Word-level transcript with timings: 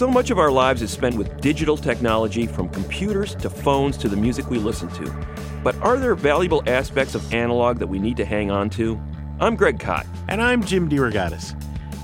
So 0.00 0.08
much 0.08 0.30
of 0.30 0.38
our 0.38 0.50
lives 0.50 0.80
is 0.80 0.90
spent 0.90 1.16
with 1.16 1.42
digital 1.42 1.76
technology, 1.76 2.46
from 2.46 2.70
computers 2.70 3.34
to 3.34 3.50
phones 3.50 3.98
to 3.98 4.08
the 4.08 4.16
music 4.16 4.48
we 4.48 4.56
listen 4.56 4.88
to. 4.92 5.26
But 5.62 5.76
are 5.82 5.98
there 5.98 6.14
valuable 6.14 6.62
aspects 6.66 7.14
of 7.14 7.34
analog 7.34 7.78
that 7.80 7.86
we 7.86 7.98
need 7.98 8.16
to 8.16 8.24
hang 8.24 8.50
on 8.50 8.70
to? 8.70 8.98
I'm 9.40 9.56
Greg 9.56 9.78
Kot. 9.78 10.06
And 10.28 10.40
I'm 10.40 10.64
Jim 10.64 10.88
DeRogatis. 10.88 11.54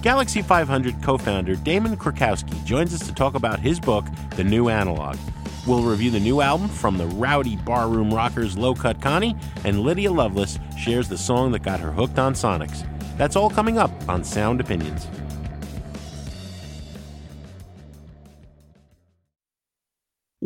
Galaxie 0.03 0.43
500 0.43 1.03
co 1.03 1.17
founder 1.17 1.57
Damon 1.57 1.97
Krukowski 1.97 2.63
joins 2.67 2.93
us 2.93 3.07
to 3.07 3.15
talk 3.15 3.35
about 3.35 3.61
his 3.61 3.81
book, 3.81 4.05
The 4.33 4.45
New 4.45 4.69
Analog. 4.69 5.17
We'll 5.67 5.83
review 5.83 6.11
the 6.11 6.21
new 6.21 6.43
album 6.43 6.69
from 6.69 6.99
the 6.99 7.07
rowdy 7.07 7.57
barroom 7.57 8.13
rockers 8.13 8.59
Low 8.59 8.75
Cut 8.75 9.01
Connie, 9.01 9.35
and 9.65 9.81
Lydia 9.81 10.13
Loveless 10.13 10.59
shares 10.79 11.09
the 11.09 11.17
song 11.17 11.51
that 11.53 11.63
got 11.63 11.81
her 11.81 11.93
hooked 11.93 12.19
on 12.19 12.35
Sonics. 12.35 12.87
That's 13.17 13.37
all 13.37 13.49
coming 13.49 13.79
up 13.79 13.91
on 14.07 14.23
Sound 14.23 14.61
Opinions. 14.61 15.07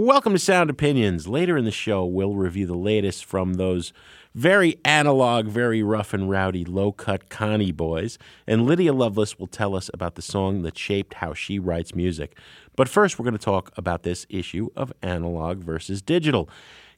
Welcome 0.03 0.33
to 0.33 0.39
Sound 0.39 0.71
Opinions. 0.71 1.29
Later 1.29 1.59
in 1.59 1.67
the 1.67 1.71
show, 1.71 2.07
we'll 2.07 2.35
review 2.35 2.65
the 2.65 2.73
latest 2.73 3.23
from 3.23 3.55
those 3.55 3.93
very 4.35 4.79
analog, 4.83 5.45
very 5.45 5.83
rough 5.83 6.15
and 6.15 6.30
rowdy 6.30 6.65
low 6.65 6.91
cut 6.91 7.29
Connie 7.29 7.71
boys. 7.71 8.16
And 8.47 8.65
Lydia 8.65 8.95
Loveless 8.95 9.39
will 9.39 9.47
tell 9.47 9.77
us 9.77 9.91
about 9.93 10.15
the 10.15 10.23
song 10.23 10.63
that 10.63 10.79
shaped 10.79 11.13
how 11.13 11.35
she 11.35 11.59
writes 11.59 11.95
music. 11.95 12.39
But 12.77 12.89
first, 12.89 13.19
we're 13.19 13.24
going 13.24 13.37
to 13.37 13.45
talk 13.45 13.73
about 13.77 14.02
this 14.02 14.24
issue 14.30 14.71
of 14.74 14.91
analog 15.02 15.59
versus 15.59 16.01
digital. 16.01 16.49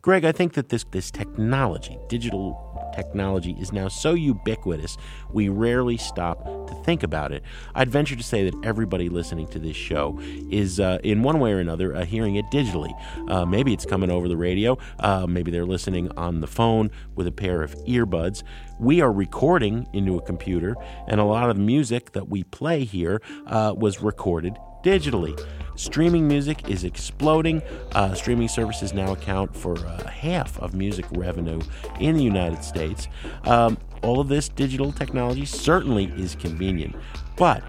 Greg, 0.03 0.25
I 0.25 0.33
think 0.33 0.55
that 0.55 0.69
this, 0.69 0.84
this 0.91 1.12
technology, 1.12 1.97
digital 2.08 2.58
technology, 2.92 3.56
is 3.61 3.72
now 3.72 3.86
so 3.86 4.14
ubiquitous, 4.14 4.97
we 5.33 5.48
rarely 5.48 5.97
stop 5.97 6.45
to 6.67 6.75
think 6.83 7.05
about 7.05 7.31
it. 7.31 7.45
I'd 7.77 7.89
venture 7.89 8.17
to 8.17 8.23
say 8.25 8.50
that 8.50 8.64
everybody 8.64 9.08
listening 9.08 9.47
to 9.50 9.61
this 9.61 9.77
show 9.77 10.19
is, 10.50 10.80
uh, 10.80 10.98
in 11.05 11.23
one 11.23 11.39
way 11.39 11.53
or 11.53 11.61
another, 11.61 11.95
uh, 11.95 12.05
hearing 12.05 12.34
it 12.34 12.45
digitally. 12.47 12.92
Uh, 13.30 13.47
maybe 13.47 13.73
it's 13.73 13.86
coming 13.86 14.11
over 14.11 14.27
the 14.27 14.36
radio, 14.36 14.77
uh, 14.98 15.25
maybe 15.28 15.53
they're 15.53 15.64
listening 15.64 16.11
on 16.17 16.41
the 16.41 16.48
phone 16.48 16.91
with 17.14 17.28
a 17.28 17.33
pair 17.33 17.62
of 17.62 17.73
earbuds. 17.84 18.42
We 18.80 19.00
are 19.03 19.12
recording 19.12 19.86
into 19.92 20.17
a 20.17 20.20
computer, 20.20 20.75
and 21.06 21.20
a 21.20 21.25
lot 21.25 21.48
of 21.48 21.55
the 21.55 21.62
music 21.62 22.11
that 22.11 22.28
we 22.28 22.42
play 22.42 22.83
here 22.83 23.23
uh, 23.47 23.73
was 23.77 24.03
recorded 24.03 24.56
digitally. 24.83 25.39
Streaming 25.77 26.28
music 26.28 26.69
is 26.69 26.84
exploding. 26.84 27.62
Uh, 27.92 28.15
streaming 28.15 28.48
services 28.48 28.92
now 28.92 29.12
account 29.12 29.55
for 29.56 29.79
uh, 29.79 30.06
half 30.09 30.59
of 30.61 30.75
music 30.75 31.06
revenue 31.12 31.61
in 32.01 32.17
the 32.17 32.23
United 32.23 32.62
States. 32.62 33.09
Um, 33.45 33.79
all 34.03 34.20
of 34.20 34.29
this 34.29 34.48
digital 34.48 34.92
technology 34.92 35.45
certainly 35.45 36.06
is 36.17 36.34
convenient, 36.34 36.97
but 37.37 37.62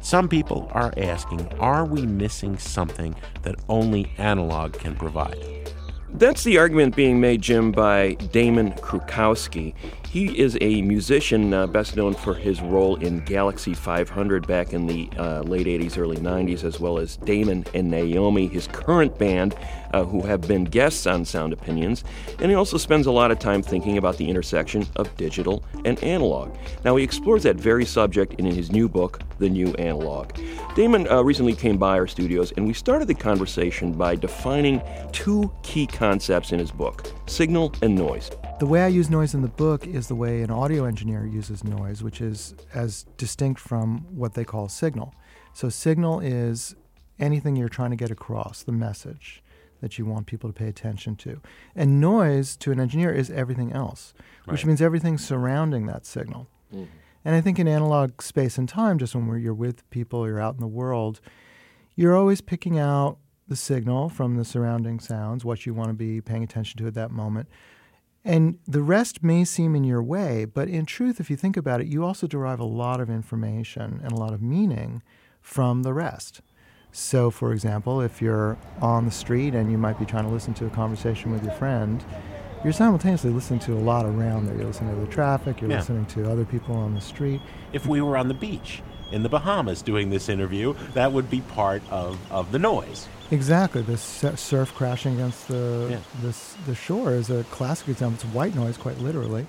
some 0.00 0.28
people 0.28 0.68
are 0.72 0.92
asking 0.96 1.48
are 1.58 1.84
we 1.84 2.04
missing 2.04 2.58
something 2.58 3.14
that 3.42 3.54
only 3.68 4.12
analog 4.18 4.74
can 4.74 4.94
provide? 4.94 5.72
That's 6.16 6.44
the 6.44 6.58
argument 6.58 6.94
being 6.94 7.20
made, 7.20 7.42
Jim, 7.42 7.72
by 7.72 8.14
Damon 8.30 8.72
Krukowski. 8.74 9.74
He 10.14 10.38
is 10.38 10.56
a 10.60 10.80
musician 10.82 11.52
uh, 11.52 11.66
best 11.66 11.96
known 11.96 12.14
for 12.14 12.34
his 12.34 12.60
role 12.60 12.94
in 12.94 13.24
Galaxie 13.24 13.74
500 13.74 14.46
back 14.46 14.72
in 14.72 14.86
the 14.86 15.10
uh, 15.18 15.40
late 15.40 15.66
80s, 15.66 15.98
early 15.98 16.18
90s, 16.18 16.62
as 16.62 16.78
well 16.78 16.98
as 16.98 17.16
Damon 17.16 17.66
and 17.74 17.90
Naomi, 17.90 18.46
his 18.46 18.68
current 18.68 19.18
band, 19.18 19.56
uh, 19.94 20.04
who 20.04 20.20
have 20.22 20.40
been 20.40 20.64
guests 20.64 21.06
on 21.06 21.24
Sound 21.24 21.52
Opinions. 21.52 22.02
And 22.40 22.50
he 22.50 22.56
also 22.56 22.76
spends 22.76 23.06
a 23.06 23.12
lot 23.12 23.30
of 23.30 23.38
time 23.38 23.62
thinking 23.62 23.96
about 23.96 24.16
the 24.16 24.28
intersection 24.28 24.84
of 24.96 25.16
digital 25.16 25.62
and 25.84 26.02
analog. 26.02 26.52
Now, 26.84 26.96
he 26.96 27.04
explores 27.04 27.44
that 27.44 27.56
very 27.56 27.84
subject 27.84 28.34
in 28.34 28.46
his 28.46 28.72
new 28.72 28.88
book, 28.88 29.20
The 29.38 29.48
New 29.48 29.72
Analog. 29.74 30.32
Damon 30.74 31.06
uh, 31.08 31.22
recently 31.22 31.54
came 31.54 31.78
by 31.78 31.96
our 31.96 32.08
studios, 32.08 32.50
and 32.56 32.66
we 32.66 32.72
started 32.72 33.06
the 33.06 33.14
conversation 33.14 33.92
by 33.92 34.16
defining 34.16 34.82
two 35.12 35.52
key 35.62 35.86
concepts 35.86 36.50
in 36.50 36.58
his 36.58 36.72
book 36.72 37.12
signal 37.26 37.72
and 37.80 37.94
noise. 37.94 38.30
The 38.58 38.66
way 38.66 38.82
I 38.82 38.88
use 38.88 39.10
noise 39.10 39.34
in 39.34 39.42
the 39.42 39.48
book 39.48 39.86
is 39.86 40.08
the 40.08 40.14
way 40.16 40.42
an 40.42 40.50
audio 40.50 40.84
engineer 40.84 41.24
uses 41.24 41.62
noise, 41.62 42.02
which 42.02 42.20
is 42.20 42.54
as 42.74 43.04
distinct 43.16 43.60
from 43.60 43.98
what 44.10 44.34
they 44.34 44.44
call 44.44 44.68
signal. 44.68 45.14
So, 45.52 45.68
signal 45.68 46.18
is 46.20 46.74
anything 47.20 47.54
you're 47.54 47.68
trying 47.68 47.90
to 47.90 47.96
get 47.96 48.10
across, 48.10 48.64
the 48.64 48.72
message 48.72 49.43
that 49.84 49.98
you 49.98 50.06
want 50.06 50.26
people 50.26 50.48
to 50.48 50.54
pay 50.54 50.66
attention 50.66 51.14
to. 51.14 51.42
And 51.76 52.00
noise 52.00 52.56
to 52.56 52.72
an 52.72 52.80
engineer 52.80 53.12
is 53.12 53.30
everything 53.30 53.70
else, 53.70 54.14
which 54.46 54.64
means 54.64 54.80
everything 54.80 55.18
surrounding 55.18 55.84
that 55.86 56.06
signal. 56.06 56.48
Mm-hmm. 56.74 56.84
And 57.22 57.34
I 57.34 57.42
think 57.42 57.58
in 57.58 57.68
analog 57.68 58.22
space 58.22 58.56
and 58.56 58.66
time, 58.66 58.98
just 58.98 59.14
when 59.14 59.26
we're, 59.26 59.36
you're 59.36 59.52
with 59.52 59.88
people, 59.90 60.26
you're 60.26 60.40
out 60.40 60.54
in 60.54 60.60
the 60.60 60.66
world, 60.66 61.20
you're 61.96 62.16
always 62.16 62.40
picking 62.40 62.78
out 62.78 63.18
the 63.46 63.56
signal 63.56 64.08
from 64.08 64.36
the 64.36 64.44
surrounding 64.44 65.00
sounds, 65.00 65.44
what 65.44 65.66
you 65.66 65.74
want 65.74 65.90
to 65.90 65.94
be 65.94 66.22
paying 66.22 66.42
attention 66.42 66.78
to 66.78 66.86
at 66.86 66.94
that 66.94 67.10
moment. 67.10 67.46
And 68.24 68.58
the 68.66 68.80
rest 68.80 69.22
may 69.22 69.44
seem 69.44 69.76
in 69.76 69.84
your 69.84 70.02
way, 70.02 70.46
but 70.46 70.66
in 70.68 70.86
truth, 70.86 71.20
if 71.20 71.28
you 71.28 71.36
think 71.36 71.58
about 71.58 71.82
it, 71.82 71.88
you 71.88 72.02
also 72.02 72.26
derive 72.26 72.58
a 72.58 72.64
lot 72.64 73.02
of 73.02 73.10
information 73.10 74.00
and 74.02 74.12
a 74.12 74.16
lot 74.16 74.32
of 74.32 74.40
meaning 74.40 75.02
from 75.42 75.82
the 75.82 75.92
rest. 75.92 76.40
So, 76.96 77.28
for 77.32 77.52
example, 77.52 78.00
if 78.00 78.22
you're 78.22 78.56
on 78.80 79.04
the 79.04 79.10
street 79.10 79.52
and 79.56 79.68
you 79.68 79.76
might 79.76 79.98
be 79.98 80.04
trying 80.04 80.26
to 80.26 80.30
listen 80.30 80.54
to 80.54 80.66
a 80.66 80.70
conversation 80.70 81.32
with 81.32 81.42
your 81.42 81.52
friend, 81.54 82.02
you're 82.62 82.72
simultaneously 82.72 83.30
listening 83.30 83.58
to 83.60 83.72
a 83.72 83.82
lot 83.82 84.06
around 84.06 84.46
there. 84.46 84.54
You're 84.56 84.66
listening 84.66 84.94
to 84.94 85.00
the 85.00 85.10
traffic, 85.10 85.60
you're 85.60 85.68
Yeah. 85.70 85.78
listening 85.78 86.06
to 86.06 86.30
other 86.30 86.44
people 86.44 86.76
on 86.76 86.94
the 86.94 87.00
street. 87.00 87.40
If 87.72 87.84
we 87.88 88.00
were 88.00 88.16
on 88.16 88.28
the 88.28 88.34
beach 88.34 88.80
in 89.10 89.24
the 89.24 89.28
Bahamas 89.28 89.82
doing 89.82 90.10
this 90.10 90.28
interview, 90.28 90.74
that 90.94 91.12
would 91.12 91.28
be 91.28 91.40
part 91.40 91.82
of, 91.90 92.16
of 92.30 92.52
the 92.52 92.60
noise. 92.60 93.08
Exactly. 93.32 93.82
The 93.82 93.96
surf 93.98 94.72
crashing 94.76 95.14
against 95.14 95.48
the, 95.48 95.88
Yeah. 95.90 95.98
the, 96.22 96.32
the 96.66 96.76
shore 96.76 97.10
is 97.12 97.28
a 97.28 97.42
classic 97.50 97.88
example. 97.88 98.14
It's 98.24 98.32
white 98.34 98.54
noise, 98.54 98.76
quite 98.76 99.00
literally. 99.00 99.48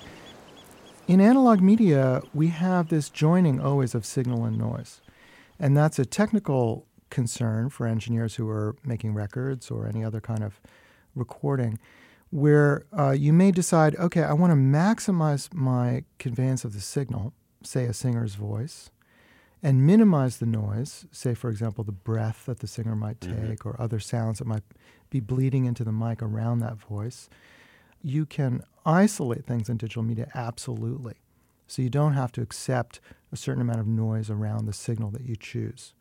In 1.06 1.20
analog 1.20 1.60
media, 1.60 2.22
we 2.34 2.48
have 2.48 2.88
this 2.88 3.08
joining 3.08 3.60
always 3.60 3.94
of 3.94 4.04
signal 4.04 4.44
and 4.44 4.58
noise. 4.58 5.00
And 5.60 5.76
that's 5.76 6.00
a 6.00 6.04
technical 6.04 6.84
concern 7.10 7.70
for 7.70 7.86
engineers 7.86 8.34
who 8.36 8.48
are 8.48 8.76
making 8.84 9.14
records 9.14 9.70
or 9.70 9.86
any 9.86 10.04
other 10.04 10.20
kind 10.20 10.42
of 10.42 10.60
recording, 11.14 11.78
where 12.30 12.84
uh, 12.96 13.12
you 13.12 13.32
may 13.32 13.50
decide, 13.50 13.96
okay, 13.96 14.22
I 14.22 14.32
want 14.32 14.50
to 14.50 14.56
maximize 14.56 15.52
my 15.54 16.04
conveyance 16.18 16.64
of 16.64 16.72
the 16.72 16.80
signal, 16.80 17.32
say 17.62 17.84
a 17.84 17.92
singer's 17.92 18.34
voice, 18.34 18.90
and 19.62 19.86
minimize 19.86 20.36
the 20.36 20.46
noise, 20.46 21.06
say, 21.10 21.34
for 21.34 21.50
example, 21.50 21.82
the 21.82 21.92
breath 21.92 22.46
that 22.46 22.60
the 22.60 22.66
singer 22.66 22.94
might 22.94 23.20
take 23.20 23.64
or 23.64 23.80
other 23.80 23.98
sounds 23.98 24.38
that 24.38 24.46
might 24.46 24.62
be 25.10 25.20
bleeding 25.20 25.64
into 25.64 25.82
the 25.82 25.92
mic 25.92 26.22
around 26.22 26.58
that 26.58 26.76
voice. 26.76 27.28
You 28.02 28.26
can 28.26 28.62
isolate 28.84 29.46
things 29.46 29.68
in 29.68 29.78
digital 29.78 30.02
media 30.02 30.30
absolutely. 30.34 31.14
So 31.66 31.82
you 31.82 31.90
don't 31.90 32.12
have 32.12 32.30
to 32.32 32.42
accept 32.42 33.00
a 33.32 33.36
certain 33.36 33.62
amount 33.62 33.80
of 33.80 33.86
noise 33.88 34.30
around 34.30 34.66
the 34.66 34.72
signal 34.72 35.10
that 35.10 35.22
you 35.22 35.34
choose. 35.34 35.94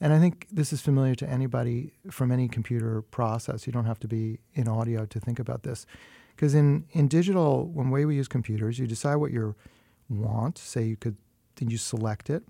And 0.00 0.12
I 0.12 0.18
think 0.18 0.46
this 0.50 0.72
is 0.72 0.80
familiar 0.80 1.14
to 1.16 1.28
anybody 1.28 1.92
from 2.10 2.30
any 2.30 2.48
computer 2.48 3.02
process. 3.02 3.66
You 3.66 3.72
don't 3.72 3.86
have 3.86 4.00
to 4.00 4.08
be 4.08 4.38
in 4.54 4.68
audio 4.68 5.06
to 5.06 5.20
think 5.20 5.38
about 5.38 5.62
this. 5.62 5.86
Because 6.34 6.54
in, 6.54 6.84
in 6.92 7.08
digital, 7.08 7.66
when 7.66 7.88
way 7.90 8.04
we 8.04 8.16
use 8.16 8.28
computers, 8.28 8.78
you 8.78 8.86
decide 8.86 9.16
what 9.16 9.32
you 9.32 9.54
want. 10.10 10.58
Say 10.58 10.84
you 10.84 10.96
could, 10.96 11.16
then 11.56 11.70
you 11.70 11.78
select 11.78 12.28
it. 12.28 12.42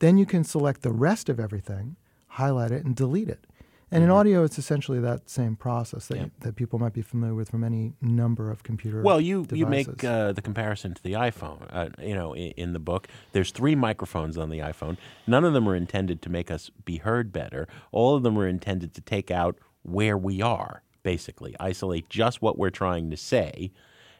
Then 0.00 0.18
you 0.18 0.26
can 0.26 0.42
select 0.42 0.82
the 0.82 0.90
rest 0.90 1.28
of 1.28 1.38
everything, 1.38 1.94
highlight 2.26 2.72
it, 2.72 2.84
and 2.84 2.96
delete 2.96 3.28
it. 3.28 3.46
And 3.92 4.02
in 4.02 4.10
audio, 4.10 4.42
it's 4.42 4.58
essentially 4.58 4.98
that 5.00 5.28
same 5.28 5.54
process 5.54 6.06
that, 6.08 6.16
Yeah. 6.16 6.26
that 6.40 6.56
people 6.56 6.78
might 6.78 6.94
be 6.94 7.02
familiar 7.02 7.34
with 7.34 7.50
from 7.50 7.62
any 7.62 7.92
number 8.00 8.50
of 8.50 8.62
computer 8.62 9.02
Well, 9.02 9.20
you, 9.20 9.46
you 9.52 9.66
make 9.66 10.02
uh, 10.02 10.32
the 10.32 10.40
comparison 10.42 10.94
to 10.94 11.02
the 11.02 11.12
iPhone. 11.12 11.66
Uh, 11.70 11.90
you 12.00 12.14
know, 12.14 12.32
in, 12.32 12.52
in 12.56 12.72
the 12.72 12.78
book, 12.80 13.06
there's 13.32 13.50
three 13.50 13.74
microphones 13.74 14.38
on 14.38 14.48
the 14.48 14.60
iPhone. 14.60 14.96
None 15.26 15.44
of 15.44 15.52
them 15.52 15.68
are 15.68 15.76
intended 15.76 16.22
to 16.22 16.30
make 16.30 16.50
us 16.50 16.70
be 16.84 16.96
heard 16.96 17.32
better. 17.32 17.68
All 17.92 18.16
of 18.16 18.22
them 18.22 18.38
are 18.38 18.48
intended 18.48 18.94
to 18.94 19.02
take 19.02 19.30
out 19.30 19.58
where 19.82 20.16
we 20.16 20.40
are, 20.40 20.82
basically, 21.02 21.54
isolate 21.60 22.08
just 22.08 22.40
what 22.40 22.58
we're 22.58 22.70
trying 22.70 23.10
to 23.10 23.16
say, 23.16 23.72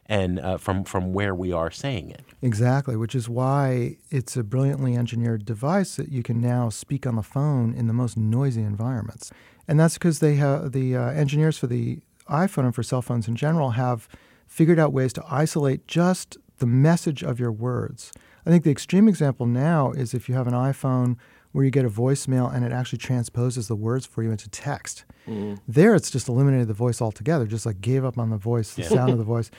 and 0.05 0.39
uh, 0.39 0.57
from 0.57 0.83
from 0.83 1.13
where 1.13 1.33
we 1.33 1.51
are 1.53 1.71
saying 1.71 2.09
it. 2.11 2.25
Exactly, 2.41 2.95
which 2.97 3.15
is 3.15 3.29
why 3.29 3.95
it's 4.09 4.35
a 4.35 4.43
brilliantly 4.43 4.95
engineered 4.97 5.45
device 5.45 5.95
that 5.95 6.09
you 6.11 6.21
can 6.21 6.41
now 6.41 6.67
speak 6.69 7.07
on 7.07 7.15
the 7.15 7.23
phone 7.23 7.73
in 7.73 7.87
the 7.87 7.93
most 7.93 8.17
noisy 8.17 8.61
environments. 8.61 9.31
And 9.67 9.79
that's 9.79 9.95
because 9.95 10.19
they 10.19 10.35
have 10.35 10.71
the 10.71 10.95
uh, 10.95 11.09
engineers 11.11 11.57
for 11.57 11.67
the 11.67 11.99
iPhone 12.29 12.65
and 12.65 12.75
for 12.75 12.83
cell 12.83 13.01
phones 13.01 13.27
in 13.27 13.35
general, 13.35 13.71
have 13.71 14.07
figured 14.47 14.79
out 14.79 14.93
ways 14.93 15.13
to 15.13 15.23
isolate 15.29 15.87
just 15.87 16.37
the 16.59 16.65
message 16.65 17.23
of 17.23 17.39
your 17.39 17.51
words. 17.51 18.11
I 18.45 18.49
think 18.49 18.63
the 18.63 18.71
extreme 18.71 19.07
example 19.07 19.45
now 19.45 19.91
is 19.91 20.13
if 20.13 20.27
you 20.29 20.35
have 20.35 20.47
an 20.47 20.53
iPhone 20.53 21.17
where 21.53 21.63
you 21.63 21.71
get 21.71 21.85
a 21.85 21.89
voicemail 21.89 22.53
and 22.53 22.65
it 22.65 22.71
actually 22.71 22.97
transposes 22.97 23.67
the 23.67 23.75
words 23.75 24.05
for 24.05 24.23
you 24.23 24.31
into 24.31 24.49
text. 24.49 25.05
Mm-hmm. 25.27 25.55
There, 25.67 25.93
it's 25.95 26.09
just 26.11 26.27
eliminated 26.27 26.67
the 26.67 26.73
voice 26.73 27.01
altogether, 27.01 27.45
just 27.45 27.65
like 27.65 27.79
gave 27.79 28.03
up 28.03 28.17
on 28.17 28.31
the 28.31 28.37
voice, 28.37 28.73
the 28.73 28.81
Yeah. 28.81 28.89
sound 28.89 29.11
of 29.11 29.17
the 29.17 29.23
voice. 29.35 29.51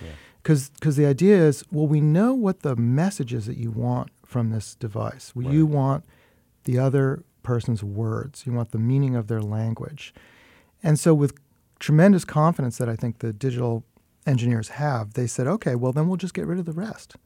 Because 0.43 0.71
the 0.97 1.07
idea 1.07 1.37
is, 1.39 1.65
well, 1.71 1.87
we 1.87 2.01
know 2.01 2.35
what 2.35 2.61
the 2.61 2.77
message 2.77 3.33
is 3.33 3.47
that 3.47 3.57
you 3.57 3.71
want 3.71 4.11
from 4.27 4.51
this 4.51 4.75
device. 4.75 5.33
Well, 5.35 5.53
You 5.55 5.65
want 5.67 6.05
the 6.65 6.79
other 6.79 7.23
person's 7.45 7.85
words, 7.85 8.45
you 8.45 8.53
want 8.53 8.73
the 8.73 8.79
meaning 8.79 9.15
of 9.15 9.29
their 9.29 9.41
language. 9.41 10.13
And 10.83 10.99
so, 10.99 11.15
with 11.15 11.35
tremendous 11.79 12.25
confidence 12.25 12.79
that 12.79 12.89
I 12.89 12.97
think 12.97 13.21
the 13.21 13.33
digital 13.33 13.85
engineers 14.27 14.71
have, 14.71 15.15
they 15.15 15.27
said, 15.27 15.47
okay, 15.47 15.75
well, 15.75 15.93
then 15.93 16.09
we'll 16.09 16.17
just 16.17 16.35
get 16.35 16.47
rid 16.47 16.59
of 16.59 16.65
the 16.65 16.73
rest. 16.73 17.17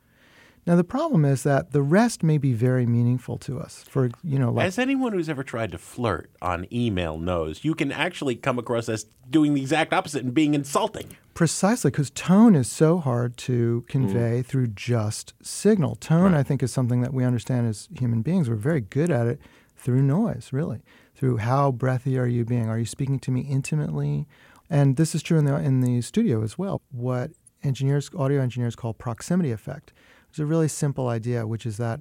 Now, 0.67 0.76
the 0.76 0.85
problem 0.85 1.25
is 1.25 1.44
that 1.44 1.73
the 1.73 1.81
rest 1.81 2.23
may 2.23 2.37
be 2.37 2.53
very 2.53 2.85
meaningful 2.85 3.38
to 3.38 3.59
us. 3.59 3.85
For, 3.88 4.11
you 4.23 4.38
know, 4.38 4.50
like 4.50 4.67
As 4.67 4.79
anyone 4.79 5.15
who's 5.15 5.31
ever 5.31 5.43
tried 5.43 5.73
to 5.73 5.79
flirt 5.79 6.31
on 6.43 6.67
email 6.71 7.17
knows, 7.17 7.64
you 7.64 7.75
can 7.75 7.91
actually 7.91 8.35
come 8.35 8.59
across 8.59 8.87
as 8.91 9.06
doing 9.31 9.55
the 9.55 9.62
exact 9.62 9.94
opposite 9.94 10.25
and 10.25 10.35
being 10.35 10.53
insulting. 10.53 11.17
Precisely, 11.32 11.91
because 11.91 12.11
tone 12.11 12.55
is 12.55 12.71
so 12.71 12.99
hard 12.99 13.38
to 13.38 13.85
convey 13.88 14.41
mm. 14.41 14.44
through 14.44 14.67
just 14.67 15.32
signal. 15.43 15.94
Tone, 15.94 16.35
I 16.35 16.43
think, 16.43 16.62
is 16.62 16.71
something 16.71 17.00
that 17.00 17.14
we 17.14 17.25
understand 17.25 17.67
as 17.67 17.88
human 17.99 18.21
beings. 18.21 18.50
We're 18.50 18.56
very 18.56 18.82
good 18.82 19.11
at 19.11 19.26
it 19.26 19.41
through 19.79 20.03
noise, 20.03 20.51
really, 20.53 20.83
through 21.15 21.39
how 21.39 21.71
breathy 21.71 22.19
are 22.19 22.27
you 22.27 22.45
being? 22.45 22.69
Are 22.69 22.79
you 22.79 22.85
speaking 22.85 23.19
to 23.21 23.31
me 23.31 23.43
intimately? 23.43 24.27
And 24.69 24.97
this 24.97 25.15
is 25.15 25.23
true 25.23 25.39
in 25.39 25.45
the 25.45 25.57
in 25.57 25.81
the 25.81 26.03
studio 26.03 26.43
as 26.43 26.59
well. 26.59 26.83
What 26.91 27.31
engineers, 27.63 28.11
audio 28.17 28.43
engineers, 28.43 28.77
call 28.77 28.93
proximity 28.93 29.51
effect. 29.51 29.93
It's 30.29 30.39
a 30.39 30.47
really 30.47 30.69
simple 30.69 31.09
idea, 31.09 31.47
which 31.47 31.65
is 31.65 31.79
that 31.79 32.01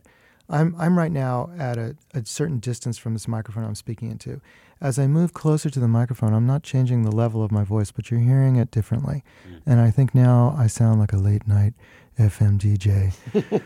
I'm 0.49 0.75
I'm 0.77 0.97
right 0.97 1.11
now 1.11 1.51
at 1.57 1.77
a, 1.77 1.95
a 2.13 2.25
certain 2.25 2.59
distance 2.59 2.97
from 2.97 3.13
this 3.13 3.27
microphone 3.27 3.63
I'm 3.63 3.75
speaking 3.75 4.11
into. 4.11 4.41
As 4.79 4.99
I 4.99 5.07
move 5.07 5.33
closer 5.33 5.69
to 5.69 5.79
the 5.79 5.87
microphone, 5.87 6.33
I'm 6.33 6.45
not 6.45 6.61
changing 6.61 7.01
the 7.03 7.11
level 7.11 7.43
of 7.43 7.51
my 7.51 7.63
voice, 7.63 7.91
but 7.91 8.11
you're 8.11 8.19
hearing 8.19 8.57
it 8.57 8.69
differently. 8.69 9.23
Mm. 9.49 9.61
And 9.65 9.81
I 9.81 9.89
think 9.89 10.13
now 10.13 10.55
I 10.57 10.67
sound 10.67 10.99
like 10.99 11.13
a 11.13 11.17
late 11.17 11.47
night 11.47 11.73
FM 12.19 12.59
DJ 12.59 13.13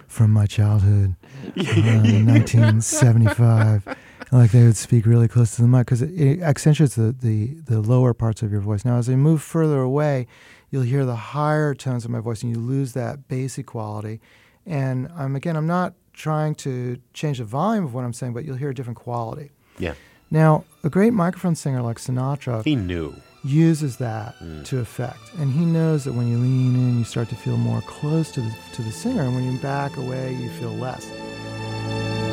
from 0.07 0.31
my 0.31 0.45
childhood, 0.45 1.15
uh, 1.45 1.51
1975. 1.56 3.98
Like 4.31 4.51
they 4.51 4.63
would 4.63 4.77
speak 4.77 5.06
really 5.06 5.27
close 5.27 5.56
to 5.56 5.62
the 5.62 5.68
mic 5.68 5.88
because 5.88 6.01
it, 6.01 6.12
it 6.12 6.42
accentuates 6.42 6.95
the, 6.95 7.12
the, 7.12 7.56
the 7.65 7.81
lower 7.81 8.13
parts 8.13 8.42
of 8.42 8.51
your 8.51 8.62
voice. 8.62 8.86
Now, 8.86 8.98
as 8.98 9.09
I 9.09 9.15
move 9.15 9.42
further 9.42 9.81
away, 9.81 10.27
you'll 10.69 10.83
hear 10.83 11.06
the 11.06 11.15
higher 11.15 11.75
tones 11.75 12.06
of 12.06 12.12
my 12.12 12.19
voice 12.19 12.42
and 12.42 12.56
you 12.56 12.62
lose 12.62 12.94
that 12.94 13.27
bass 13.27 13.57
equality. 13.57 14.21
And 14.65 15.09
I'm 15.18 15.36
again, 15.36 15.57
I'm 15.57 15.68
not 15.68 15.94
trying 16.13 16.56
to 16.56 16.97
change 17.13 17.39
the 17.39 17.44
volume 17.44 17.83
of 17.83 17.94
what 17.94 18.04
I'm 18.04 18.13
saying, 18.13 18.33
but 18.33 18.45
you'll 18.45 18.57
hear 18.57 18.69
a 18.69 18.74
different 18.74 18.97
quality. 18.97 19.51
Yeah. 19.77 19.94
Now, 20.30 20.63
a 20.83 20.89
great 20.89 21.13
microphone 21.13 21.56
singer 21.56 21.81
like 21.81 21.97
Sinatra 21.97 22.63
He 22.63 22.75
knew. 22.75 23.15
Uses 23.44 23.98
that 23.98 24.38
mm. 24.40 24.64
to 24.66 24.80
effect, 24.80 25.20
and 25.38 25.52
he 25.52 25.66
knows 25.66 26.04
that 26.04 26.14
when 26.14 26.28
you 26.28 26.38
lean 26.38 26.76
in, 26.76 27.00
you 27.00 27.04
start 27.04 27.30
to 27.30 27.36
feel 27.36 27.58
more 27.58 27.82
close 27.82 28.32
to 28.32 28.42
the 28.42 28.56
to 28.74 28.82
the 28.82 28.92
singer, 28.92 29.24
and 29.24 29.36
when 29.36 29.52
you 29.52 29.58
back 29.60 29.98
away, 29.98 30.34
you 30.36 30.50
feel 30.52 30.74
less. 30.76 31.10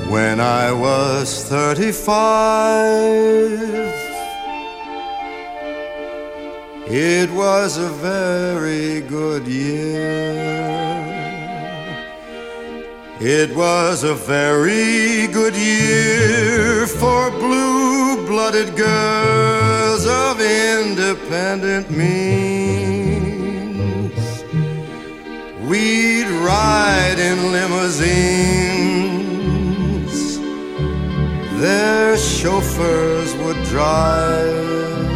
When 0.09 0.41
I 0.41 0.73
was 0.73 1.45
35, 1.45 2.09
it 6.91 7.31
was 7.31 7.77
a 7.77 7.89
very 7.91 9.03
good 9.03 9.47
year. 9.47 11.28
It 13.21 13.51
was 13.57 14.05
a 14.05 14.15
very 14.15 15.27
good 15.27 15.57
year 15.57 16.87
for 16.87 17.33
blue 17.33 18.25
blooded 18.29 18.77
girls 18.77 20.07
of 20.07 20.41
independent 20.41 21.91
means. 21.91 22.85
We'd 25.69 26.29
ride 26.29 27.17
in 27.19 27.51
limousines. 27.51 27.99
Their 31.61 32.17
chauffeurs 32.17 33.35
would 33.39 33.61
drive 33.65 35.09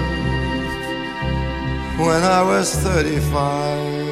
when 2.01 2.25
I 2.25 2.43
was 2.43 2.75
35. 2.75 4.03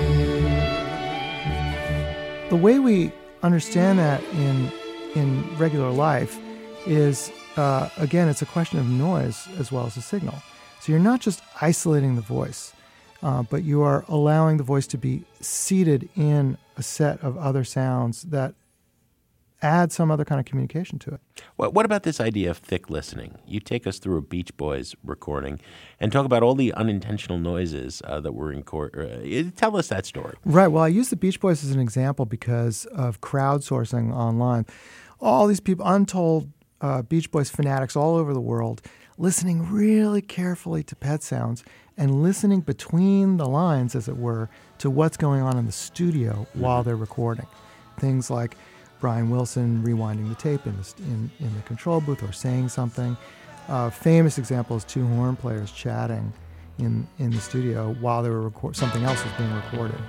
The 2.51 2.57
way 2.57 2.79
we 2.79 3.13
understand 3.43 3.99
that 3.99 4.23
in 4.35 4.71
in 5.15 5.57
regular 5.57 5.91
life 5.91 6.39
is 6.87 7.33
uh, 7.57 7.89
again, 7.99 8.29
it's 8.29 8.43
a 8.43 8.47
question 8.47 8.79
of 8.79 8.89
noise 8.89 9.49
as 9.59 9.73
well 9.73 9.87
as 9.87 9.97
a 9.97 10.03
signal. 10.03 10.37
So 10.81 10.93
you're 10.93 11.01
not 11.01 11.21
just 11.21 11.43
isolating 11.61 12.17
the 12.17 12.23
voice, 12.23 12.73
uh, 13.23 13.43
but 13.43 13.65
you 13.65 13.83
are 13.83 14.05
allowing 14.09 14.57
the 14.57 14.63
voice 14.63 14.87
to 14.89 14.99
be 14.99 15.25
seated 15.41 16.09
in 16.17 16.57
a 16.77 16.83
set 16.83 17.23
of 17.23 17.37
other 17.37 17.65
sounds 17.65 18.23
that 18.23 18.55
add 19.63 19.93
some 19.93 20.11
other 20.11 20.25
kind 20.25 20.39
of 20.39 20.47
communication 20.47 20.99
to 21.01 21.15
it. 21.15 21.21
What, 21.57 21.75
what 21.75 21.85
about 21.85 22.03
this 22.03 22.21
idea 22.21 22.51
of 22.51 22.59
thick 22.59 22.91
listening? 22.91 23.39
You 23.47 23.61
take 23.61 23.87
us 23.87 23.99
through 23.99 24.19
a 24.19 24.23
Beach 24.23 24.57
Boys 24.57 24.95
recording 25.05 25.61
and 25.99 26.11
talk 26.11 26.25
about 26.25 26.43
all 26.43 26.55
the 26.55 26.73
unintentional 26.75 27.39
noises 27.39 28.03
uh, 28.05 28.21
that 28.21 28.33
were 28.33 28.53
in 28.53 28.63
court. 28.63 28.95
Uh, 28.97 29.51
tell 29.57 29.77
us 29.77 29.89
that 29.89 30.07
story. 30.07 30.37
Right. 30.45 30.69
Well, 30.69 30.85
I 30.85 30.89
use 30.89 31.11
the 31.11 31.17
Beach 31.17 31.41
Boys 31.41 31.65
as 31.65 31.71
an 31.73 31.81
example 31.81 32.27
because 32.27 32.87
of 32.87 33.21
crowdsourcing 33.21 34.15
online. 34.15 34.67
All 35.21 35.47
these 35.47 35.61
people, 35.61 35.87
untold 35.87 36.51
uh, 36.81 37.03
Beach 37.03 37.31
Boys 37.31 37.51
fanatics 37.51 37.97
all 37.97 38.17
over 38.17 38.33
the 38.33 38.41
world, 38.41 38.81
listening 39.19 39.71
really 39.71 40.23
carefully 40.23 40.83
to 40.85 40.97
pet 40.97 41.23
sounds 41.23 41.63
and 41.97 42.23
listening 42.23 42.61
between 42.61 43.37
the 43.37 43.47
lines, 43.47 43.95
as 43.95 44.09
it 44.09 44.17
were, 44.17 44.49
to 44.79 44.89
what's 44.89 45.19
going 45.19 45.43
on 45.43 45.59
in 45.59 45.67
the 45.67 45.73
studio 45.73 46.47
while 46.55 46.83
they're 46.83 46.97
recording. 46.97 47.47
Things 47.99 48.31
like 48.31 48.57
Brian 49.01 49.31
Wilson 49.31 49.83
rewinding 49.83 50.29
the 50.29 50.35
tape 50.35 50.67
in 50.67 50.77
the, 50.77 50.95
in, 51.05 51.31
in 51.41 51.55
the 51.55 51.63
control 51.63 52.01
booth 52.01 52.23
or 52.23 52.33
saying 52.33 52.69
something. 52.69 53.17
Uh, 53.69 53.89
famous 53.89 54.37
example 54.37 54.77
is 54.77 54.85
two 54.85 55.07
horn 55.07 55.37
players 55.37 55.71
chatting 55.73 56.33
in, 56.79 57.07
in 57.19 57.31
the 57.31 57.41
studio 57.41 57.95
while 58.01 58.23
they 58.23 58.29
were 58.29 58.43
record- 58.43 58.77
something 58.77 59.05
else 59.05 59.23
was 59.25 59.33
being 59.35 59.55
recorded. 59.55 60.01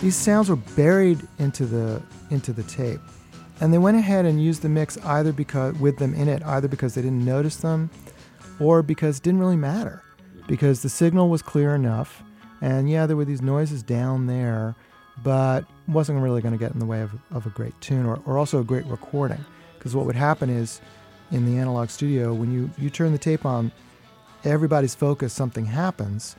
These 0.00 0.16
sounds 0.16 0.48
were 0.48 0.56
buried 0.56 1.20
into 1.38 1.66
the 1.66 2.00
into 2.30 2.52
the 2.52 2.62
tape, 2.64 3.00
and 3.60 3.72
they 3.72 3.78
went 3.78 3.96
ahead 3.96 4.24
and 4.24 4.42
used 4.42 4.62
the 4.62 4.68
mix 4.68 4.96
either 4.98 5.32
because 5.32 5.74
with 5.78 5.98
them 5.98 6.14
in 6.14 6.28
it, 6.28 6.42
either 6.44 6.68
because 6.68 6.94
they 6.94 7.02
didn't 7.02 7.24
notice 7.24 7.56
them, 7.56 7.90
or 8.60 8.82
because 8.82 9.18
it 9.18 9.22
didn't 9.22 9.40
really 9.40 9.56
matter, 9.56 10.02
because 10.46 10.82
the 10.82 10.88
signal 10.88 11.28
was 11.28 11.42
clear 11.42 11.74
enough, 11.74 12.22
and 12.60 12.90
yeah, 12.90 13.06
there 13.06 13.16
were 13.16 13.24
these 13.24 13.42
noises 13.42 13.82
down 13.82 14.26
there, 14.26 14.74
but 15.22 15.64
wasn't 15.86 16.20
really 16.20 16.40
going 16.40 16.52
to 16.52 16.58
get 16.58 16.72
in 16.72 16.78
the 16.78 16.86
way 16.86 17.02
of, 17.02 17.10
of 17.32 17.46
a 17.46 17.50
great 17.50 17.78
tune 17.80 18.06
or, 18.06 18.20
or 18.24 18.38
also 18.38 18.60
a 18.60 18.64
great 18.64 18.86
recording, 18.86 19.44
because 19.76 19.94
what 19.94 20.06
would 20.06 20.16
happen 20.16 20.50
is, 20.50 20.80
in 21.30 21.44
the 21.44 21.58
analog 21.58 21.90
studio, 21.90 22.32
when 22.32 22.52
you 22.52 22.70
you 22.78 22.88
turn 22.88 23.12
the 23.12 23.18
tape 23.18 23.44
on, 23.44 23.70
everybody's 24.44 24.94
focused, 24.94 25.36
something 25.36 25.66
happens. 25.66 26.36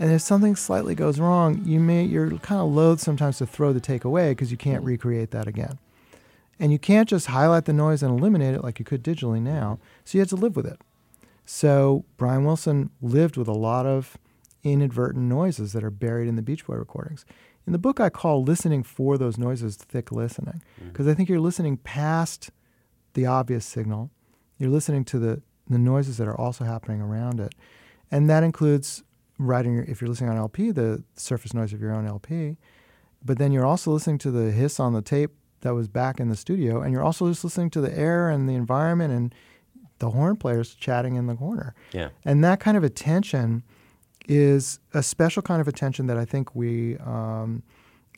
And 0.00 0.10
if 0.10 0.22
something 0.22 0.56
slightly 0.56 0.94
goes 0.94 1.20
wrong, 1.20 1.62
you 1.66 1.78
may 1.78 2.02
you're 2.02 2.30
kind 2.38 2.62
of 2.62 2.72
loath 2.72 3.00
sometimes 3.00 3.36
to 3.36 3.46
throw 3.46 3.74
the 3.74 3.80
take 3.80 4.02
away 4.02 4.30
because 4.30 4.50
you 4.50 4.56
can't 4.56 4.82
mm. 4.82 4.86
recreate 4.86 5.30
that 5.32 5.46
again. 5.46 5.78
And 6.58 6.72
you 6.72 6.78
can't 6.78 7.06
just 7.06 7.26
highlight 7.26 7.66
the 7.66 7.74
noise 7.74 8.02
and 8.02 8.18
eliminate 8.18 8.54
it 8.54 8.64
like 8.64 8.78
you 8.78 8.84
could 8.84 9.04
digitally 9.04 9.42
now. 9.42 9.78
So 10.04 10.16
you 10.16 10.20
have 10.20 10.30
to 10.30 10.36
live 10.36 10.56
with 10.56 10.66
it. 10.66 10.80
So 11.44 12.06
Brian 12.16 12.44
Wilson 12.44 12.90
lived 13.02 13.36
with 13.36 13.46
a 13.46 13.52
lot 13.52 13.84
of 13.84 14.16
inadvertent 14.64 15.24
noises 15.24 15.74
that 15.74 15.84
are 15.84 15.90
buried 15.90 16.28
in 16.28 16.36
the 16.36 16.42
Beach 16.42 16.66
Boy 16.66 16.76
recordings. 16.76 17.26
In 17.66 17.74
the 17.74 17.78
book, 17.78 18.00
I 18.00 18.08
call 18.08 18.42
listening 18.42 18.82
for 18.82 19.18
those 19.18 19.36
noises 19.36 19.76
thick 19.76 20.10
listening 20.10 20.62
mm. 20.82 20.90
because 20.90 21.08
I 21.08 21.14
think 21.14 21.28
you're 21.28 21.40
listening 21.40 21.76
past 21.76 22.50
the 23.12 23.26
obvious 23.26 23.66
signal. 23.66 24.10
You're 24.58 24.70
listening 24.70 25.04
to 25.06 25.18
the, 25.18 25.42
the 25.68 25.78
noises 25.78 26.16
that 26.16 26.26
are 26.26 26.40
also 26.40 26.64
happening 26.64 27.02
around 27.02 27.38
it. 27.38 27.54
And 28.10 28.30
that 28.30 28.42
includes 28.42 29.02
writing, 29.40 29.84
if 29.88 30.00
you're 30.00 30.08
listening 30.08 30.30
on 30.30 30.36
LP, 30.36 30.70
the 30.70 31.02
surface 31.14 31.54
noise 31.54 31.72
of 31.72 31.80
your 31.80 31.92
own 31.92 32.06
LP. 32.06 32.56
But 33.24 33.38
then 33.38 33.52
you're 33.52 33.66
also 33.66 33.90
listening 33.90 34.18
to 34.18 34.30
the 34.30 34.50
hiss 34.50 34.78
on 34.78 34.92
the 34.92 35.02
tape 35.02 35.32
that 35.62 35.74
was 35.74 35.88
back 35.88 36.20
in 36.20 36.28
the 36.28 36.36
studio. 36.36 36.80
And 36.80 36.92
you're 36.92 37.02
also 37.02 37.28
just 37.28 37.44
listening 37.44 37.70
to 37.70 37.80
the 37.80 37.96
air 37.96 38.28
and 38.28 38.48
the 38.48 38.54
environment 38.54 39.12
and 39.12 39.34
the 39.98 40.10
horn 40.10 40.36
players 40.36 40.74
chatting 40.74 41.16
in 41.16 41.26
the 41.26 41.34
corner. 41.34 41.74
Yeah. 41.92 42.08
And 42.24 42.42
that 42.44 42.60
kind 42.60 42.76
of 42.76 42.84
attention 42.84 43.62
is 44.28 44.78
a 44.94 45.02
special 45.02 45.42
kind 45.42 45.60
of 45.60 45.68
attention 45.68 46.06
that 46.06 46.16
I 46.16 46.24
think 46.24 46.54
we, 46.54 46.96
um, 46.98 47.62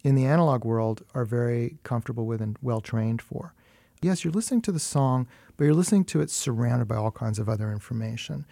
in 0.05 0.15
the 0.15 0.25
analog 0.25 0.65
world, 0.65 1.03
are 1.15 1.25
very 1.25 1.79
comfortable 1.83 2.27
with 2.27 2.41
and 2.41 2.57
well 2.63 2.81
trained 2.81 3.23
for. 3.23 3.55
Yes, 4.01 4.25
you're 4.25 4.33
listening 4.33 4.63
to 4.63 4.73
the 4.73 4.81
song, 4.81 5.29
but 5.57 5.65
you're 5.65 5.75
listening 5.75 6.05
to 6.07 6.21
it 6.21 6.31
surrounded 6.31 6.89
by 6.89 6.97
all 6.97 7.13
kinds 7.13 7.39
of 7.39 7.49
other 7.49 7.71
information. 7.73 8.45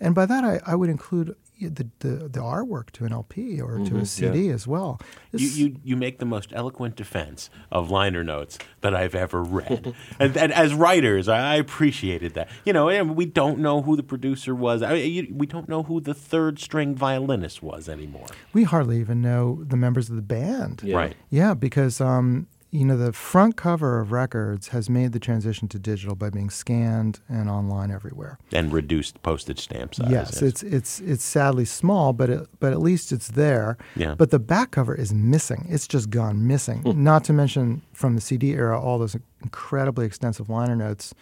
And 0.00 0.14
by 0.14 0.26
that, 0.26 0.44
I, 0.44 0.60
I 0.66 0.74
would 0.74 0.88
include 0.90 1.34
the, 1.60 1.88
the, 1.98 2.08
the 2.28 2.38
artwork 2.40 2.90
to 2.92 3.04
an 3.04 3.12
LP 3.12 3.60
or 3.60 3.78
to 3.84 3.96
a 3.96 4.06
CD 4.06 4.48
as 4.50 4.64
well. 4.68 5.00
You, 5.32 5.38
This- 5.40 5.56
you, 5.56 5.76
you 5.82 5.96
make 5.96 6.20
the 6.20 6.24
most 6.24 6.52
eloquent 6.52 6.94
defense 6.94 7.50
of 7.72 7.90
liner 7.90 8.22
notes 8.22 8.58
that 8.82 8.94
I've 8.94 9.16
ever 9.16 9.42
read. 9.42 9.92
and, 10.20 10.36
and 10.36 10.52
as 10.52 10.72
writers, 10.72 11.26
I 11.28 11.56
appreciated 11.56 12.34
that. 12.34 12.48
You 12.64 12.72
know, 12.72 13.02
we 13.02 13.26
don't 13.26 13.58
know 13.58 13.82
who 13.82 13.96
the 13.96 14.04
producer 14.04 14.54
was. 14.54 14.82
I, 14.82 14.94
you, 14.94 15.34
we 15.34 15.46
don't 15.46 15.68
know 15.68 15.82
who 15.82 16.00
the 16.00 16.14
third 16.14 16.60
string 16.60 16.94
violinist 16.94 17.60
was 17.60 17.88
anymore. 17.88 18.26
we 18.52 18.62
hardly 18.62 19.00
even 19.00 19.20
know 19.20 19.64
the 19.64 19.76
members 19.76 20.08
of 20.08 20.14
the 20.14 20.22
band. 20.22 20.82
Yeah. 20.84 20.96
Right. 20.96 21.16
Yeah, 21.28 21.54
because 21.54 22.00
um, 22.00 22.46
you 22.70 22.84
know 22.84 22.96
the 22.96 23.12
front 23.12 23.56
cover 23.56 23.98
of 23.98 24.12
records 24.12 24.68
has 24.68 24.90
made 24.90 25.12
the 25.12 25.18
transition 25.18 25.68
to 25.68 25.78
digital 25.78 26.14
by 26.14 26.28
being 26.28 26.50
scanned 26.50 27.20
and 27.28 27.48
online 27.48 27.90
everywhere. 27.90 28.38
And 28.52 28.72
reduced 28.72 29.22
postage 29.22 29.60
stamp 29.60 29.94
size. 29.94 30.10
yes, 30.10 30.42
it's 30.42 30.62
it's 30.62 31.00
it's 31.00 31.24
sadly 31.24 31.64
small, 31.64 32.12
but 32.12 32.28
it, 32.28 32.48
but 32.60 32.72
at 32.72 32.80
least 32.80 33.10
it's 33.10 33.28
there. 33.28 33.78
Yeah. 33.96 34.14
But 34.14 34.30
the 34.30 34.38
back 34.38 34.72
cover 34.72 34.94
is 34.94 35.14
missing. 35.14 35.66
It's 35.70 35.88
just 35.88 36.10
gone 36.10 36.46
missing. 36.46 36.82
Hmm. 36.82 37.02
Not 37.02 37.24
to 37.24 37.32
mention 37.32 37.82
from 37.94 38.14
the 38.14 38.20
CD 38.20 38.52
era, 38.52 38.78
all 38.78 38.98
those 38.98 39.16
incredibly 39.42 40.04
extensive 40.04 40.50
liner 40.50 40.76
notes. 40.76 41.14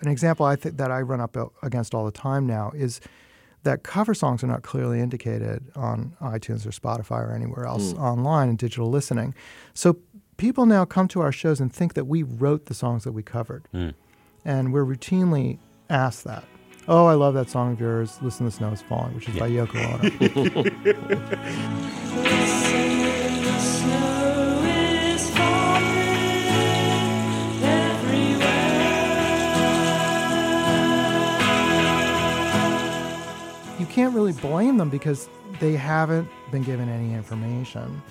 An 0.00 0.08
example 0.08 0.46
I 0.46 0.56
think 0.56 0.76
that 0.76 0.90
I 0.90 1.00
run 1.00 1.20
up 1.20 1.36
against 1.62 1.94
all 1.94 2.04
the 2.04 2.12
time 2.12 2.46
now 2.46 2.72
is 2.74 3.00
that 3.64 3.84
cover 3.84 4.14
songs 4.14 4.42
are 4.42 4.48
not 4.48 4.62
clearly 4.62 5.00
indicated 5.00 5.64
on 5.76 6.16
iTunes 6.20 6.66
or 6.66 6.70
Spotify 6.70 7.20
or 7.20 7.32
anywhere 7.32 7.66
else 7.66 7.92
hmm. 7.92 7.98
online 7.98 8.48
in 8.48 8.56
digital 8.56 8.88
listening. 8.88 9.34
So 9.74 9.98
people 10.42 10.66
now 10.66 10.84
come 10.84 11.06
to 11.06 11.20
our 11.20 11.30
shows 11.30 11.60
and 11.60 11.72
think 11.72 11.94
that 11.94 12.06
we 12.06 12.24
wrote 12.24 12.66
the 12.66 12.74
songs 12.74 13.04
that 13.04 13.12
we 13.12 13.22
covered. 13.22 13.68
Hmm. 13.70 13.90
And 14.44 14.72
we're 14.72 14.84
routinely 14.84 15.58
asked 15.88 16.24
that. 16.24 16.42
Oh, 16.88 17.06
I 17.06 17.14
love 17.14 17.34
that 17.34 17.48
song 17.48 17.74
of 17.74 17.80
yours, 17.80 18.18
Listen, 18.22 18.46
to 18.46 18.50
the 18.50 18.56
Snow 18.56 18.72
is 18.72 18.82
Falling, 18.82 19.14
which 19.14 19.28
is 19.28 19.38
by 19.38 19.48
Yoko 19.48 19.76
Ono. 19.76 20.00
Snow 23.60 24.62
is 25.14 25.30
falling 25.30 25.82
everywhere. 27.62 28.50
you 33.78 33.86
can't 33.86 34.12
really 34.12 34.32
blame 34.32 34.76
them 34.76 34.90
because 34.90 35.28
they 35.60 35.74
haven't 35.74 36.28
been 36.50 36.64
given 36.64 36.88
any 36.88 37.14
information. 37.14 38.02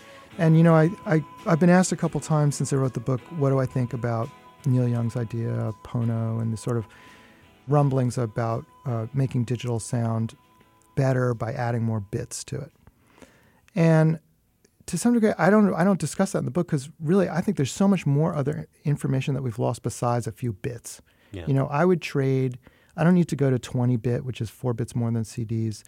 And 0.42 0.58
you 0.58 0.64
know, 0.64 0.74
I, 0.74 0.90
I 1.06 1.24
I've 1.46 1.60
been 1.60 1.70
asked 1.70 1.92
a 1.92 1.96
couple 1.96 2.20
times 2.20 2.56
since 2.56 2.74
I 2.74 2.76
wrote 2.76 2.94
the 2.94 3.00
book, 3.00 3.22
what 3.38 3.52
do 3.52 3.60
I 3.60 3.68
think 3.68 3.94
about 3.94 4.28
Neil 4.66 4.88
Young's 4.88 5.16
idea 5.16 5.54
of 5.54 5.76
Pono 5.84 6.42
and 6.42 6.52
the 6.52 6.58
sort 6.58 6.78
of 6.78 6.88
rumblings 7.68 8.18
about 8.18 8.66
uh, 8.88 9.06
making 9.14 9.44
digital 9.44 9.80
sound 9.80 10.36
better 10.96 11.36
by 11.36 11.54
adding 11.54 11.84
more 11.84 12.00
bits 12.00 12.44
to 12.46 12.60
it. 12.60 12.72
And 13.76 14.20
to 14.88 14.98
some 14.98 15.14
degree, 15.14 15.32
I 15.38 15.52
don't 15.52 15.76
I 15.76 15.84
don't 15.84 16.00
discuss 16.00 16.32
that 16.32 16.40
in 16.40 16.46
the 16.46 16.52
book 16.52 16.66
because 16.66 16.90
really 17.00 17.30
I 17.30 17.42
think 17.42 17.56
there's 17.58 17.72
so 17.72 17.88
much 17.88 18.08
more 18.08 18.34
other 18.34 18.68
information 18.84 19.36
that 19.36 19.44
we've 19.44 19.60
lost 19.60 19.84
besides 19.84 20.26
a 20.26 20.32
few 20.32 20.54
bits. 20.54 21.04
Yeah. 21.32 21.46
You 21.46 21.54
know, 21.54 21.68
I 21.68 21.86
would 21.86 22.02
trade. 22.02 22.58
I 22.98 23.04
don't 23.04 23.14
need 23.14 23.30
to 23.30 23.36
go 23.36 23.52
to 23.52 23.60
20 23.60 23.96
bit, 23.98 24.26
which 24.26 24.42
is 24.42 24.50
four 24.50 24.74
bits 24.74 24.96
more 24.96 25.12
than 25.12 25.22
CDs. 25.22 25.84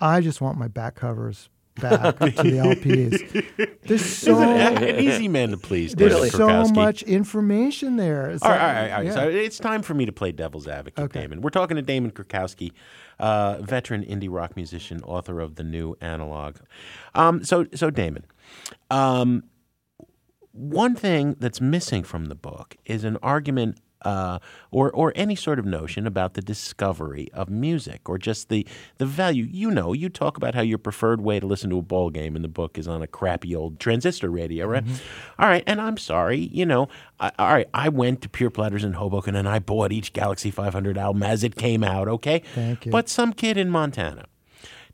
I 0.00 0.20
just 0.20 0.40
want 0.40 0.58
my 0.58 0.68
back 0.68 0.94
covers 0.94 1.48
back 1.80 2.18
to 2.18 2.26
the 2.26 2.32
LPs. 2.42 3.78
There's 3.82 4.04
so 4.04 4.38
an 4.40 5.00
easy 5.00 5.28
man 5.28 5.50
to 5.50 5.56
please. 5.56 5.94
there's 5.94 6.14
David 6.14 6.32
so 6.32 6.64
much 6.68 7.02
information 7.02 7.96
there. 7.96 8.30
It's 8.30 8.42
All 8.42 8.50
right, 8.50 8.56
like- 8.58 8.66
all 8.66 8.74
right, 8.74 8.90
all 8.92 8.96
right. 8.98 9.06
yeah. 9.06 9.14
So 9.14 9.28
it's 9.28 9.58
time 9.58 9.82
for 9.82 9.94
me 9.94 10.06
to 10.06 10.12
play 10.12 10.32
devil's 10.32 10.68
advocate, 10.68 11.04
Okay. 11.06 11.22
Damon. 11.22 11.40
We're 11.40 11.50
talking 11.50 11.76
to 11.76 11.82
Damon 11.82 12.10
Krukowski, 12.12 12.72
uh, 13.18 13.58
veteran 13.60 14.04
indie 14.04 14.28
rock 14.30 14.56
musician, 14.56 15.02
author 15.02 15.40
of 15.40 15.56
the 15.56 15.64
new 15.64 15.96
Analog. 16.00 16.56
Um, 17.14 17.42
so, 17.44 17.66
so 17.74 17.90
Damon, 17.90 18.24
um, 18.90 19.44
one 20.52 20.94
thing 20.96 21.36
that's 21.38 21.60
missing 21.60 22.02
from 22.02 22.26
the 22.26 22.34
book 22.34 22.76
is 22.84 23.04
an 23.04 23.16
argument. 23.22 23.78
Uh, 24.02 24.38
or, 24.70 24.90
or 24.92 25.12
any 25.14 25.34
sort 25.34 25.58
of 25.58 25.66
notion 25.66 26.06
about 26.06 26.34
the 26.34 26.40
discovery 26.40 27.28
of 27.34 27.50
music 27.50 28.08
or 28.08 28.16
just 28.16 28.48
the, 28.48 28.66
the 28.96 29.04
value. 29.04 29.46
You 29.50 29.70
know, 29.70 29.92
you 29.92 30.08
talk 30.08 30.36
about 30.38 30.54
how 30.54 30.62
your 30.62 30.78
preferred 30.78 31.20
way 31.20 31.38
to 31.38 31.46
listen 31.46 31.68
to 31.70 31.78
a 31.78 31.82
ball 31.82 32.08
game 32.08 32.34
in 32.34 32.42
the 32.42 32.48
book 32.48 32.78
is 32.78 32.88
on 32.88 33.02
a 33.02 33.06
crappy 33.06 33.54
old 33.54 33.78
transistor 33.78 34.30
radio, 34.30 34.66
right? 34.66 34.84
All 35.38 35.48
right, 35.48 35.62
and 35.66 35.80
I'm 35.80 35.98
sorry, 35.98 36.38
you 36.38 36.64
know, 36.64 36.88
I, 37.18 37.30
all 37.38 37.52
right, 37.52 37.68
I 37.74 37.90
went 37.90 38.22
to 38.22 38.28
Pier 38.28 38.48
Platters 38.50 38.84
in 38.84 38.94
Hoboken 38.94 39.36
and 39.36 39.48
I 39.48 39.58
bought 39.58 39.92
each 39.92 40.12
Galaxie 40.12 40.50
500 40.50 40.96
album 40.96 41.22
as 41.22 41.44
it 41.44 41.56
came 41.56 41.84
out, 41.84 42.08
okay? 42.08 42.42
Thank 42.54 42.86
you. 42.86 42.92
But 42.92 43.08
some 43.08 43.32
kid 43.34 43.58
in 43.58 43.68
Montana 43.68 44.24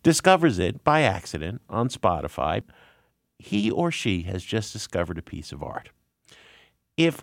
discovers 0.02 0.58
it 0.58 0.84
by 0.84 1.02
accident 1.02 1.60
on 1.68 1.88
Spotify. 1.88 2.62
He 3.38 3.70
or 3.70 3.90
she 3.90 4.22
has 4.22 4.42
just 4.44 4.72
discovered 4.72 5.18
a 5.18 5.22
piece 5.22 5.52
of 5.52 5.62
art. 5.62 5.90
If 6.96 7.22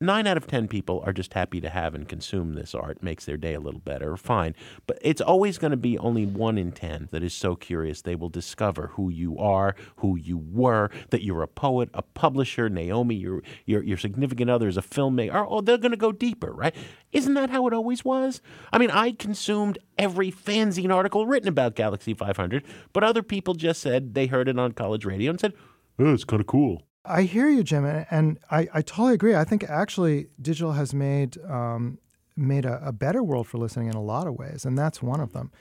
nine 0.00 0.26
out 0.26 0.36
of 0.36 0.46
ten 0.46 0.68
people 0.68 1.02
are 1.04 1.12
just 1.12 1.34
happy 1.34 1.60
to 1.60 1.68
have 1.68 1.94
and 1.94 2.08
consume 2.08 2.54
this 2.54 2.74
art, 2.74 3.02
makes 3.02 3.24
their 3.24 3.36
day 3.36 3.54
a 3.54 3.60
little 3.60 3.80
better, 3.80 4.16
fine. 4.16 4.54
But 4.86 4.98
it's 5.00 5.20
always 5.20 5.58
going 5.58 5.70
to 5.70 5.76
be 5.76 5.98
only 5.98 6.26
one 6.26 6.58
in 6.58 6.72
ten 6.72 7.08
that 7.10 7.22
is 7.22 7.34
so 7.34 7.56
curious 7.56 8.02
they 8.02 8.14
will 8.14 8.28
discover 8.28 8.88
who 8.94 9.10
you 9.10 9.38
are, 9.38 9.74
who 9.96 10.16
you 10.16 10.38
were, 10.38 10.90
that 11.10 11.22
you're 11.22 11.42
a 11.42 11.48
poet, 11.48 11.90
a 11.94 12.02
publisher, 12.02 12.68
Naomi, 12.68 13.14
your 13.14 13.42
your, 13.66 13.82
your 13.82 13.96
significant 13.96 14.50
other 14.50 14.68
is 14.68 14.76
a 14.76 14.82
filmmaker. 14.82 15.34
Oh, 15.34 15.46
oh 15.48 15.60
they're 15.60 15.78
going 15.78 15.92
to 15.92 15.96
go 15.96 16.12
deeper, 16.12 16.52
right? 16.52 16.74
Isn't 17.12 17.34
that 17.34 17.50
how 17.50 17.66
it 17.66 17.72
always 17.72 18.04
was? 18.04 18.40
I 18.72 18.78
mean, 18.78 18.90
I 18.90 19.12
consumed 19.12 19.78
every 19.98 20.30
fanzine 20.30 20.92
article 20.92 21.26
written 21.26 21.48
about 21.48 21.76
Galaxie 21.76 22.14
500, 22.14 22.64
but 22.92 23.04
other 23.04 23.22
people 23.22 23.54
just 23.54 23.80
said 23.80 24.14
they 24.14 24.26
heard 24.26 24.48
it 24.48 24.58
on 24.58 24.72
college 24.72 25.04
radio 25.04 25.30
and 25.30 25.40
said, 25.40 25.54
"Oh, 25.98 26.12
it's 26.12 26.24
kind 26.24 26.40
of 26.40 26.46
cool." 26.46 26.82
I 27.04 27.22
hear 27.22 27.48
you, 27.48 27.62
Jim, 27.62 27.84
and- 27.84 28.38
I, 28.50 28.68
I 28.72 28.82
totally 28.82 29.14
agree. 29.14 29.34
I 29.34 29.44
think 29.44 29.64
actually 29.64 30.28
digital 30.40 30.72
has 30.72 30.94
made 30.94 31.38
um, 31.44 31.98
made 32.36 32.64
a, 32.64 32.80
a 32.84 32.92
better 32.92 33.22
world 33.22 33.46
for 33.46 33.58
listening 33.58 33.88
in 33.88 33.94
a 33.94 34.02
lot 34.02 34.26
of 34.26 34.34
ways, 34.34 34.64
and 34.64 34.76
that's 34.76 35.02
one 35.02 35.20
of 35.20 35.32
them. 35.32 35.52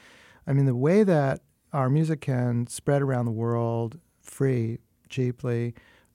I 0.48 0.54
mean, 0.54 0.66
the 0.66 0.76
way 0.76 1.04
that 1.04 1.42
our 1.72 1.90
music 1.90 2.22
can 2.22 2.68
spread 2.68 3.02
around 3.02 3.26
the 3.26 3.32
world 3.32 4.00
free, 4.22 4.80
cheaply, 5.10 5.74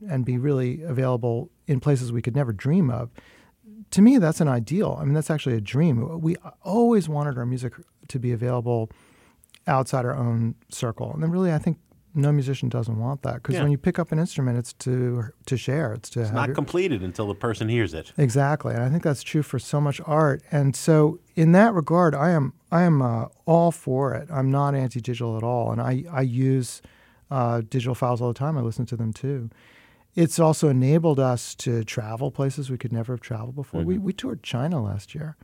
and 0.08 0.24
be 0.24 0.38
really 0.38 0.82
available 0.82 1.50
in 1.66 1.80
places 1.80 2.10
we 2.12 2.22
could 2.22 2.34
never 2.36 2.52
dream 2.52 2.90
of. 2.90 3.10
To 3.92 4.02
me, 4.02 4.18
that's 4.18 4.40
an 4.40 4.48
ideal. 4.48 4.96
I 5.00 5.04
mean, 5.04 5.14
that's 5.14 5.30
actually 5.30 5.56
a 5.56 5.60
dream. 5.60 6.20
We 6.20 6.36
always 6.62 7.08
wanted 7.08 7.38
our 7.38 7.46
music 7.46 7.74
to 8.08 8.18
be 8.18 8.32
available 8.32 8.90
outside 9.66 10.04
our 10.04 10.16
own 10.16 10.54
circle, 10.70 11.12
and 11.12 11.22
then 11.22 11.30
really, 11.30 11.52
I 11.52 11.58
think 11.58 11.78
no 12.18 12.32
musician 12.32 12.68
doesn't 12.68 12.98
want 12.98 13.22
that 13.22 13.36
because 13.36 13.54
Yeah. 13.54 13.62
when 13.62 13.70
you 13.70 13.78
pick 13.78 13.98
up 13.98 14.12
an 14.12 14.18
instrument, 14.18 14.58
it's 14.58 14.72
to 14.74 15.24
to 15.46 15.56
share. 15.56 15.92
It's 15.94 16.10
to 16.10 16.20
It's 16.20 16.28
have 16.30 16.34
not 16.36 16.48
your- 16.48 16.54
completed 16.54 17.02
until 17.02 17.26
the 17.28 17.34
person 17.34 17.68
hears 17.68 17.94
it. 17.94 18.12
Exactly, 18.18 18.74
and 18.74 18.82
I 18.82 18.90
think 18.90 19.02
that's 19.02 19.22
true 19.22 19.42
for 19.42 19.58
so 19.58 19.80
much 19.80 20.00
art. 20.06 20.42
And 20.50 20.76
so, 20.76 21.18
in 21.36 21.52
that 21.52 21.72
regard, 21.74 22.14
I 22.14 22.30
am 22.30 22.52
I 22.70 22.82
am 22.82 23.00
uh, 23.00 23.26
all 23.46 23.70
for 23.72 24.12
it. 24.14 24.28
I'm 24.30 24.50
not 24.50 24.74
anti-digital 24.74 25.36
at 25.36 25.42
all, 25.42 25.72
and 25.72 25.80
I 25.80 26.04
I 26.10 26.20
use 26.22 26.82
uh, 27.30 27.62
digital 27.68 27.94
files 27.94 28.20
all 28.20 28.28
the 28.28 28.38
time. 28.38 28.58
I 28.58 28.62
listen 28.62 28.84
to 28.86 28.96
them 28.96 29.12
too. 29.12 29.48
It's 30.14 30.38
also 30.40 30.68
enabled 30.68 31.20
us 31.20 31.54
to 31.56 31.84
travel 31.84 32.30
places 32.32 32.70
we 32.70 32.78
could 32.78 32.92
never 32.92 33.12
have 33.12 33.20
traveled 33.20 33.54
before. 33.54 33.82
We 33.84 33.98
we 33.98 34.12
toured 34.12 34.42
China 34.42 34.82
last 34.82 35.14
year, 35.14 35.36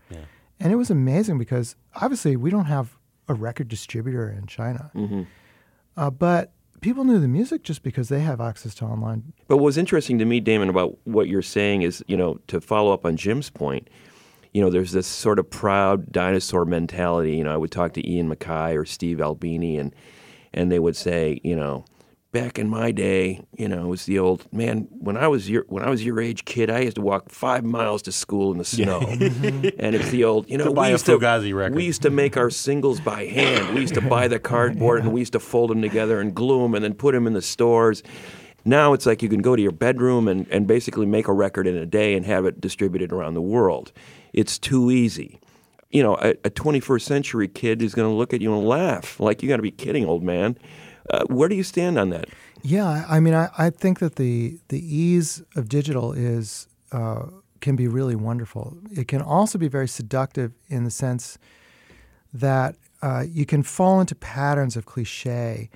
and 0.59 0.73
it 0.73 0.77
was 0.77 0.91
amazing 0.91 1.39
because 1.39 1.77
obviously 2.03 2.37
we 2.37 2.51
don't 2.51 2.65
have 2.67 2.97
a 3.29 3.35
record 3.35 3.69
distributor 3.69 4.29
in 4.29 4.47
China, 4.47 4.91
uh, 5.97 6.11
but 6.11 6.53
people 6.85 7.03
knew 7.03 7.19
the 7.19 7.27
music 7.27 7.63
just 7.63 7.83
because 7.83 8.11
they 8.11 8.21
have 8.21 8.43
access 8.43 8.75
to 8.75 8.85
online 8.85 9.33
But 9.49 9.57
what's 9.57 9.79
interesting 9.79 10.19
to 10.19 10.27
me, 10.27 10.39
Damon, 10.39 10.69
about 10.69 10.99
what 11.05 11.29
you're 11.29 11.41
saying 11.41 11.81
is, 11.81 12.05
you 12.07 12.17
know, 12.17 12.39
to 12.49 12.61
follow 12.61 12.93
up 12.93 13.07
on 13.07 13.17
Jim's 13.17 13.49
point, 13.49 13.89
you 14.53 14.61
know, 14.61 14.69
there's 14.69 14.93
this 14.93 15.07
sort 15.07 15.39
of 15.39 15.49
proud 15.49 16.13
dinosaur 16.13 16.67
mentality. 16.67 17.37
You 17.37 17.45
know, 17.45 17.55
I 17.55 17.57
would 17.57 17.73
talk 17.73 17.95
to 17.95 18.07
Ian 18.07 18.29
MacKaye 18.29 18.79
or 18.79 18.85
Steve 18.85 19.23
Albini, 19.23 19.79
and 19.79 19.95
and 20.53 20.71
they 20.71 20.79
would 20.79 20.95
say, 20.95 21.41
you 21.43 21.57
know, 21.57 21.87
back 22.35 22.59
in 22.59 22.69
my 22.69 22.91
day, 22.91 23.41
you 23.57 23.69
know, 23.69 23.85
it 23.85 23.89
was 23.89 24.05
the 24.07 24.19
old 24.19 24.53
man. 24.53 24.89
When 24.91 25.17
I 25.17 25.29
was 25.29 25.49
your 25.49 25.65
when 25.69 25.85
I 25.85 25.89
was 25.89 26.05
your 26.05 26.21
age, 26.21 26.45
kid, 26.45 26.69
I 26.69 26.81
used 26.81 26.97
to 26.97 27.01
walk 27.01 27.31
five 27.31 27.65
miles 27.65 28.03
to 28.03 28.13
school 28.13 28.51
in 28.51 28.59
the 28.59 28.65
snow, 28.65 29.01
mm-hmm. 29.03 29.69
and 29.79 29.95
it's 29.95 30.11
the 30.11 30.25
old, 30.25 30.51
you 30.51 30.59
know, 30.59 30.65
To 30.65 30.73
buy 30.73 30.83
we 30.83 30.89
a 30.89 30.91
used 30.91 31.07
to 31.07 31.17
Fugazi 31.17 31.55
record. 31.55 31.77
we 31.77 31.85
used 31.85 32.03
to 32.03 32.11
make 32.11 32.37
our 32.37 32.51
singles 32.51 33.01
by 33.01 33.25
hand. 33.27 33.75
We 33.75 33.81
used 33.81 33.95
to 33.95 34.03
buy 34.03 34.29
the 34.29 34.41
cardboard 34.41 35.03
and 35.05 35.13
we 35.13 35.21
used 35.21 35.33
to 35.35 35.41
fold 35.41 35.71
them 35.71 35.81
together 35.81 36.21
and 36.21 36.35
glue 36.35 36.63
them 36.63 36.75
and 36.75 36.85
then 36.85 36.95
put 36.95 37.15
them 37.15 37.27
in 37.27 37.33
the 37.33 37.41
stores. 37.43 38.03
Now 38.65 38.95
it's 38.95 39.07
like 39.07 39.23
you 39.23 39.29
can 39.29 39.41
go 39.41 39.55
to 39.55 39.63
your 39.63 39.73
bedroom 39.73 40.27
and, 40.27 40.47
and 40.51 40.67
basically 40.67 41.07
make 41.07 41.29
a 41.29 41.33
record 41.33 41.67
in 41.69 41.77
a 41.77 41.87
day 41.87 42.15
and 42.15 42.27
have 42.27 42.47
it 42.47 42.61
distributed 42.61 43.13
around 43.13 43.35
the 43.35 43.43
world. 43.43 43.93
It's 44.33 44.59
too 44.59 44.91
easy. 44.91 45.39
you 45.91 46.03
know, 46.03 46.17
a, 46.17 46.31
a 46.45 46.51
21st 46.51 47.03
century 47.03 47.47
kid 47.47 47.81
is 47.81 47.95
going 47.95 48.11
to 48.11 48.15
look 48.15 48.35
at 48.35 48.41
you 48.41 48.53
and 48.57 48.67
laugh. 48.67 49.21
Like, 49.21 49.43
you 49.43 49.49
got 49.49 49.57
to 49.57 49.63
be 49.63 49.71
kidding, 49.71 50.05
old 50.07 50.25
man. 50.25 50.59
Uh, 51.11 51.25
where 51.29 51.49
do 51.49 51.55
you 51.55 51.63
stand 51.63 51.99
on 51.99 52.11
that? 52.11 52.29
Yeah, 52.63 53.05
I 53.09 53.21
mean, 53.21 53.35
I, 53.35 53.51
I 53.59 53.71
think 53.71 53.99
that 53.99 54.17
the 54.17 54.59
the 54.69 54.81
ease 54.81 55.43
of 55.55 55.69
digital 55.69 56.13
is 56.13 56.67
uh, 56.93 57.27
can 57.61 57.77
be 57.77 57.89
really 57.89 58.17
wonderful. 58.17 58.79
It 58.91 59.09
can 59.09 59.21
also 59.21 59.59
be 59.59 59.69
very 59.69 59.89
seductive 59.89 60.53
in 60.69 60.85
the 60.85 60.91
sense 60.91 61.39
that 62.33 62.77
uh, 63.03 63.25
you 63.29 63.45
can 63.45 63.63
fall 63.63 64.01
into 64.01 64.15
patterns 64.15 64.77
of 64.77 64.87
cliche 64.87 65.69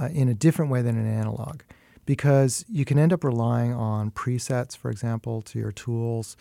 uh, 0.00 0.08
in 0.12 0.28
a 0.28 0.34
different 0.34 0.70
way 0.70 0.82
than 0.82 0.98
an 0.98 1.06
analog, 1.06 1.62
because 2.04 2.64
you 2.68 2.84
can 2.84 2.98
end 2.98 3.12
up 3.12 3.24
relying 3.24 3.72
on 3.72 4.10
presets, 4.10 4.76
for 4.76 4.90
example, 4.90 5.40
to 5.42 5.58
your 5.58 5.72
tools. 5.72 6.36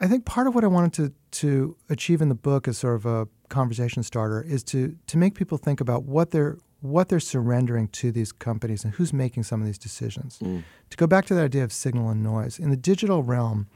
I 0.00 0.06
think 0.06 0.24
part 0.24 0.46
of 0.46 0.54
what 0.54 0.62
I 0.62 0.68
wanted 0.68 0.92
to 0.94 1.12
to 1.40 1.76
achieve 1.88 2.22
in 2.22 2.28
the 2.28 2.36
book 2.36 2.68
as 2.68 2.78
sort 2.78 2.94
of 2.94 3.06
a 3.06 3.26
conversation 3.48 4.04
starter 4.04 4.40
is 4.40 4.62
to 4.64 4.96
to 5.08 5.18
make 5.18 5.34
people 5.34 5.58
think 5.58 5.80
about 5.80 6.04
what 6.04 6.30
they're 6.30 6.58
what 6.80 7.08
they're 7.08 7.20
surrendering 7.20 7.88
to 7.88 8.12
these 8.12 8.32
companies 8.32 8.84
and 8.84 8.94
who's 8.94 9.12
making 9.12 9.42
some 9.42 9.60
of 9.60 9.66
these 9.66 9.78
decisions. 9.78 10.38
Mm. 10.40 10.64
To 10.90 10.96
go 10.96 11.06
back 11.06 11.26
to 11.26 11.34
that 11.34 11.44
idea 11.44 11.64
of 11.64 11.72
signal 11.72 12.08
and 12.08 12.22
noise 12.22 12.58
in 12.58 12.70
the 12.70 12.76
digital 12.76 13.22
realm, 13.22 13.68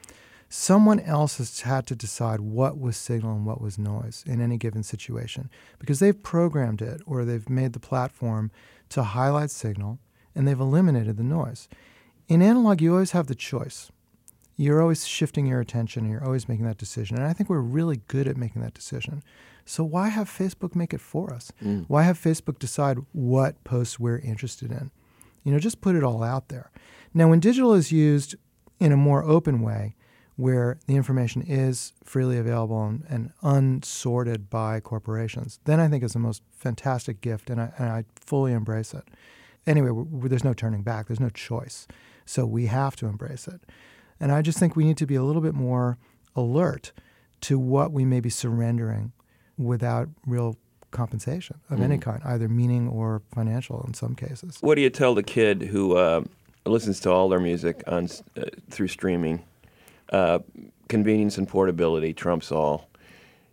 someone 0.49 0.99
else 0.99 1.37
has 1.37 1.61
had 1.61 1.85
to 1.87 1.95
decide 1.95 2.39
what 2.39 2.79
was 2.79 2.95
signal 2.95 3.35
and 3.35 3.45
what 3.45 3.59
was 3.59 3.77
noise 3.77 4.23
in 4.25 4.39
any 4.39 4.57
given 4.57 4.83
situation 4.83 5.49
because 5.79 5.99
they've 5.99 6.23
programmed 6.23 6.81
it 6.81 7.01
or 7.05 7.25
they've 7.25 7.49
made 7.49 7.73
the 7.73 7.79
platform 7.79 8.51
to 8.89 9.03
highlight 9.03 9.51
signal 9.51 9.99
and 10.35 10.47
they've 10.47 10.59
eliminated 10.59 11.17
the 11.17 11.23
noise. 11.23 11.67
In 12.27 12.41
analog, 12.41 12.81
you 12.81 12.93
always 12.93 13.11
have 13.11 13.27
the 13.27 13.35
choice 13.35 13.91
you're 14.55 14.81
always 14.81 15.07
shifting 15.07 15.45
your 15.45 15.59
attention 15.59 16.03
and 16.03 16.11
you're 16.11 16.23
always 16.23 16.47
making 16.47 16.65
that 16.65 16.77
decision. 16.77 17.17
And 17.17 17.25
I 17.25 17.33
think 17.33 17.49
we're 17.49 17.59
really 17.59 18.01
good 18.07 18.27
at 18.27 18.37
making 18.37 18.61
that 18.61 18.73
decision. 18.73 19.23
So 19.65 19.83
why 19.83 20.09
have 20.09 20.29
Facebook 20.29 20.75
make 20.75 20.93
it 20.93 21.01
for 21.01 21.33
us? 21.33 21.51
Mm. 21.63 21.85
Why 21.87 22.03
have 22.03 22.19
Facebook 22.19 22.59
decide 22.59 22.97
what 23.11 23.63
posts 23.63 23.99
we're 23.99 24.19
interested 24.19 24.71
in? 24.71 24.91
You 25.43 25.51
know, 25.51 25.59
just 25.59 25.81
put 25.81 25.95
it 25.95 26.03
all 26.03 26.23
out 26.23 26.49
there. 26.49 26.71
Now, 27.13 27.29
when 27.29 27.39
digital 27.39 27.73
is 27.73 27.91
used 27.91 28.35
in 28.79 28.91
a 28.91 28.97
more 28.97 29.23
open 29.23 29.61
way, 29.61 29.95
where 30.35 30.79
the 30.87 30.95
information 30.95 31.43
is 31.43 31.93
freely 32.03 32.37
available 32.37 32.83
and, 32.83 33.05
and 33.07 33.31
unsorted 33.43 34.49
by 34.49 34.79
corporations, 34.79 35.59
then 35.65 35.79
I 35.79 35.87
think 35.87 36.03
it's 36.03 36.13
the 36.13 36.19
most 36.19 36.41
fantastic 36.51 37.21
gift, 37.21 37.49
and 37.49 37.61
I, 37.61 37.71
and 37.77 37.89
I 37.89 38.05
fully 38.15 38.51
embrace 38.51 38.93
it. 38.93 39.03
Anyway, 39.67 39.89
w- 39.89 40.05
w- 40.05 40.27
there's 40.29 40.43
no 40.43 40.53
turning 40.53 40.81
back. 40.81 41.07
There's 41.07 41.19
no 41.19 41.29
choice. 41.29 41.87
So 42.25 42.45
we 42.45 42.65
have 42.65 42.95
to 42.97 43.05
embrace 43.05 43.47
it. 43.47 43.61
And 44.19 44.31
I 44.31 44.41
just 44.41 44.57
think 44.57 44.75
we 44.75 44.85
need 44.85 44.97
to 44.97 45.05
be 45.05 45.15
a 45.15 45.23
little 45.23 45.41
bit 45.41 45.53
more 45.53 45.97
alert 46.35 46.93
to 47.41 47.59
what 47.59 47.91
we 47.91 48.03
may 48.05 48.19
be 48.19 48.29
surrendering 48.29 49.11
without 49.57 50.09
real 50.25 50.57
compensation 50.91 51.59
of 51.69 51.81
any 51.81 51.97
kind, 51.97 52.21
either 52.23 52.47
meaning 52.47 52.87
or 52.87 53.21
financial 53.33 53.83
in 53.87 53.93
some 53.93 54.15
cases. 54.15 54.57
What 54.61 54.75
do 54.75 54.81
you 54.81 54.89
tell 54.89 55.15
the 55.15 55.23
kid 55.23 55.63
who 55.63 55.97
uh, 55.97 56.23
listens 56.65 56.99
to 57.01 57.11
all 57.11 57.27
their 57.29 57.39
music 57.39 57.83
on 57.87 58.07
uh, 58.37 58.43
through 58.69 58.87
streaming? 58.87 59.43
Uh, 60.09 60.39
convenience 60.87 61.37
and 61.37 61.47
portability 61.47 62.13
trumps 62.13 62.51
all. 62.51 62.87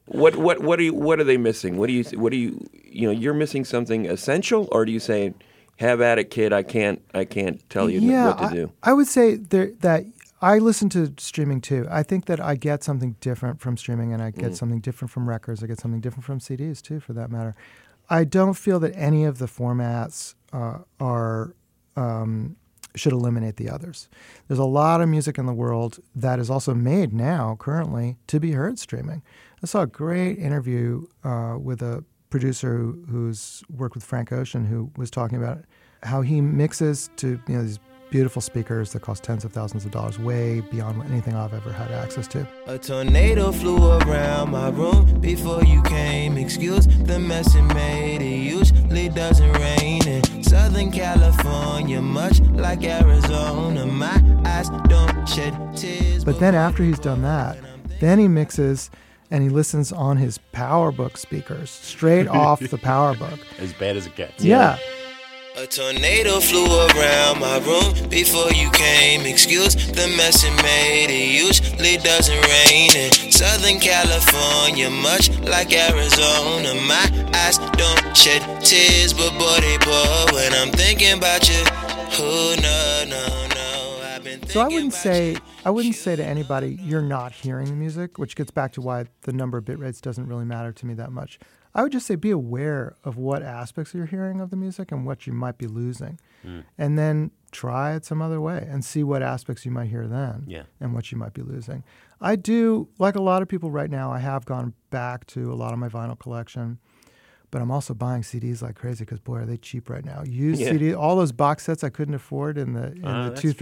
What 0.06 0.36
what 0.36 0.60
what 0.60 0.78
are 0.78 0.82
you 0.82 0.92
what 0.92 1.20
are 1.20 1.24
they 1.24 1.36
missing? 1.36 1.78
What 1.78 1.86
do 1.86 1.92
you 1.92 2.04
what 2.18 2.30
do 2.30 2.36
you 2.36 2.68
you 2.84 3.06
know 3.06 3.12
you're 3.12 3.34
missing 3.34 3.64
something 3.64 4.06
essential, 4.06 4.68
or 4.72 4.84
do 4.84 4.92
you 4.92 4.98
say, 4.98 5.32
"Have 5.78 6.00
at 6.00 6.18
it, 6.18 6.30
kid. 6.30 6.52
I 6.52 6.62
can't 6.64 7.00
I 7.14 7.24
can't 7.24 7.66
tell 7.70 7.88
you 7.88 8.00
yeah, 8.00 8.26
what 8.26 8.38
to 8.38 8.44
I, 8.44 8.52
do." 8.52 8.72
I 8.82 8.92
would 8.92 9.06
say 9.06 9.36
there, 9.36 9.70
that 9.80 10.04
I 10.42 10.58
listen 10.58 10.88
to 10.90 11.12
streaming 11.18 11.60
too. 11.60 11.86
I 11.90 12.02
think 12.02 12.24
that 12.26 12.40
I 12.40 12.54
get 12.54 12.82
something 12.82 13.16
different 13.20 13.60
from 13.60 13.76
streaming, 13.76 14.12
and 14.12 14.22
I 14.22 14.30
Mm. 14.30 14.38
get 14.38 14.56
something 14.56 14.80
different 14.80 15.10
from 15.10 15.28
records. 15.28 15.62
I 15.62 15.66
get 15.66 15.78
something 15.78 16.00
different 16.00 16.24
from 16.24 16.40
CDs 16.40 16.80
too, 16.80 16.98
for 17.00 17.12
that 17.12 17.30
matter. 17.30 17.54
I 18.08 18.24
don't 18.24 18.54
feel 18.54 18.80
that 18.80 18.92
any 18.96 19.24
of 19.24 19.38
the 19.38 19.46
formats 19.46 20.34
uh, 20.52 20.78
are 20.98 21.54
um, 21.96 22.56
should 22.96 23.12
eliminate 23.12 23.56
the 23.56 23.68
others. 23.68 24.08
There's 24.48 24.58
a 24.58 24.64
lot 24.64 25.00
of 25.00 25.08
music 25.08 25.38
in 25.38 25.46
the 25.46 25.52
world 25.52 25.98
that 26.16 26.38
is 26.40 26.50
also 26.50 26.74
made 26.74 27.12
now, 27.12 27.56
currently, 27.58 28.16
to 28.28 28.40
be 28.40 28.52
heard 28.52 28.78
streaming. 28.78 29.22
I 29.62 29.66
saw 29.66 29.82
a 29.82 29.86
great 29.86 30.38
interview 30.38 31.06
uh, 31.22 31.56
with 31.60 31.82
a 31.82 32.02
producer 32.30 32.76
who, 32.78 33.04
who's 33.10 33.62
worked 33.68 33.94
with 33.94 34.02
Frank 34.04 34.32
Ocean, 34.32 34.64
who 34.64 34.90
was 34.96 35.10
talking 35.10 35.36
about 35.38 35.64
how 36.02 36.22
he 36.22 36.40
mixes 36.40 37.10
to 37.16 37.38
you 37.46 37.54
know 37.56 37.62
these 37.62 37.78
beautiful 38.10 38.42
speakers 38.42 38.92
that 38.92 39.00
cost 39.02 39.22
tens 39.22 39.44
of 39.44 39.52
thousands 39.52 39.84
of 39.84 39.90
dollars, 39.90 40.18
way 40.18 40.60
beyond 40.60 41.02
anything 41.10 41.34
I've 41.34 41.54
ever 41.54 41.72
had 41.72 41.90
access 41.90 42.26
to. 42.28 42.46
A 42.66 42.78
tornado 42.78 43.52
flew 43.52 43.76
around 43.98 44.50
my 44.50 44.68
room 44.70 45.20
before 45.20 45.62
you 45.64 45.82
came. 45.82 46.36
Excuse 46.36 46.86
the 46.86 47.18
mess 47.18 47.54
it 47.54 47.62
made. 47.62 48.22
It 48.22 48.52
usually 48.52 49.08
doesn't 49.08 49.52
rain 49.52 50.06
in 50.06 50.42
Southern 50.42 50.90
California, 50.90 52.02
much 52.02 52.40
like 52.40 52.84
Arizona. 52.84 53.86
My 53.86 54.20
eyes 54.44 54.68
don't 54.88 55.28
shed 55.28 55.76
tears. 55.76 56.24
But 56.24 56.40
then 56.40 56.54
after 56.54 56.82
he's 56.82 56.98
done 56.98 57.22
that, 57.22 57.58
then 58.00 58.18
he 58.18 58.28
mixes 58.28 58.90
and 59.30 59.42
he 59.42 59.48
listens 59.48 59.92
on 59.92 60.16
his 60.16 60.38
PowerBook 60.52 61.16
speakers 61.16 61.70
straight 61.70 62.26
off 62.28 62.60
the 62.60 62.78
PowerBook. 62.78 63.38
As 63.58 63.72
bad 63.72 63.96
as 63.96 64.06
it 64.06 64.16
gets. 64.16 64.42
Yeah. 64.42 64.78
A 65.60 65.66
tornado 65.66 66.40
flew 66.40 66.64
around 66.64 67.38
my 67.38 67.58
room 67.58 68.08
before 68.08 68.50
you 68.50 68.70
came. 68.70 69.26
Excuse 69.26 69.74
the 69.74 70.08
mess 70.16 70.42
it 70.42 70.62
made. 70.62 71.10
It 71.10 71.36
usually 71.36 71.98
doesn't 71.98 72.40
rain 72.48 72.96
in 72.96 73.30
Southern 73.30 73.78
California, 73.78 74.88
much 74.88 75.28
like 75.40 75.74
Arizona. 75.74 76.72
My 76.88 77.04
eyes 77.34 77.58
don't 77.76 78.16
shed 78.16 78.40
tears, 78.64 79.12
but 79.12 79.32
boy, 79.38 79.60
they 79.60 79.76
pour 79.80 80.32
when 80.32 80.54
I'm 80.54 80.72
thinking 80.72 81.18
about 81.18 81.46
you. 81.46 81.62
Oh, 82.16 82.56
no, 82.62 83.04
no, 83.10 83.48
no. 83.54 84.14
I've 84.14 84.24
been 84.24 84.42
So 84.48 84.62
I 84.62 84.68
wouldn't 84.68 84.94
say 84.94 85.32
you. 85.32 85.38
I 85.66 85.68
wouldn't 85.68 85.94
say 85.94 86.16
to 86.16 86.24
anybody 86.24 86.78
you're 86.80 87.02
not 87.02 87.32
hearing 87.32 87.66
the 87.66 87.76
music, 87.76 88.16
which 88.16 88.34
gets 88.34 88.50
back 88.50 88.72
to 88.72 88.80
why 88.80 89.04
the 89.22 89.34
number 89.34 89.58
of 89.58 89.66
bit 89.66 89.78
rates 89.78 90.00
doesn't 90.00 90.26
really 90.26 90.46
matter 90.46 90.72
to 90.72 90.86
me 90.86 90.94
that 90.94 91.12
much. 91.12 91.38
I 91.74 91.82
would 91.82 91.92
just 91.92 92.06
say 92.06 92.16
be 92.16 92.30
aware 92.30 92.96
of 93.04 93.16
what 93.16 93.42
aspects 93.42 93.94
you're 93.94 94.06
hearing 94.06 94.40
of 94.40 94.50
the 94.50 94.56
music 94.56 94.90
and 94.90 95.06
what 95.06 95.26
you 95.26 95.32
might 95.32 95.56
be 95.58 95.66
losing. 95.66 96.18
And 96.78 96.98
then 96.98 97.30
try 97.52 97.94
it 97.94 98.04
some 98.06 98.22
other 98.22 98.40
way 98.40 98.66
and 98.70 98.82
see 98.84 99.02
what 99.04 99.22
aspects 99.22 99.66
you 99.66 99.70
might 99.70 99.88
hear 99.88 100.06
then 100.06 100.44
Yeah. 100.46 100.62
and 100.80 100.94
what 100.94 101.12
you 101.12 101.18
might 101.18 101.34
be 101.34 101.42
losing. 101.42 101.84
I 102.20 102.36
do, 102.36 102.88
like 102.98 103.14
a 103.14 103.20
lot 103.22 103.42
of 103.42 103.48
people 103.48 103.70
right 103.70 103.90
now, 103.90 104.10
I 104.10 104.20
have 104.20 104.46
gone 104.46 104.72
back 104.90 105.26
to 105.28 105.52
a 105.52 105.54
lot 105.56 105.72
of 105.74 105.78
my 105.78 105.88
vinyl 105.88 106.18
collection. 106.18 106.78
But 107.50 107.60
I'm 107.60 107.70
also 107.70 107.94
buying 107.94 108.22
CDs 108.22 108.62
like 108.62 108.76
crazy 108.76 109.04
because 109.04 109.18
boy, 109.20 109.38
are 109.38 109.44
they 109.46 109.56
cheap 109.58 109.90
right 109.90 110.04
now? 110.04 110.22
Used 110.24 110.60
Yeah. 110.62 110.70
CD, 110.70 110.94
all 110.94 111.16
those 111.16 111.32
box 111.32 111.64
sets 111.64 111.82
I 111.84 111.90
couldn't 111.90 112.14
afford 112.14 112.56
in 112.56 112.72
the 112.72 112.92
in 112.92 113.04
Ah, 113.04 113.24
the 113.24 113.28
that's 113.30 113.40
true. 113.42 113.52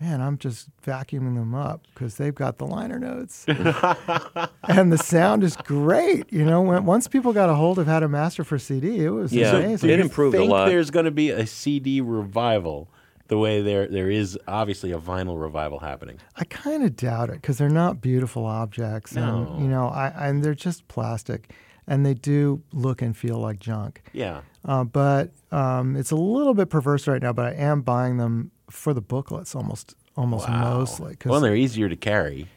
Man, 0.00 0.20
I'm 0.20 0.38
just 0.38 0.68
vacuuming 0.84 1.34
them 1.36 1.54
up 1.54 1.82
because 1.94 2.16
they've 2.16 2.34
got 2.34 2.58
the 2.58 2.66
liner 2.66 2.98
notes, 2.98 3.44
and 4.68 4.92
the 4.92 4.98
sound 4.98 5.42
is 5.44 5.56
great. 5.56 6.32
You 6.32 6.44
know, 6.44 6.60
when, 6.62 6.84
once 6.84 7.08
people 7.08 7.32
got 7.32 7.48
a 7.48 7.54
hold 7.54 7.78
of 7.78 7.86
how 7.86 8.00
to 8.00 8.08
master 8.08 8.44
for 8.44 8.58
CD, 8.58 9.04
it 9.04 9.10
was 9.10 9.32
Yeah. 9.32 9.56
amazing. 9.56 9.90
It 9.90 10.00
improved 10.00 10.34
a 10.34 10.38
think 10.38 10.50
lot. 10.50 10.66
there's 10.68 10.90
going 10.90 11.04
to 11.06 11.10
be 11.10 11.30
a 11.30 11.46
CD 11.46 12.00
revival 12.00 12.88
the 13.28 13.38
way 13.38 13.60
there 13.60 13.88
there 13.88 14.08
is 14.08 14.38
obviously 14.46 14.92
a 14.92 14.98
vinyl 14.98 15.40
revival 15.40 15.80
happening. 15.80 16.18
I 16.36 16.44
kind 16.44 16.84
of 16.84 16.94
doubt 16.94 17.28
it 17.30 17.36
because 17.42 17.58
they're 17.58 17.68
not 17.68 18.00
beautiful 18.00 18.44
objects, 18.46 19.14
No. 19.14 19.48
and 19.54 19.62
you 19.62 19.68
know, 19.68 19.88
I 19.88 20.08
and 20.28 20.44
they're 20.44 20.54
just 20.54 20.86
plastic, 20.88 21.52
and 21.88 22.06
they 22.06 22.14
do 22.14 22.62
look 22.72 23.02
and 23.02 23.16
feel 23.16 23.38
like 23.38 23.58
junk. 23.58 24.02
Yeah. 24.12 24.42
Uh, 24.64 24.84
but 24.84 25.30
um, 25.52 25.96
it's 25.96 26.10
a 26.10 26.16
little 26.16 26.54
bit 26.54 26.70
perverse 26.70 27.06
right 27.08 27.22
now. 27.22 27.32
But 27.32 27.46
I 27.46 27.52
am 27.56 27.80
buying 27.82 28.16
them 28.18 28.50
for 28.70 28.92
the 28.94 29.00
booklets 29.00 29.54
almost, 29.54 29.94
almost 30.16 30.48
Wow. 30.48 30.78
mostly. 30.78 31.16
'cause- 31.16 31.30
Well, 31.30 31.40
they're 31.40 31.56
easier 31.56 31.88
to 31.88 31.96
carry. 31.96 32.48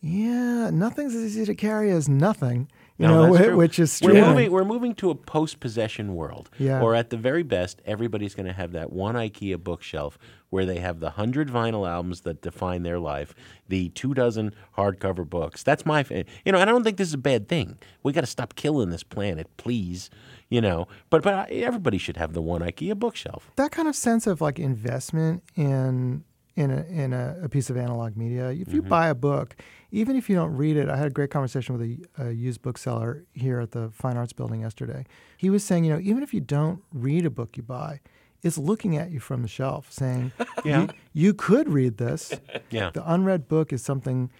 yeah, 0.00 0.70
nothing's 0.70 1.14
as 1.14 1.22
easy 1.24 1.44
to 1.46 1.54
carry 1.54 1.90
as 1.90 2.08
nothing. 2.08 2.68
You 2.98 3.08
No, 3.08 3.26
know, 3.32 3.36
true. 3.38 3.56
which 3.56 3.78
is 3.78 4.00
we're 4.02 4.10
streaming. 4.10 4.30
moving. 4.30 4.50
We're 4.52 4.64
moving 4.64 4.94
to 4.96 5.10
a 5.10 5.14
post-possession 5.14 6.14
world. 6.14 6.50
Yeah. 6.58 6.80
Or 6.82 6.94
at 6.94 7.10
the 7.10 7.16
very 7.16 7.42
best, 7.42 7.80
everybody's 7.84 8.34
going 8.34 8.46
to 8.46 8.52
have 8.52 8.72
that 8.72 8.92
one 8.92 9.14
IKEA 9.16 9.62
bookshelf 9.62 10.18
where 10.50 10.66
they 10.66 10.78
have 10.78 11.00
the 11.00 11.10
hundred 11.10 11.48
vinyl 11.48 11.88
albums 11.88 12.20
that 12.20 12.42
define 12.42 12.82
their 12.82 13.00
life, 13.00 13.34
the 13.68 13.88
two 13.90 14.12
dozen 14.14 14.54
hardcover 14.76 15.28
books. 15.28 15.62
That's 15.62 15.86
my. 15.86 16.02
Fa- 16.02 16.24
you 16.44 16.52
know, 16.52 16.58
and 16.58 16.68
I 16.68 16.72
don't 16.72 16.84
think 16.84 16.96
this 16.98 17.08
is 17.08 17.14
a 17.14 17.18
bad 17.18 17.48
thing. 17.48 17.78
We 18.02 18.12
got 18.12 18.20
to 18.20 18.26
stop 18.26 18.54
killing 18.54 18.90
this 18.90 19.02
planet, 19.02 19.48
please. 19.56 20.10
You 20.52 20.60
know, 20.60 20.86
but 21.10 21.22
but 21.22 21.50
everybody 21.50 21.98
should 21.98 22.16
have 22.18 22.32
the 22.34 22.42
one 22.42 22.60
IKEA 22.60 22.94
bookshelf. 22.98 23.50
that 23.56 23.70
kind 23.72 23.88
of 23.88 23.96
sense 23.96 24.26
of 24.26 24.40
like 24.40 24.58
investment 24.58 25.42
in 25.56 26.24
in 26.56 26.70
a 26.70 26.82
in 27.02 27.12
a, 27.14 27.36
a 27.44 27.48
piece 27.48 27.70
of 27.70 27.76
analog 27.76 28.16
media. 28.16 28.50
If 28.50 28.58
Mm-hmm. 28.68 28.74
you 28.76 28.82
buy 28.82 29.08
a 29.08 29.14
book, 29.14 29.56
even 29.90 30.14
if 30.16 30.28
you 30.28 30.36
don't 30.36 30.54
read 30.54 30.76
it, 30.76 30.88
I 30.90 30.96
had 30.96 31.06
a 31.06 31.10
great 31.18 31.30
conversation 31.30 31.76
with 31.78 31.82
a, 32.18 32.26
a 32.26 32.30
used 32.32 32.60
bookseller 32.60 33.24
here 33.32 33.60
at 33.60 33.70
the 33.70 33.90
Fine 33.92 34.16
Arts 34.18 34.34
Building 34.34 34.60
yesterday. 34.60 35.06
He 35.38 35.48
was 35.48 35.64
saying, 35.64 35.84
you 35.84 35.92
know, 35.94 36.00
even 36.00 36.22
if 36.22 36.34
you 36.34 36.40
don't 36.40 36.82
read 36.92 37.24
a 37.24 37.30
book 37.30 37.56
you 37.56 37.62
buy, 37.62 38.00
it's 38.42 38.58
looking 38.58 38.96
at 38.98 39.10
you 39.10 39.20
from 39.20 39.40
the 39.42 39.48
shelf, 39.48 39.90
saying, 39.90 40.32
Yeah. 40.64 40.80
you, 40.82 40.88
you 41.14 41.34
could 41.34 41.68
read 41.70 41.96
this. 41.96 42.32
Yeah. 42.70 42.90
The 42.92 43.02
unread 43.10 43.48
book 43.48 43.72
is 43.72 43.82
something 43.82 44.30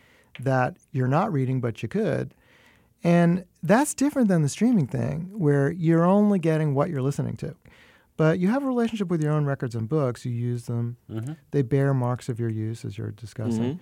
that 0.40 0.77
you're 0.92 1.09
not 1.09 1.33
reading, 1.33 1.61
but 1.62 1.83
you 1.83 1.88
could. 1.88 2.35
And 3.05 3.45
that's 3.62 3.95
different 3.95 4.29
than 4.29 4.43
the 4.43 4.49
streaming 4.49 4.87
thing, 4.87 5.31
where 5.33 5.71
you're 5.73 6.05
only 6.05 6.38
getting 6.38 6.75
what 6.75 6.88
you're 6.91 7.03
listening 7.03 7.37
to. 7.38 7.57
But 8.17 8.38
you 8.38 8.49
have 8.49 8.62
a 8.62 8.67
relationship 8.67 9.09
with 9.09 9.23
your 9.23 9.33
own 9.33 9.45
records 9.45 9.75
and 9.75 9.88
books. 9.88 10.25
You 10.25 10.33
use 10.33 10.67
them. 10.67 10.97
Mm-hmm. 11.11 11.33
They 11.51 11.62
bear 11.62 11.95
marks 11.95 12.29
of 12.29 12.38
your 12.38 12.51
use, 12.51 12.85
as 12.85 12.99
you're 12.99 13.11
discussing. 13.11 13.62
Mm-hmm. 13.62 13.79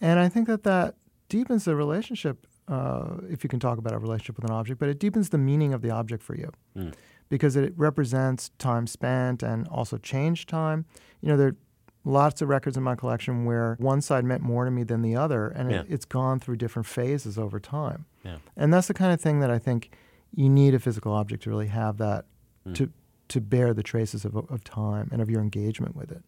And 0.00 0.18
I 0.18 0.28
think 0.28 0.46
that 0.48 0.64
that 0.64 0.96
deepens 1.28 1.64
the 1.64 1.76
relationship, 1.76 2.46
uh, 2.68 3.16
if 3.28 3.44
you 3.44 3.48
can 3.48 3.60
talk 3.60 3.78
about 3.78 3.92
a 3.92 3.98
relationship 3.98 4.36
with 4.36 4.44
an 4.44 4.50
object, 4.50 4.80
but 4.80 4.88
it 4.88 4.98
deepens 4.98 5.28
the 5.28 5.38
meaning 5.38 5.72
of 5.72 5.82
the 5.82 5.90
object 5.90 6.22
for 6.22 6.34
you 6.34 6.50
mm. 6.76 6.92
because 7.28 7.56
it 7.56 7.72
represents 7.76 8.50
time 8.58 8.86
spent 8.86 9.42
and 9.42 9.68
also 9.68 9.98
change 9.98 10.46
time. 10.46 10.84
You 11.20 11.28
know, 11.28 11.36
there 11.36 11.48
are 11.48 11.56
lots 12.04 12.42
of 12.42 12.48
records 12.48 12.76
in 12.76 12.82
my 12.82 12.94
collection 12.94 13.44
where 13.44 13.76
one 13.78 14.00
side 14.00 14.24
meant 14.24 14.42
more 14.42 14.64
to 14.64 14.70
me 14.70 14.82
than 14.82 15.02
the 15.02 15.16
other, 15.16 15.48
and 15.48 15.70
Yeah. 15.70 15.80
it, 15.80 15.86
it's 15.88 16.04
gone 16.04 16.40
through 16.40 16.56
different 16.56 16.86
phases 16.86 17.38
over 17.38 17.60
time. 17.60 18.06
Yeah. 18.24 18.38
And 18.56 18.72
that's 18.72 18.88
the 18.88 18.94
kind 18.94 19.12
of 19.12 19.20
thing 19.20 19.40
that 19.40 19.50
I 19.50 19.58
think 19.58 19.90
you 20.34 20.48
need 20.48 20.74
a 20.74 20.78
physical 20.78 21.12
object 21.12 21.44
to 21.44 21.50
really 21.50 21.68
have 21.68 21.98
that 21.98 22.24
hmm. 22.64 22.72
to 22.74 22.90
to 23.26 23.40
bear 23.40 23.72
the 23.72 23.82
traces 23.82 24.24
of, 24.24 24.36
of 24.36 24.62
time 24.64 25.08
and 25.10 25.22
of 25.22 25.30
your 25.30 25.40
engagement 25.40 25.96
with 25.96 26.10
it. 26.10 26.22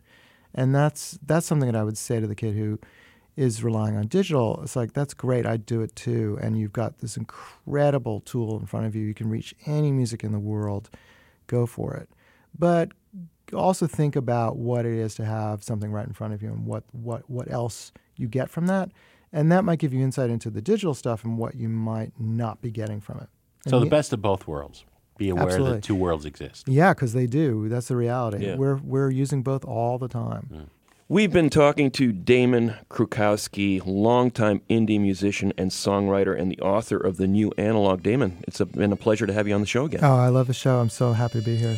And 0.54 0.74
that's 0.74 1.18
that's 1.24 1.46
something 1.46 1.70
that 1.70 1.78
I 1.78 1.84
would 1.84 1.98
say 1.98 2.20
to 2.20 2.26
the 2.26 2.34
kid 2.34 2.54
who 2.54 2.78
is 3.36 3.62
relying 3.62 3.96
on 3.96 4.06
digital. 4.06 4.60
It's 4.62 4.76
like 4.76 4.94
that's 4.94 5.14
great, 5.14 5.46
I'd 5.46 5.66
do 5.66 5.82
it 5.82 5.94
too. 5.94 6.38
And 6.40 6.58
you've 6.58 6.72
got 6.72 6.98
this 6.98 7.16
incredible 7.16 8.20
tool 8.20 8.58
in 8.58 8.66
front 8.66 8.86
of 8.86 8.94
you. 8.94 9.02
You 9.02 9.14
can 9.14 9.28
reach 9.28 9.54
any 9.66 9.92
music 9.92 10.24
in 10.24 10.32
the 10.32 10.38
world. 10.38 10.88
Go 11.46 11.66
for 11.66 11.94
it. 11.94 12.08
But 12.58 12.92
also 13.52 13.86
think 13.86 14.16
about 14.16 14.56
what 14.56 14.86
it 14.86 14.94
is 14.94 15.14
to 15.16 15.24
have 15.24 15.62
something 15.62 15.92
right 15.92 16.06
in 16.06 16.12
front 16.12 16.34
of 16.34 16.42
you 16.42 16.48
and 16.48 16.66
what 16.66 16.84
what 16.92 17.28
what 17.28 17.50
else 17.50 17.92
you 18.16 18.26
get 18.26 18.50
from 18.50 18.66
that. 18.66 18.90
And 19.36 19.52
that 19.52 19.64
might 19.64 19.78
give 19.78 19.92
you 19.92 20.02
insight 20.02 20.30
into 20.30 20.48
the 20.48 20.62
digital 20.62 20.94
stuff 20.94 21.22
and 21.22 21.36
what 21.36 21.56
you 21.56 21.68
might 21.68 22.12
not 22.18 22.62
be 22.62 22.70
getting 22.70 23.02
from 23.02 23.18
it. 23.18 23.28
So 23.68 23.76
And 23.76 23.86
the 23.86 23.90
best 23.90 24.14
of 24.14 24.22
both 24.22 24.48
worlds. 24.48 24.86
Be 25.18 25.28
aware 25.28 25.44
Absolutely. 25.44 25.72
that 25.74 25.82
two 25.82 25.94
worlds 25.94 26.24
exist. 26.24 26.66
Yeah, 26.66 26.94
because 26.94 27.12
they 27.12 27.26
do. 27.26 27.68
That's 27.68 27.88
the 27.88 27.96
reality. 27.96 28.46
Yeah. 28.46 28.56
We're 28.56 28.76
we're 28.76 29.10
using 29.10 29.42
both 29.42 29.64
all 29.64 29.98
the 29.98 30.08
time. 30.08 30.48
Mm. 30.52 30.66
We've 31.08 31.32
been 31.32 31.50
talking 31.50 31.90
to 31.92 32.12
Damon 32.12 32.76
Krukowski, 32.90 33.82
longtime 33.84 34.62
indie 34.70 35.00
musician 35.00 35.52
and 35.56 35.70
songwriter, 35.70 36.38
and 36.38 36.50
the 36.50 36.58
author 36.60 36.96
of 36.96 37.18
the 37.18 37.26
new 37.26 37.52
Analog. 37.56 38.02
Damon, 38.02 38.42
it's 38.48 38.60
a, 38.60 38.66
been 38.66 38.90
a 38.90 38.96
pleasure 38.96 39.26
to 39.26 39.32
have 39.32 39.46
you 39.46 39.54
on 39.54 39.60
the 39.60 39.66
show 39.66 39.84
again. 39.84 40.00
Oh, 40.02 40.16
I 40.16 40.28
love 40.28 40.46
the 40.48 40.54
show. 40.54 40.80
I'm 40.80 40.90
so 40.90 41.12
happy 41.12 41.40
to 41.40 41.44
be 41.44 41.56
here. 41.56 41.76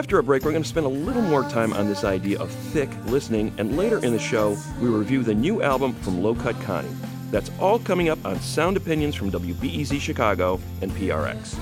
After 0.00 0.18
a 0.18 0.22
break, 0.22 0.46
we're 0.46 0.52
going 0.52 0.62
to 0.62 0.68
spend 0.68 0.86
a 0.86 0.88
little 0.88 1.20
more 1.20 1.42
time 1.50 1.74
on 1.74 1.86
this 1.86 2.04
idea 2.04 2.40
of 2.40 2.50
thick 2.50 2.88
listening, 3.04 3.52
and 3.58 3.76
later 3.76 3.98
in 3.98 4.14
the 4.14 4.18
show, 4.18 4.56
we 4.80 4.88
review 4.88 5.22
the 5.22 5.34
new 5.34 5.60
album 5.60 5.92
from 5.92 6.22
Low 6.22 6.34
Cut 6.34 6.58
Connie. 6.62 6.88
That's 7.30 7.50
all 7.60 7.78
coming 7.78 8.08
up 8.08 8.18
on 8.24 8.40
Sound 8.40 8.78
Opinions 8.78 9.14
from 9.14 9.30
WBEZ 9.30 10.00
Chicago 10.00 10.58
and 10.80 10.90
PRX. 10.92 11.54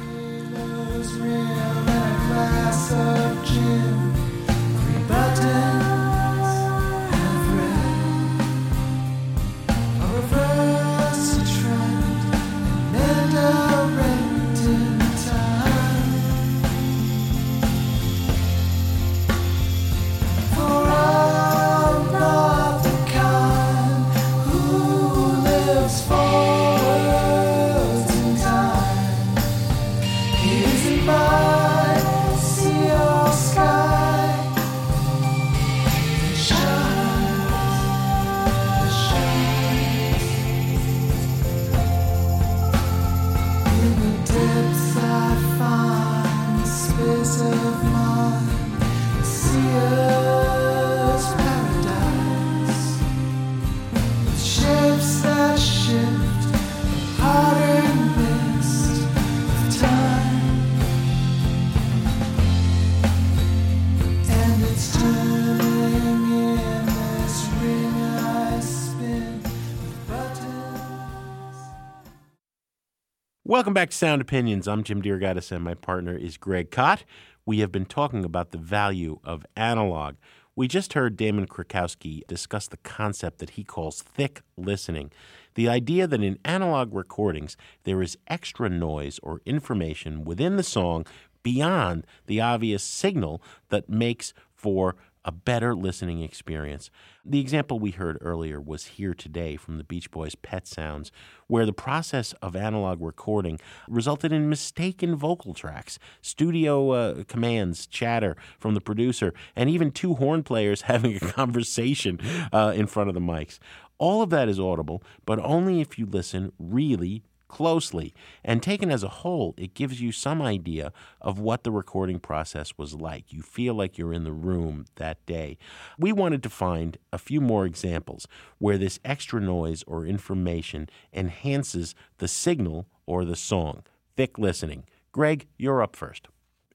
Back 73.78 73.90
to 73.90 73.96
Sound 73.96 74.20
Opinions. 74.20 74.66
I'm 74.66 74.82
Jim 74.82 75.00
DeRogatis, 75.02 75.52
and 75.52 75.62
my 75.62 75.74
partner 75.74 76.16
is 76.16 76.36
Greg 76.36 76.72
Kot. 76.72 77.04
We 77.46 77.60
have 77.60 77.70
been 77.70 77.86
talking 77.86 78.24
about 78.24 78.50
the 78.50 78.58
value 78.58 79.20
of 79.22 79.46
analog. 79.54 80.16
We 80.56 80.66
just 80.66 80.94
heard 80.94 81.16
Damon 81.16 81.46
Krukowski 81.46 82.26
discuss 82.26 82.66
the 82.66 82.78
concept 82.78 83.38
that 83.38 83.50
he 83.50 83.62
calls 83.62 84.02
thick 84.02 84.42
listening. 84.56 85.12
The 85.54 85.68
idea 85.68 86.08
that 86.08 86.24
in 86.24 86.40
analog 86.44 86.92
recordings, 86.92 87.56
there 87.84 88.02
is 88.02 88.18
extra 88.26 88.68
noise 88.68 89.20
or 89.22 89.42
information 89.46 90.24
within 90.24 90.56
the 90.56 90.64
song 90.64 91.06
beyond 91.44 92.04
the 92.26 92.40
obvious 92.40 92.82
signal 92.82 93.40
that 93.68 93.88
makes 93.88 94.34
for 94.50 94.96
a 95.28 95.30
better 95.30 95.74
listening 95.74 96.22
experience. 96.22 96.90
The 97.22 97.38
example 97.38 97.78
we 97.78 97.90
heard 97.90 98.16
earlier 98.22 98.58
was 98.58 98.86
Here 98.86 99.12
Today 99.12 99.56
from 99.56 99.76
the 99.76 99.84
Beach 99.84 100.10
Boys' 100.10 100.34
Pet 100.34 100.66
Sounds, 100.66 101.12
where 101.48 101.66
the 101.66 101.72
process 101.74 102.32
of 102.40 102.56
analog 102.56 103.02
recording 103.02 103.60
resulted 103.88 104.32
in 104.32 104.48
mistaken 104.48 105.14
vocal 105.14 105.52
tracks, 105.52 105.98
studio 106.22 106.92
uh, 106.92 107.24
commands, 107.24 107.86
chatter 107.86 108.38
from 108.58 108.72
the 108.72 108.80
producer, 108.80 109.34
and 109.54 109.68
even 109.68 109.90
two 109.90 110.14
horn 110.14 110.42
players 110.42 110.80
having 110.92 111.16
a 111.16 111.20
conversation 111.20 112.18
uh, 112.50 112.72
in 112.74 112.86
front 112.86 113.10
of 113.10 113.14
the 113.14 113.20
mics. 113.20 113.58
All 113.98 114.22
of 114.22 114.30
that 114.30 114.48
is 114.48 114.58
audible, 114.58 115.02
but 115.26 115.38
only 115.40 115.82
if 115.82 115.98
you 115.98 116.06
listen 116.06 116.52
really 116.58 117.22
closely. 117.48 118.14
And 118.44 118.62
taken 118.62 118.90
as 118.90 119.02
a 119.02 119.08
whole, 119.08 119.54
it 119.56 119.74
gives 119.74 120.00
you 120.00 120.12
some 120.12 120.40
idea 120.40 120.92
of 121.20 121.38
what 121.38 121.64
the 121.64 121.70
recording 121.70 122.20
process 122.20 122.72
was 122.76 122.94
like. 122.94 123.32
You 123.32 123.42
feel 123.42 123.74
like 123.74 123.98
you're 123.98 124.12
in 124.12 124.24
the 124.24 124.32
room 124.32 124.84
that 124.96 125.24
day. 125.26 125.58
We 125.98 126.12
wanted 126.12 126.42
to 126.44 126.50
find 126.50 126.98
a 127.12 127.18
few 127.18 127.40
more 127.40 127.66
examples 127.66 128.28
where 128.58 128.78
this 128.78 129.00
extra 129.04 129.40
noise 129.40 129.82
or 129.86 130.06
information 130.06 130.88
enhances 131.12 131.94
the 132.18 132.28
signal 132.28 132.86
or 133.06 133.24
the 133.24 133.36
song. 133.36 133.82
Thick 134.16 134.38
listening. 134.38 134.84
Greg, 135.12 135.48
you're 135.56 135.82
up 135.82 135.96
first. 135.96 136.28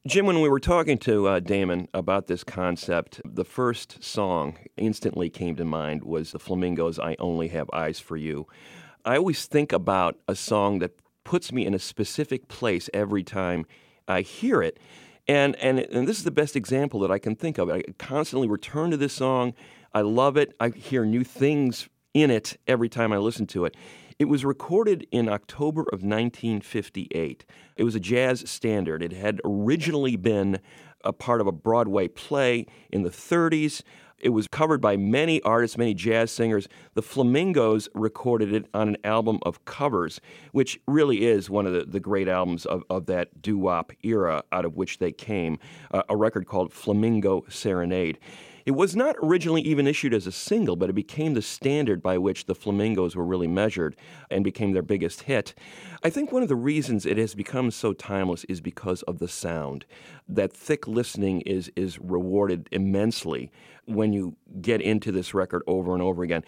Jim, 0.05 0.25
when 0.25 0.41
we 0.41 0.49
were 0.49 0.59
talking 0.59 0.97
to 0.97 1.27
uh, 1.29 1.39
Damon 1.39 1.87
about 1.93 2.27
this 2.27 2.43
concept, 2.43 3.21
the 3.23 3.45
first 3.45 4.03
song 4.03 4.57
instantly 4.75 5.29
came 5.29 5.55
to 5.55 5.63
mind 5.63 6.03
was 6.03 6.33
the 6.33 6.39
Flamingos' 6.39 6.99
I 6.99 7.15
Only 7.19 7.47
Have 7.47 7.69
Eyes 7.71 8.01
for 8.01 8.17
You. 8.17 8.45
I 9.05 9.17
always 9.17 9.45
think 9.45 9.73
about 9.73 10.17
a 10.27 10.35
song 10.35 10.79
that 10.79 10.91
puts 11.23 11.51
me 11.51 11.65
in 11.65 11.73
a 11.73 11.79
specific 11.79 12.47
place 12.47 12.89
every 12.93 13.23
time 13.23 13.65
I 14.07 14.21
hear 14.21 14.61
it. 14.61 14.79
And, 15.27 15.55
and, 15.57 15.79
and 15.79 16.07
this 16.07 16.17
is 16.17 16.23
the 16.23 16.31
best 16.31 16.55
example 16.55 16.99
that 17.01 17.11
I 17.11 17.19
can 17.19 17.35
think 17.35 17.57
of. 17.57 17.69
I 17.69 17.83
constantly 17.97 18.47
return 18.47 18.91
to 18.91 18.97
this 18.97 19.13
song. 19.13 19.53
I 19.93 20.01
love 20.01 20.37
it. 20.37 20.53
I 20.59 20.69
hear 20.69 21.05
new 21.05 21.23
things 21.23 21.89
in 22.13 22.31
it 22.31 22.57
every 22.67 22.89
time 22.89 23.11
I 23.11 23.17
listen 23.17 23.47
to 23.47 23.65
it. 23.65 23.75
It 24.19 24.25
was 24.25 24.45
recorded 24.45 25.07
in 25.11 25.27
October 25.27 25.81
of 25.81 26.03
1958. 26.03 27.45
It 27.75 27.83
was 27.83 27.95
a 27.95 27.99
jazz 27.99 28.49
standard. 28.49 29.01
It 29.01 29.11
had 29.11 29.41
originally 29.43 30.15
been 30.15 30.59
a 31.03 31.11
part 31.11 31.41
of 31.41 31.47
a 31.47 31.51
Broadway 31.51 32.07
play 32.07 32.65
in 32.91 33.03
the 33.03 33.09
30s. 33.09 33.81
It 34.23 34.29
was 34.29 34.47
covered 34.47 34.79
by 34.79 34.95
many 34.95 35.41
artists, 35.41 35.77
many 35.77 35.93
jazz 35.93 36.31
singers. 36.31 36.69
The 36.93 37.01
Flamingos 37.01 37.89
recorded 37.93 38.53
it 38.53 38.67
on 38.73 38.87
an 38.87 38.97
album 39.03 39.39
of 39.45 39.65
covers, 39.65 40.21
which 40.53 40.79
really 40.87 41.25
is 41.25 41.49
one 41.49 41.67
of 41.67 41.73
the, 41.73 41.83
the 41.83 41.99
great 41.99 42.29
albums 42.29 42.65
of, 42.65 42.83
of 42.89 43.05
that 43.07 43.41
doo 43.41 43.57
wop 43.57 43.91
era 44.01 44.45
out 44.53 44.63
of 44.63 44.77
which 44.77 44.99
they 44.99 45.11
came, 45.11 45.59
uh, 45.91 46.03
a 46.07 46.15
record 46.15 46.47
called 46.47 46.71
Flamingo 46.71 47.43
Serenade. 47.49 48.17
It 48.65 48.71
was 48.71 48.95
not 48.95 49.17
originally 49.21 49.61
even 49.63 49.87
issued 49.87 50.13
as 50.13 50.25
a 50.25 50.31
single, 50.31 50.77
but 50.77 50.89
it 50.89 50.93
became 50.93 51.33
the 51.33 51.41
standard 51.41 52.01
by 52.01 52.17
which 52.17 52.45
the 52.45 52.55
Flamingos 52.55 53.13
were 53.13 53.25
really 53.25 53.47
measured 53.47 53.97
and 54.31 54.41
became 54.41 54.71
their 54.71 54.81
biggest 54.81 55.23
hit. 55.23 55.53
I 56.01 56.09
think 56.09 56.31
one 56.31 56.43
of 56.43 56.47
the 56.47 56.55
reasons 56.55 57.05
it 57.05 57.17
has 57.17 57.35
become 57.35 57.71
so 57.71 57.91
timeless 57.91 58.45
is 58.45 58.61
because 58.61 59.01
of 59.01 59.19
the 59.19 59.27
sound. 59.27 59.85
That 60.29 60.53
thick 60.53 60.87
listening 60.87 61.41
is 61.41 61.69
is 61.75 61.99
rewarded 61.99 62.69
immensely 62.71 63.51
when 63.85 64.13
you 64.13 64.35
get 64.61 64.81
into 64.81 65.11
this 65.11 65.33
record 65.33 65.61
over 65.67 65.93
and 65.93 66.01
over 66.01 66.23
again. 66.23 66.43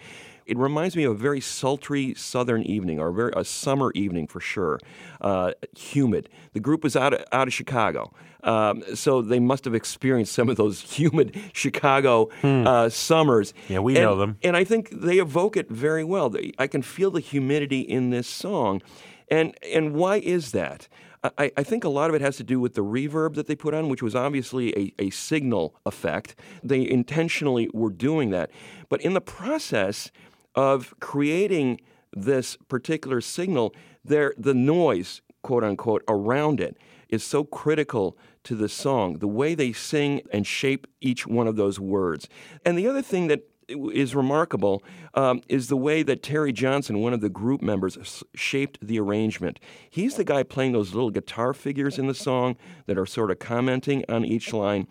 It 0.46 0.56
reminds 0.56 0.94
me 0.94 1.02
of 1.02 1.12
a 1.12 1.16
very 1.16 1.40
sultry 1.40 2.14
southern 2.14 2.62
evening, 2.62 3.00
or 3.00 3.08
a, 3.08 3.12
very, 3.12 3.32
a 3.36 3.44
summer 3.44 3.90
evening 3.96 4.28
for 4.28 4.38
sure. 4.38 4.78
Uh, 5.20 5.52
humid. 5.76 6.28
The 6.52 6.60
group 6.60 6.84
was 6.84 6.94
out 6.94 7.12
of, 7.14 7.24
out 7.32 7.48
of 7.48 7.52
Chicago, 7.52 8.12
um, 8.44 8.84
so 8.94 9.22
they 9.22 9.40
must 9.40 9.64
have 9.64 9.74
experienced 9.74 10.32
some 10.32 10.48
of 10.48 10.56
those 10.56 10.80
humid 10.98 11.36
Chicago 11.52 12.28
uh, 12.44 12.88
summers. 12.88 13.54
Yeah, 13.68 13.80
we 13.80 13.96
And- 13.96 14.04
know 14.04 14.16
them. 14.16 14.38
and 14.44 14.56
I 14.56 14.62
think 14.62 14.90
they 14.90 15.18
evoke 15.18 15.56
it 15.56 15.68
very 15.68 16.04
well. 16.04 16.32
I 16.58 16.68
can 16.68 16.82
feel 16.82 17.10
the 17.10 17.20
humidity 17.20 17.80
in 17.80 18.10
this 18.10 18.28
song. 18.28 18.82
And, 19.28 19.56
and 19.64 19.94
why 19.94 20.18
is 20.18 20.52
that? 20.52 20.86
I, 21.22 21.50
I 21.56 21.62
think 21.62 21.84
a 21.84 21.88
lot 21.88 22.10
of 22.10 22.16
it 22.16 22.22
has 22.22 22.36
to 22.36 22.44
do 22.44 22.60
with 22.60 22.74
the 22.74 22.84
reverb 22.84 23.34
that 23.34 23.46
they 23.46 23.56
put 23.56 23.74
on, 23.74 23.88
which 23.88 24.02
was 24.02 24.14
obviously 24.14 24.76
a, 24.78 24.92
a 24.98 25.10
signal 25.10 25.74
effect. 25.84 26.36
They 26.62 26.88
intentionally 26.88 27.68
were 27.72 27.90
doing 27.90 28.30
that. 28.30 28.50
But 28.88 29.00
in 29.00 29.14
the 29.14 29.20
process 29.20 30.10
of 30.54 30.94
creating 31.00 31.80
this 32.12 32.56
particular 32.68 33.20
signal, 33.20 33.74
there, 34.04 34.34
the 34.38 34.54
noise, 34.54 35.22
quote 35.42 35.64
unquote, 35.64 36.02
around 36.08 36.60
it 36.60 36.76
is 37.08 37.22
so 37.22 37.44
critical 37.44 38.16
to 38.44 38.54
the 38.54 38.68
song, 38.68 39.18
the 39.18 39.28
way 39.28 39.54
they 39.54 39.72
sing 39.72 40.22
and 40.32 40.46
shape 40.46 40.86
each 41.00 41.26
one 41.26 41.46
of 41.46 41.56
those 41.56 41.78
words. 41.78 42.28
And 42.64 42.78
the 42.78 42.86
other 42.88 43.02
thing 43.02 43.28
that 43.28 43.42
is 43.68 44.14
remarkable 44.14 44.82
um, 45.14 45.40
is 45.48 45.68
the 45.68 45.76
way 45.76 46.02
that 46.02 46.22
Terry 46.22 46.52
Johnson, 46.52 47.00
one 47.00 47.12
of 47.12 47.20
the 47.20 47.28
group 47.28 47.62
members, 47.62 48.24
shaped 48.34 48.78
the 48.80 48.98
arrangement. 49.00 49.58
He's 49.90 50.16
the 50.16 50.24
guy 50.24 50.42
playing 50.42 50.72
those 50.72 50.94
little 50.94 51.10
guitar 51.10 51.52
figures 51.52 51.98
in 51.98 52.06
the 52.06 52.14
song 52.14 52.56
that 52.86 52.98
are 52.98 53.06
sort 53.06 53.30
of 53.30 53.38
commenting 53.38 54.04
on 54.08 54.24
each 54.24 54.52
line. 54.52 54.86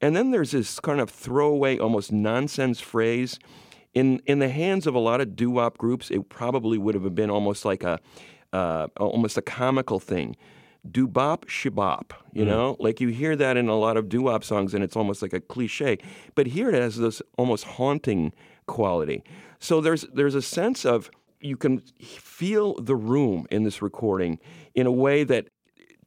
And 0.00 0.14
then 0.14 0.30
there's 0.30 0.52
this 0.52 0.78
kind 0.78 1.00
of 1.00 1.10
throwaway, 1.10 1.78
almost 1.78 2.12
nonsense 2.12 2.80
phrase. 2.80 3.38
In, 3.94 4.20
in 4.26 4.38
the 4.38 4.48
hands 4.50 4.86
of 4.86 4.94
a 4.94 4.98
lot 4.98 5.20
of 5.20 5.34
doo 5.34 5.50
wop 5.50 5.78
groups, 5.78 6.10
it 6.10 6.28
probably 6.28 6.78
would 6.78 6.94
have 6.94 7.14
been 7.14 7.30
almost 7.30 7.64
like 7.64 7.82
a, 7.82 7.98
uh, 8.52 8.88
almost 8.96 9.36
a 9.38 9.42
comical 9.42 9.98
thing. 9.98 10.36
Do 10.88 11.06
bop 11.06 11.46
shibop, 11.46 12.12
you 12.32 12.44
mm. 12.44 12.48
know, 12.48 12.76
like 12.78 13.00
you 13.00 13.08
hear 13.08 13.36
that 13.36 13.56
in 13.56 13.68
a 13.68 13.76
lot 13.76 13.96
of 13.96 14.08
doo 14.08 14.22
wop 14.22 14.44
songs, 14.44 14.74
and 14.74 14.82
it's 14.82 14.96
almost 14.96 15.22
like 15.22 15.32
a 15.32 15.40
cliche. 15.40 15.98
But 16.34 16.48
here 16.48 16.68
it 16.70 16.74
has 16.74 16.96
this 16.96 17.20
almost 17.36 17.64
haunting 17.64 18.32
quality. 18.66 19.22
So 19.58 19.80
there's 19.80 20.02
there's 20.14 20.34
a 20.34 20.42
sense 20.42 20.84
of 20.84 21.10
you 21.40 21.56
can 21.56 21.80
feel 22.00 22.74
the 22.80 22.96
room 22.96 23.46
in 23.50 23.64
this 23.64 23.82
recording 23.82 24.38
in 24.74 24.86
a 24.86 24.92
way 24.92 25.24
that 25.24 25.48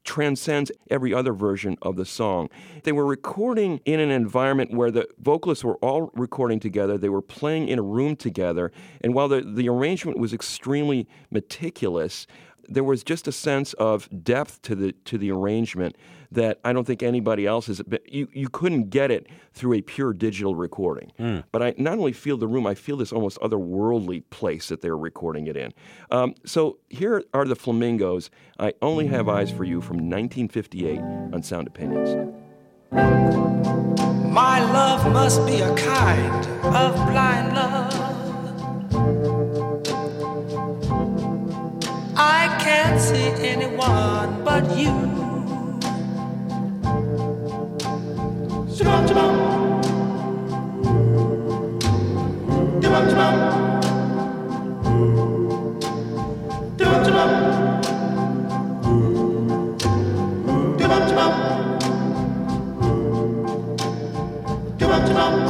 transcends 0.04 0.72
every 0.90 1.14
other 1.14 1.34
version 1.34 1.78
of 1.82 1.96
the 1.96 2.06
song. 2.06 2.50
They 2.84 2.92
were 2.92 3.06
recording 3.06 3.82
in 3.86 4.00
an 4.00 4.10
environment 4.10 4.74
where 4.74 4.92
the 4.92 5.08
vocalists 5.20 5.64
were 5.64 5.76
all 5.76 6.12
recording 6.16 6.60
together, 6.60 6.98
they 6.98 7.10
were 7.10 7.22
playing 7.22 7.68
in 7.68 7.78
a 7.78 7.84
room 7.84 8.16
together, 8.16 8.72
and 9.02 9.14
while 9.14 9.28
the, 9.28 9.42
the 9.42 9.70
arrangement 9.70 10.18
was 10.18 10.34
extremely 10.34 11.08
meticulous, 11.30 12.26
there 12.68 12.84
was 12.84 13.04
just 13.04 13.28
a 13.28 13.32
sense 13.32 13.74
of 13.74 14.10
depth 14.24 14.62
to 14.64 14.76
the 14.76 14.92
to 15.06 15.18
the 15.18 15.32
arrangement 15.32 15.96
that 16.32 16.60
I 16.64 16.72
don't 16.72 16.86
think 16.88 17.04
anybody 17.04 17.46
else 17.46 17.68
has. 17.68 17.82
But 17.82 18.12
you 18.12 18.28
you 18.34 18.50
couldn't 18.50 18.90
get 18.90 19.12
it 19.12 19.28
through 19.54 19.74
a 19.74 19.82
pure 19.82 20.14
digital 20.14 20.56
recording. 20.56 21.12
But 21.52 21.62
I 21.62 21.74
not 21.78 21.98
only 21.98 22.14
feel 22.14 22.38
the 22.38 22.48
room, 22.48 22.66
I 22.66 22.76
feel 22.76 22.98
this 22.98 23.12
almost 23.12 23.38
otherworldly 23.40 24.24
place 24.30 24.70
that 24.70 24.82
they're 24.82 24.98
recording 24.98 25.48
it 25.48 25.58
in. 25.58 25.74
Um, 26.10 26.36
so 26.46 26.78
here 26.90 27.24
are 27.34 27.46
the 27.46 27.56
Flamingos. 27.56 28.30
I 28.60 28.74
only 28.82 29.08
have 29.08 29.28
eyes 29.28 29.52
for 29.52 29.64
you 29.64 29.82
from 29.82 29.98
1958 29.98 31.00
on 31.34 31.44
Sound 31.44 31.68
Opinions. 31.68 32.16
My 32.92 34.64
love 34.72 35.12
must 35.12 35.46
be 35.46 35.60
a 35.60 35.76
kind 35.76 36.46
of 36.64 36.96
blind 36.96 37.54
love. 37.54 38.01
But 44.46 44.66
you. 44.78 44.94
Shabam, 48.76 49.04
shabam. 49.10 49.34
Shabam, 52.82 53.06
shabam. 53.12 53.36
Shabam, 56.78 57.02
shabam. 57.06 57.32
Shabam, 60.80 61.04
shabam. 61.10 61.34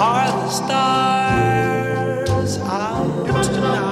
Are 0.02 0.32
the 0.32 0.50
stars 0.50 2.58
out 2.60 3.46
tonight? 3.46 3.91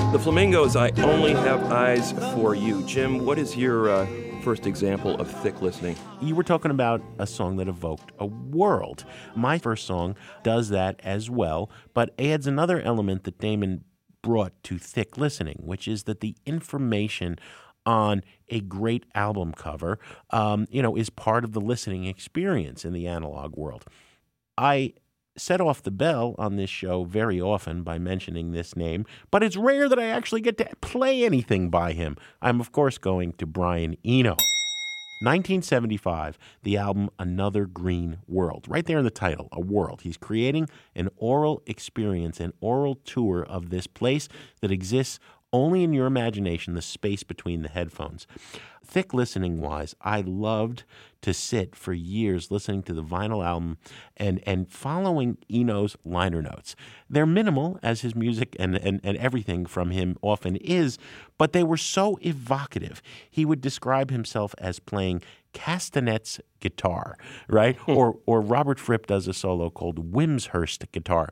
eyes 0.05 0.12
The 0.12 0.18
Flamingos. 0.18 0.77
I 0.77 0.90
only 0.99 1.33
have 1.33 1.72
eyes 1.72 2.12
for 2.35 2.55
you, 2.55 2.83
Jim. 2.83 3.25
What 3.25 3.38
is 3.38 3.57
your 3.57 3.88
uh, 3.88 4.07
first 4.47 4.65
example 4.69 5.21
of 5.21 5.29
thick 5.29 5.61
listening? 5.61 5.97
You 6.23 6.37
were 6.37 6.45
talking 6.45 6.71
about 6.71 7.03
a 7.19 7.27
song 7.27 7.57
that 7.57 7.67
evoked 7.67 8.13
a 8.21 8.27
world. 8.27 9.05
My 9.35 9.59
first 9.59 9.85
song 9.87 10.15
does 10.45 10.69
that 10.69 11.01
as 11.03 11.29
well, 11.29 11.69
but 11.95 12.15
adds 12.17 12.47
another 12.47 12.81
element 12.81 13.25
that 13.25 13.41
Damon 13.41 13.83
brought 14.23 14.53
to 14.63 14.79
thick 14.79 15.19
listening, 15.19 15.57
which 15.65 15.89
is 15.89 16.05
that 16.05 16.21
the 16.21 16.37
information 16.47 17.41
on 17.85 18.23
a 18.49 18.61
great 18.61 19.05
album 19.17 19.53
cover, 19.53 19.99
um, 20.31 20.69
you 20.71 20.81
know, 20.81 20.95
is 20.95 21.11
part 21.11 21.43
of 21.43 21.51
the 21.51 21.61
listening 21.61 22.05
experience 22.05 22.85
in 22.85 22.93
the 22.93 23.09
analog 23.09 23.57
world. 23.57 23.85
I 24.57 24.93
set 25.37 25.61
off 25.61 25.83
the 25.83 25.90
bell 25.90 26.35
on 26.38 26.57
this 26.57 26.70
show 26.70 27.05
very 27.05 27.40
often 27.40 27.83
by 27.83 27.99
mentioning 27.99 28.53
this 28.53 28.77
name, 28.77 29.05
but 29.31 29.42
it's 29.42 29.57
rare 29.57 29.88
that 29.88 29.99
I 29.99 30.07
actually 30.07 30.40
get 30.40 30.59
to 30.59 30.68
play 30.81 31.25
anything 31.25 31.70
by 31.70 31.92
him. 31.92 32.16
I'm, 32.40 32.61
of 32.61 32.72
course, 32.72 32.99
going 32.99 33.33
to 33.35 33.46
Brian 33.46 33.96
Eno. 34.05 34.37
1975, 35.20 36.37
the 36.62 36.77
album 36.77 37.09
Another 37.18 37.64
Green 37.64 38.18
World. 38.29 38.66
Right 38.68 38.85
there 38.85 38.99
in 38.99 39.05
the 39.05 39.11
title, 39.11 39.49
a 39.51 39.61
world. 39.61 40.03
He's 40.03 40.18
creating 40.18 40.68
an 40.94 41.09
aural 41.16 41.62
experience, 41.66 42.38
an 42.38 42.53
aural 42.61 42.96
tour 42.96 43.42
of 43.42 43.70
this 43.70 43.87
place 43.87 44.29
that 44.61 44.70
exists 44.70 45.18
only 45.55 45.83
in 45.83 45.94
your 45.94 46.07
imagination, 46.07 46.75
the 46.75 46.83
space 46.83 47.22
between 47.22 47.62
the 47.62 47.70
headphones. 47.70 48.27
Thick 48.87 49.12
listening 49.12 49.61
wise, 49.61 49.94
I 50.01 50.20
loved 50.20 50.85
to 51.22 51.35
sit 51.35 51.75
for 51.75 51.92
years 51.92 52.51
listening 52.51 52.85
to 52.85 52.94
the 52.94 53.03
vinyl 53.03 53.44
album 53.44 53.79
and, 54.16 54.40
and 54.46 54.70
following 54.70 55.38
Eno's 55.51 55.96
liner 56.05 56.40
notes. 56.40 56.77
They're 57.11 57.27
minimal, 57.27 57.81
as 57.83 58.03
his 58.03 58.14
music 58.14 58.55
and, 58.61 58.77
and, 58.77 59.01
and 59.03 59.16
everything 59.16 59.66
from 59.66 59.90
him 59.90 60.16
often 60.22 60.55
is, 60.57 60.99
but 61.37 61.53
they 61.53 61.64
were 61.64 61.77
so 61.77 62.16
evocative. 62.22 63.03
He 63.29 63.44
would 63.44 63.61
describe 63.61 64.11
himself 64.11 64.55
as 64.59 64.79
playing 64.79 65.22
castanets 65.57 66.38
guitar, 66.61 67.16
right? 67.49 67.79
or 67.88 68.19
or 68.27 68.42
Robert 68.42 68.79
Fripp 68.79 69.07
does 69.07 69.27
a 69.27 69.33
solo 69.33 69.71
called 69.71 70.12
Wimshurst 70.12 70.92
guitar. 70.92 71.31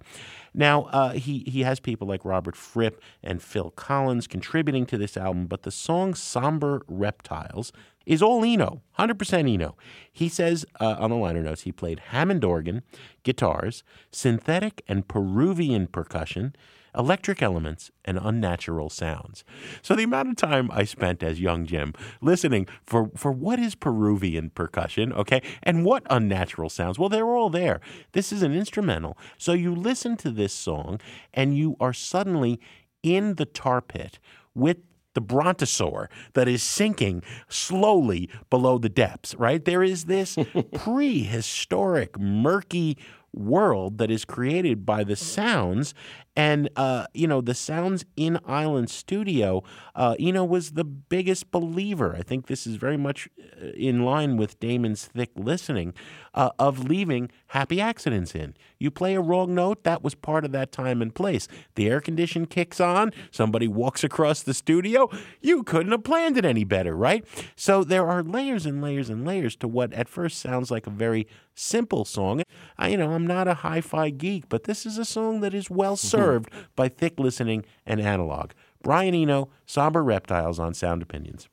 Now 0.54 0.84
uh, 0.84 1.12
he 1.12 1.44
he 1.46 1.60
has 1.60 1.78
people 1.78 2.08
like 2.08 2.24
Robert 2.24 2.56
Fripp 2.56 3.02
and 3.22 3.42
Phil 3.42 3.70
Collins 3.72 4.26
contributing 4.26 4.86
to 4.86 4.96
this 4.96 5.18
album, 5.18 5.46
but 5.46 5.62
the 5.62 5.70
song 5.70 6.14
"Somber 6.14 6.82
Reptiles" 6.88 7.70
is 8.06 8.22
all 8.22 8.42
Eno, 8.42 8.80
hundred 8.92 9.18
percent 9.18 9.46
Eno. 9.46 9.76
He 10.10 10.30
says 10.30 10.64
uh, 10.80 10.96
on 10.98 11.10
the 11.10 11.16
liner 11.16 11.42
notes 11.42 11.62
he 11.62 11.72
played 11.72 11.98
Hammond 12.08 12.44
organ, 12.44 12.82
guitars, 13.24 13.84
synthetic 14.10 14.82
and 14.88 15.06
Peruvian 15.06 15.86
percussion 15.86 16.56
electric 16.96 17.42
elements, 17.42 17.90
and 18.04 18.18
unnatural 18.22 18.90
sounds. 18.90 19.44
So 19.82 19.94
the 19.94 20.04
amount 20.04 20.28
of 20.30 20.36
time 20.36 20.70
I 20.72 20.84
spent 20.84 21.22
as 21.22 21.40
young 21.40 21.66
Jim 21.66 21.92
listening 22.20 22.66
for, 22.84 23.10
for 23.16 23.32
what 23.32 23.58
is 23.58 23.74
Peruvian 23.74 24.50
percussion, 24.50 25.12
okay, 25.12 25.42
and 25.62 25.84
what 25.84 26.04
unnatural 26.10 26.70
sounds, 26.70 26.98
well, 26.98 27.08
they're 27.08 27.34
all 27.34 27.50
there. 27.50 27.80
This 28.12 28.32
is 28.32 28.42
an 28.42 28.54
instrumental. 28.54 29.16
So 29.38 29.52
you 29.52 29.74
listen 29.74 30.16
to 30.18 30.30
this 30.30 30.52
song 30.52 31.00
and 31.32 31.56
you 31.56 31.76
are 31.80 31.92
suddenly 31.92 32.60
in 33.02 33.34
the 33.34 33.46
tar 33.46 33.80
pit 33.80 34.18
with 34.54 34.78
the 35.14 35.22
brontosaur 35.22 36.08
that 36.34 36.48
is 36.48 36.62
sinking 36.62 37.22
slowly 37.48 38.28
below 38.50 38.78
the 38.78 38.88
depths, 38.88 39.34
right? 39.36 39.64
There 39.64 39.82
is 39.82 40.04
this 40.04 40.36
prehistoric, 40.74 42.18
murky 42.18 42.98
world 43.34 43.98
that 43.98 44.10
is 44.10 44.24
created 44.24 44.86
by 44.86 45.04
the 45.04 45.16
sounds 45.16 45.94
and 46.36 46.68
uh, 46.76 47.06
you 47.14 47.26
know 47.26 47.40
the 47.40 47.54
sounds 47.54 48.04
in 48.16 48.38
island 48.44 48.90
studio 48.90 49.62
uh, 49.94 50.16
eno 50.18 50.44
was 50.44 50.72
the 50.72 50.84
biggest 50.84 51.50
believer. 51.50 52.16
I 52.18 52.22
think 52.22 52.46
this 52.46 52.66
is 52.66 52.76
very 52.76 52.96
much 52.96 53.28
uh, 53.40 53.66
in 53.76 54.04
line 54.04 54.36
with 54.36 54.58
damon's 54.58 55.06
thick 55.06 55.30
listening 55.36 55.94
uh, 56.34 56.50
of 56.58 56.84
leaving 56.84 57.30
happy 57.48 57.80
accidents 57.80 58.34
in. 58.34 58.54
You 58.78 58.90
play 58.90 59.14
a 59.14 59.20
wrong 59.20 59.54
note 59.54 59.84
that 59.84 60.02
was 60.02 60.14
part 60.14 60.44
of 60.44 60.52
that 60.52 60.72
time 60.72 61.00
and 61.00 61.14
place. 61.14 61.46
The 61.76 61.88
air 61.88 62.00
condition 62.00 62.46
kicks 62.46 62.80
on 62.80 63.12
somebody 63.30 63.68
walks 63.68 64.02
across 64.02 64.42
the 64.42 64.54
studio 64.54 65.08
you 65.40 65.62
couldn't 65.62 65.92
have 65.92 66.04
planned 66.04 66.36
it 66.36 66.44
any 66.44 66.64
better 66.64 66.96
right? 66.96 67.24
So 67.56 67.84
there 67.84 68.06
are 68.06 68.22
layers 68.22 68.66
and 68.66 68.82
layers 68.82 69.08
and 69.08 69.24
layers 69.24 69.56
to 69.56 69.68
what 69.68 69.92
at 69.92 70.08
first 70.08 70.38
sounds 70.38 70.70
like 70.70 70.86
a 70.86 70.90
very 70.90 71.26
simple 71.54 72.04
song. 72.04 72.42
I, 72.78 72.88
you 72.88 72.96
know 72.96 73.12
i'm 73.12 73.26
not 73.26 73.48
a 73.48 73.54
hi-fi 73.54 74.10
geek 74.10 74.48
but 74.48 74.64
this 74.64 74.84
is 74.84 74.98
a 74.98 75.04
song 75.04 75.40
that 75.40 75.54
is 75.54 75.70
well 75.70 75.96
mm-hmm. 75.96 76.06
served 76.06 76.50
by 76.76 76.88
thick 76.88 77.18
listening 77.18 77.64
and 77.86 78.00
analog. 78.00 78.52
Brian 78.82 79.14
eno 79.14 79.48
somber 79.66 80.02
reptiles 80.04 80.58
on 80.58 80.74
sound 80.74 81.02
opinions 81.02 81.48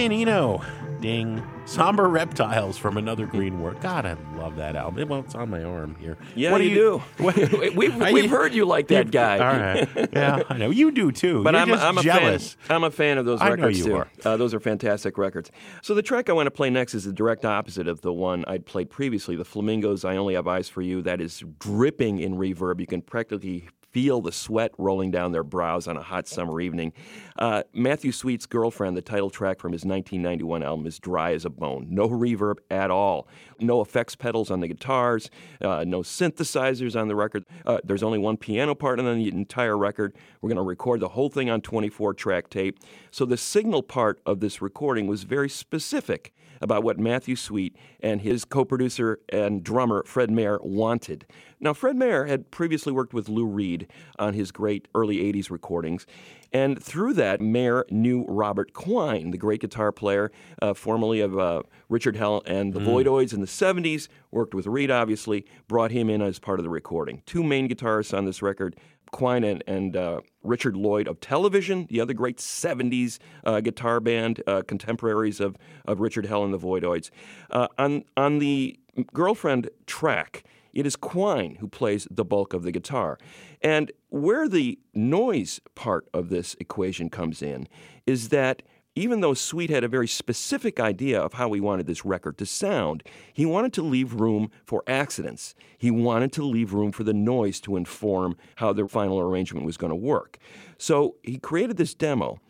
Brian 0.00 0.12
Eno, 0.12 0.62
ding. 1.02 1.46
Somber 1.66 2.08
Reptiles 2.08 2.78
from 2.78 2.96
Another 2.96 3.26
Green 3.26 3.60
World. 3.60 3.82
God, 3.82 4.06
I 4.06 4.16
love 4.34 4.56
that 4.56 4.74
album. 4.74 5.10
Well, 5.10 5.20
it's 5.20 5.34
on 5.34 5.50
my 5.50 5.62
arm 5.62 5.94
here. 5.96 6.16
Yeah, 6.34 6.52
What 6.52 6.58
do 6.58 6.64
you, 6.64 6.74
do. 6.74 7.02
What, 7.22 7.36
we've 7.76 7.94
we've 7.94 8.30
heard 8.30 8.54
you 8.54 8.64
like 8.64 8.88
that 8.88 9.10
guy. 9.10 9.34
All 9.36 9.60
right. 9.60 10.08
Yeah, 10.10 10.42
I 10.48 10.56
know. 10.56 10.70
You 10.70 10.90
do 10.90 11.12
too. 11.12 11.44
But 11.44 11.52
You're 11.52 11.62
I'm, 11.64 11.72
I'm 11.74 11.98
a 11.98 12.02
jealous. 12.02 12.54
fan. 12.54 12.76
I'm 12.76 12.84
a 12.84 12.90
fan 12.90 13.18
of 13.18 13.26
those 13.26 13.42
I 13.42 13.50
know 13.50 13.56
records 13.56 13.78
you 13.80 13.84
too. 13.84 13.96
are. 13.96 14.08
Uh, 14.24 14.38
those 14.38 14.54
are 14.54 14.60
fantastic 14.60 15.18
records. 15.18 15.50
So 15.82 15.94
the 15.94 16.00
track 16.02 16.30
I 16.30 16.32
want 16.32 16.46
to 16.46 16.50
play 16.50 16.70
next 16.70 16.94
is 16.94 17.04
the 17.04 17.12
direct 17.12 17.44
opposite 17.44 17.86
of 17.86 18.00
the 18.00 18.14
one 18.14 18.46
I'd 18.48 18.64
played 18.64 18.88
previously. 18.88 19.36
The 19.36 19.44
Flamingos, 19.44 20.06
"I 20.06 20.16
Only 20.16 20.32
Have 20.32 20.48
Eyes 20.48 20.70
for 20.70 20.80
You." 20.80 21.02
That 21.02 21.20
is 21.20 21.44
dripping 21.58 22.20
in 22.20 22.36
reverb. 22.36 22.80
You 22.80 22.86
can 22.86 23.02
practically 23.02 23.68
feel 23.90 24.20
the 24.20 24.32
sweat 24.32 24.72
rolling 24.78 25.10
down 25.10 25.32
their 25.32 25.44
brows 25.44 25.88
on 25.88 25.96
a 25.96 26.02
hot 26.02 26.26
summer 26.26 26.60
evening. 26.60 26.92
Uh, 27.38 27.62
Matthew 27.72 28.12
Sweet's 28.12 28.46
"Girlfriend," 28.46 28.96
the 28.96 29.02
title 29.02 29.30
track 29.30 29.58
from 29.58 29.72
his 29.72 29.84
1991 29.84 30.62
album, 30.62 30.86
is 30.86 30.98
dry 30.98 31.32
as 31.32 31.44
a 31.44 31.50
bone. 31.50 31.86
No 31.90 32.08
reverb 32.08 32.56
at 32.70 32.90
all. 32.90 33.28
No 33.58 33.80
effects 33.80 34.14
pedals 34.14 34.50
on 34.50 34.60
the 34.60 34.68
guitars. 34.68 35.30
Uh, 35.60 35.84
no 35.86 36.00
synthesizers 36.00 36.98
on 36.98 37.08
the 37.08 37.16
record. 37.16 37.44
Uh, 37.66 37.78
there's 37.84 38.02
only 38.02 38.18
one 38.18 38.36
piano 38.36 38.74
part 38.74 38.98
on 39.00 39.18
the 39.18 39.28
entire 39.28 39.76
record. 39.76 40.14
We're 40.40 40.48
going 40.48 40.56
to 40.56 40.62
record 40.62 41.00
the 41.00 41.08
whole 41.08 41.28
thing 41.28 41.50
on 41.50 41.60
24 41.60 42.14
track 42.14 42.50
tape. 42.50 42.78
So 43.10 43.24
the 43.24 43.36
signal 43.36 43.82
part 43.82 44.20
of 44.24 44.40
this 44.40 44.62
recording 44.62 45.06
was 45.06 45.24
very 45.24 45.48
specific 45.48 46.32
about 46.60 46.82
what 46.82 46.98
Matthew 46.98 47.36
Sweet 47.36 47.76
and 48.00 48.20
his 48.20 48.44
co 48.44 48.64
producer 48.64 49.20
and 49.28 49.62
drummer 49.62 50.02
Fred 50.04 50.30
Maher 50.30 50.60
wanted. 50.62 51.26
Now, 51.58 51.74
Fred 51.74 51.96
Maher 51.96 52.26
had 52.26 52.50
previously 52.50 52.92
worked 52.92 53.12
with 53.12 53.28
Lou 53.28 53.46
Reed 53.46 53.86
on 54.18 54.34
his 54.34 54.50
great 54.50 54.88
early 54.94 55.16
80s 55.18 55.50
recordings. 55.50 56.06
And 56.52 56.82
through 56.82 57.14
that, 57.14 57.40
Maher 57.40 57.86
knew 57.90 58.24
Robert 58.26 58.72
Quine, 58.72 59.30
the 59.30 59.38
great 59.38 59.60
guitar 59.60 59.92
player, 59.92 60.32
uh, 60.60 60.74
formerly 60.74 61.20
of 61.20 61.38
uh, 61.38 61.62
Richard 61.88 62.16
Hell 62.16 62.42
and 62.44 62.72
the 62.72 62.80
Voidoids 62.80 63.32
in 63.32 63.40
the 63.40 63.46
70s, 63.46 64.08
worked 64.32 64.54
with 64.54 64.66
Reed, 64.66 64.90
obviously, 64.90 65.44
brought 65.68 65.92
him 65.92 66.10
in 66.10 66.22
as 66.22 66.38
part 66.38 66.58
of 66.58 66.64
the 66.64 66.70
recording. 66.70 67.22
Two 67.24 67.44
main 67.44 67.68
guitarists 67.68 68.16
on 68.16 68.24
this 68.24 68.42
record 68.42 68.74
Quine 69.12 69.44
and, 69.44 69.64
and 69.66 69.96
uh, 69.96 70.20
Richard 70.42 70.76
Lloyd 70.76 71.08
of 71.08 71.20
Television, 71.20 71.86
the 71.88 72.00
other 72.00 72.14
great 72.14 72.38
70s 72.38 73.18
uh, 73.44 73.60
guitar 73.60 74.00
band, 74.00 74.42
uh, 74.46 74.62
contemporaries 74.66 75.40
of, 75.40 75.56
of 75.86 76.00
Richard 76.00 76.26
Hell 76.26 76.44
and 76.44 76.52
the 76.52 76.58
Voidoids. 76.58 77.10
Uh, 77.50 77.68
on, 77.78 78.04
on 78.16 78.38
the 78.38 78.78
Girlfriend 79.12 79.70
track, 79.86 80.44
it 80.72 80.86
is 80.86 80.96
Quine 80.96 81.56
who 81.56 81.68
plays 81.68 82.06
the 82.10 82.24
bulk 82.24 82.52
of 82.52 82.62
the 82.62 82.72
guitar. 82.72 83.18
And 83.60 83.92
where 84.08 84.48
the 84.48 84.78
noise 84.94 85.60
part 85.74 86.08
of 86.14 86.28
this 86.28 86.56
equation 86.60 87.10
comes 87.10 87.42
in 87.42 87.68
is 88.06 88.28
that 88.30 88.62
even 89.00 89.20
though 89.20 89.32
Sweet 89.32 89.70
had 89.70 89.82
a 89.82 89.88
very 89.88 90.06
specific 90.06 90.78
idea 90.78 91.18
of 91.18 91.32
how 91.32 91.50
he 91.52 91.60
wanted 91.60 91.86
this 91.86 92.04
record 92.04 92.36
to 92.36 92.44
sound, 92.44 93.02
he 93.32 93.46
wanted 93.46 93.72
to 93.72 93.82
leave 93.82 94.12
room 94.12 94.50
for 94.66 94.82
accidents. 94.86 95.54
He 95.78 95.90
wanted 95.90 96.32
to 96.34 96.44
leave 96.44 96.74
room 96.74 96.92
for 96.92 97.02
the 97.02 97.14
noise 97.14 97.60
to 97.60 97.76
inform 97.76 98.36
how 98.56 98.74
the 98.74 98.86
final 98.86 99.18
arrangement 99.18 99.64
was 99.64 99.78
going 99.78 99.90
to 99.90 99.96
work. 99.96 100.36
So 100.76 101.16
he 101.22 101.38
created 101.38 101.78
this 101.78 101.94
demo, 101.94 102.40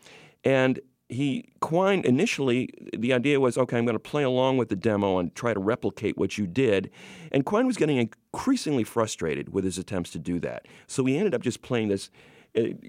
and 0.43 0.81
he 1.07 1.53
Quine 1.59 2.01
initially 2.05 2.69
the 2.97 3.13
idea 3.13 3.39
was 3.39 3.57
okay 3.57 3.77
I'm 3.77 3.85
going 3.85 3.95
to 3.95 3.99
play 3.99 4.23
along 4.23 4.57
with 4.57 4.69
the 4.69 4.75
demo 4.75 5.19
and 5.19 5.33
try 5.35 5.53
to 5.53 5.59
replicate 5.59 6.17
what 6.17 6.37
you 6.37 6.47
did 6.47 6.89
and 7.33 7.45
Quine 7.45 7.67
was 7.67 7.75
getting 7.75 7.97
increasingly 7.97 8.85
frustrated 8.85 9.53
with 9.53 9.65
his 9.65 9.77
attempts 9.77 10.11
to 10.11 10.19
do 10.19 10.39
that 10.39 10.67
so 10.87 11.03
he 11.03 11.17
ended 11.17 11.35
up 11.35 11.41
just 11.41 11.61
playing 11.61 11.89
this 11.89 12.09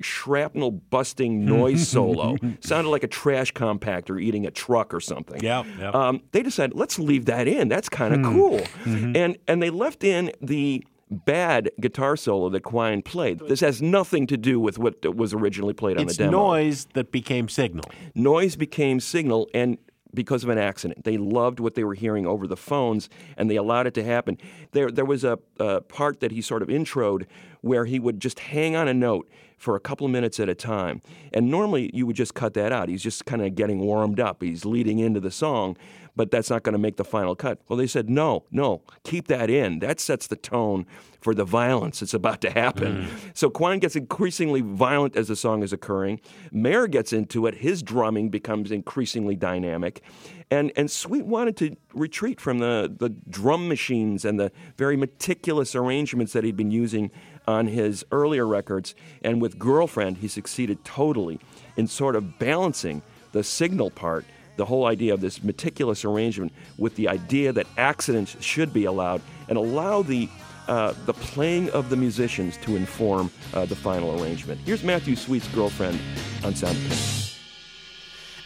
shrapnel 0.00 0.70
busting 0.70 1.44
noise 1.44 1.86
solo. 1.88 2.36
Sounded 2.60 2.90
like 2.90 3.04
a 3.04 3.08
trash 3.08 3.52
compactor 3.52 4.20
eating 4.20 4.46
a 4.46 4.50
truck 4.50 4.92
or 4.92 5.00
something. 5.00 5.40
Yeah. 5.42 5.64
um, 5.92 6.22
they 6.32 6.42
decided 6.42 6.76
let's 6.76 6.98
leave 6.98 7.26
that 7.26 7.46
in. 7.48 7.68
That's 7.68 7.88
kind 7.88 8.14
of 8.14 8.22
cool. 8.22 8.60
And 8.84 9.38
and 9.48 9.62
they 9.62 9.70
left 9.70 10.04
in 10.04 10.32
the 10.40 10.84
bad 11.10 11.70
guitar 11.80 12.16
solo 12.16 12.48
that 12.48 12.62
Quine 12.62 13.02
played. 13.02 13.38
This 13.40 13.60
has 13.60 13.82
nothing 13.82 14.26
to 14.28 14.36
do 14.36 14.58
with 14.58 14.78
what 14.78 15.14
was 15.14 15.34
originally 15.34 15.74
played 15.74 15.98
on 15.98 16.04
It's 16.04 16.16
the 16.16 16.24
demo. 16.24 16.54
It's 16.54 16.76
noise 16.76 16.86
that 16.94 17.12
became 17.12 17.48
signal. 17.48 17.84
noise 18.14 18.56
became 18.56 18.98
signal 18.98 19.48
and 19.52 19.78
because 20.14 20.44
of 20.44 20.50
an 20.50 20.58
accident. 20.58 21.04
They 21.04 21.16
loved 21.16 21.60
what 21.60 21.74
they 21.74 21.84
were 21.84 21.94
hearing 21.94 22.26
over 22.26 22.46
the 22.46 22.56
phones 22.56 23.08
and 23.36 23.50
they 23.50 23.56
allowed 23.56 23.86
it 23.86 23.94
to 23.94 24.04
happen. 24.04 24.38
There, 24.72 24.90
there 24.90 25.04
was 25.04 25.24
a, 25.24 25.38
a 25.58 25.80
part 25.80 26.20
that 26.20 26.32
he 26.32 26.42
sort 26.42 26.62
of 26.62 26.68
introed 26.68 27.26
where 27.60 27.84
he 27.84 27.98
would 27.98 28.20
just 28.20 28.38
hang 28.40 28.76
on 28.76 28.88
a 28.88 28.94
note 28.94 29.28
for 29.56 29.76
a 29.76 29.80
couple 29.80 30.04
of 30.04 30.10
minutes 30.10 30.40
at 30.40 30.48
a 30.48 30.54
time. 30.54 31.00
And 31.32 31.50
normally 31.50 31.90
you 31.94 32.06
would 32.06 32.16
just 32.16 32.34
cut 32.34 32.54
that 32.54 32.72
out. 32.72 32.88
He's 32.88 33.02
just 33.02 33.24
kind 33.24 33.42
of 33.42 33.54
getting 33.54 33.78
warmed 33.78 34.18
up, 34.18 34.42
he's 34.42 34.64
leading 34.64 34.98
into 34.98 35.20
the 35.20 35.30
song, 35.30 35.76
but 36.14 36.30
that's 36.30 36.50
not 36.50 36.62
going 36.62 36.74
to 36.74 36.78
make 36.78 36.96
the 36.96 37.04
final 37.04 37.34
cut. 37.34 37.58
Well, 37.68 37.76
they 37.76 37.86
said, 37.86 38.10
no, 38.10 38.44
no, 38.50 38.82
keep 39.04 39.28
that 39.28 39.48
in. 39.48 39.78
That 39.78 40.00
sets 40.00 40.26
the 40.26 40.36
tone 40.36 40.86
for 41.20 41.34
the 41.34 41.44
violence 41.44 42.00
that's 42.00 42.14
about 42.14 42.40
to 42.42 42.50
happen. 42.50 43.04
Mm. 43.04 43.08
So 43.34 43.48
Quine 43.48 43.78
gets 43.78 43.96
increasingly 43.96 44.60
violent 44.60 45.16
as 45.16 45.28
the 45.28 45.36
song 45.36 45.62
is 45.62 45.72
occurring. 45.72 46.20
Maher 46.50 46.88
gets 46.88 47.12
into 47.12 47.46
it. 47.46 47.56
His 47.56 47.82
drumming 47.82 48.28
becomes 48.28 48.70
increasingly 48.70 49.36
dynamic. 49.36 50.02
And, 50.50 50.70
and 50.76 50.90
Sweet 50.90 51.24
wanted 51.24 51.56
to 51.58 51.76
retreat 51.94 52.40
from 52.40 52.58
the, 52.58 52.94
the 52.94 53.08
drum 53.08 53.68
machines 53.68 54.24
and 54.24 54.38
the 54.38 54.52
very 54.76 54.98
meticulous 54.98 55.74
arrangements 55.74 56.34
that 56.34 56.44
he'd 56.44 56.56
been 56.56 56.70
using 56.70 57.10
on 57.46 57.68
his 57.68 58.04
earlier 58.12 58.46
records. 58.46 58.94
And 59.22 59.40
with 59.40 59.58
Girlfriend, 59.58 60.18
he 60.18 60.28
succeeded 60.28 60.84
totally 60.84 61.40
in 61.76 61.86
sort 61.86 62.16
of 62.16 62.38
balancing 62.38 63.00
the 63.32 63.42
signal 63.42 63.90
part 63.90 64.26
the 64.56 64.64
whole 64.64 64.86
idea 64.86 65.14
of 65.14 65.20
this 65.20 65.42
meticulous 65.42 66.04
arrangement 66.04 66.52
with 66.78 66.94
the 66.96 67.08
idea 67.08 67.52
that 67.52 67.66
accidents 67.76 68.36
should 68.40 68.72
be 68.72 68.84
allowed 68.84 69.22
and 69.48 69.58
allow 69.58 70.02
the 70.02 70.28
uh, 70.68 70.94
the 71.06 71.12
playing 71.12 71.68
of 71.70 71.90
the 71.90 71.96
musicians 71.96 72.56
to 72.58 72.76
inform 72.76 73.30
uh, 73.52 73.64
the 73.64 73.74
final 73.74 74.22
arrangement. 74.22 74.60
Here's 74.64 74.84
Matthew 74.84 75.16
Sweet's 75.16 75.48
girlfriend 75.48 75.98
on 76.44 76.54
Sound 76.54 76.78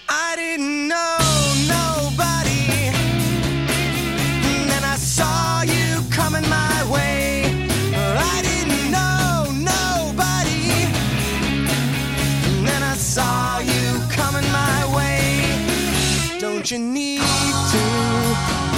I 0.09 0.35
didn't 0.37 0.89
know 0.89 1.19
nobody. 1.69 2.91
And 4.73 4.85
I 4.85 4.97
saw 4.97 5.26
You 16.69 16.81
need 16.81 17.21
to 17.21 18.76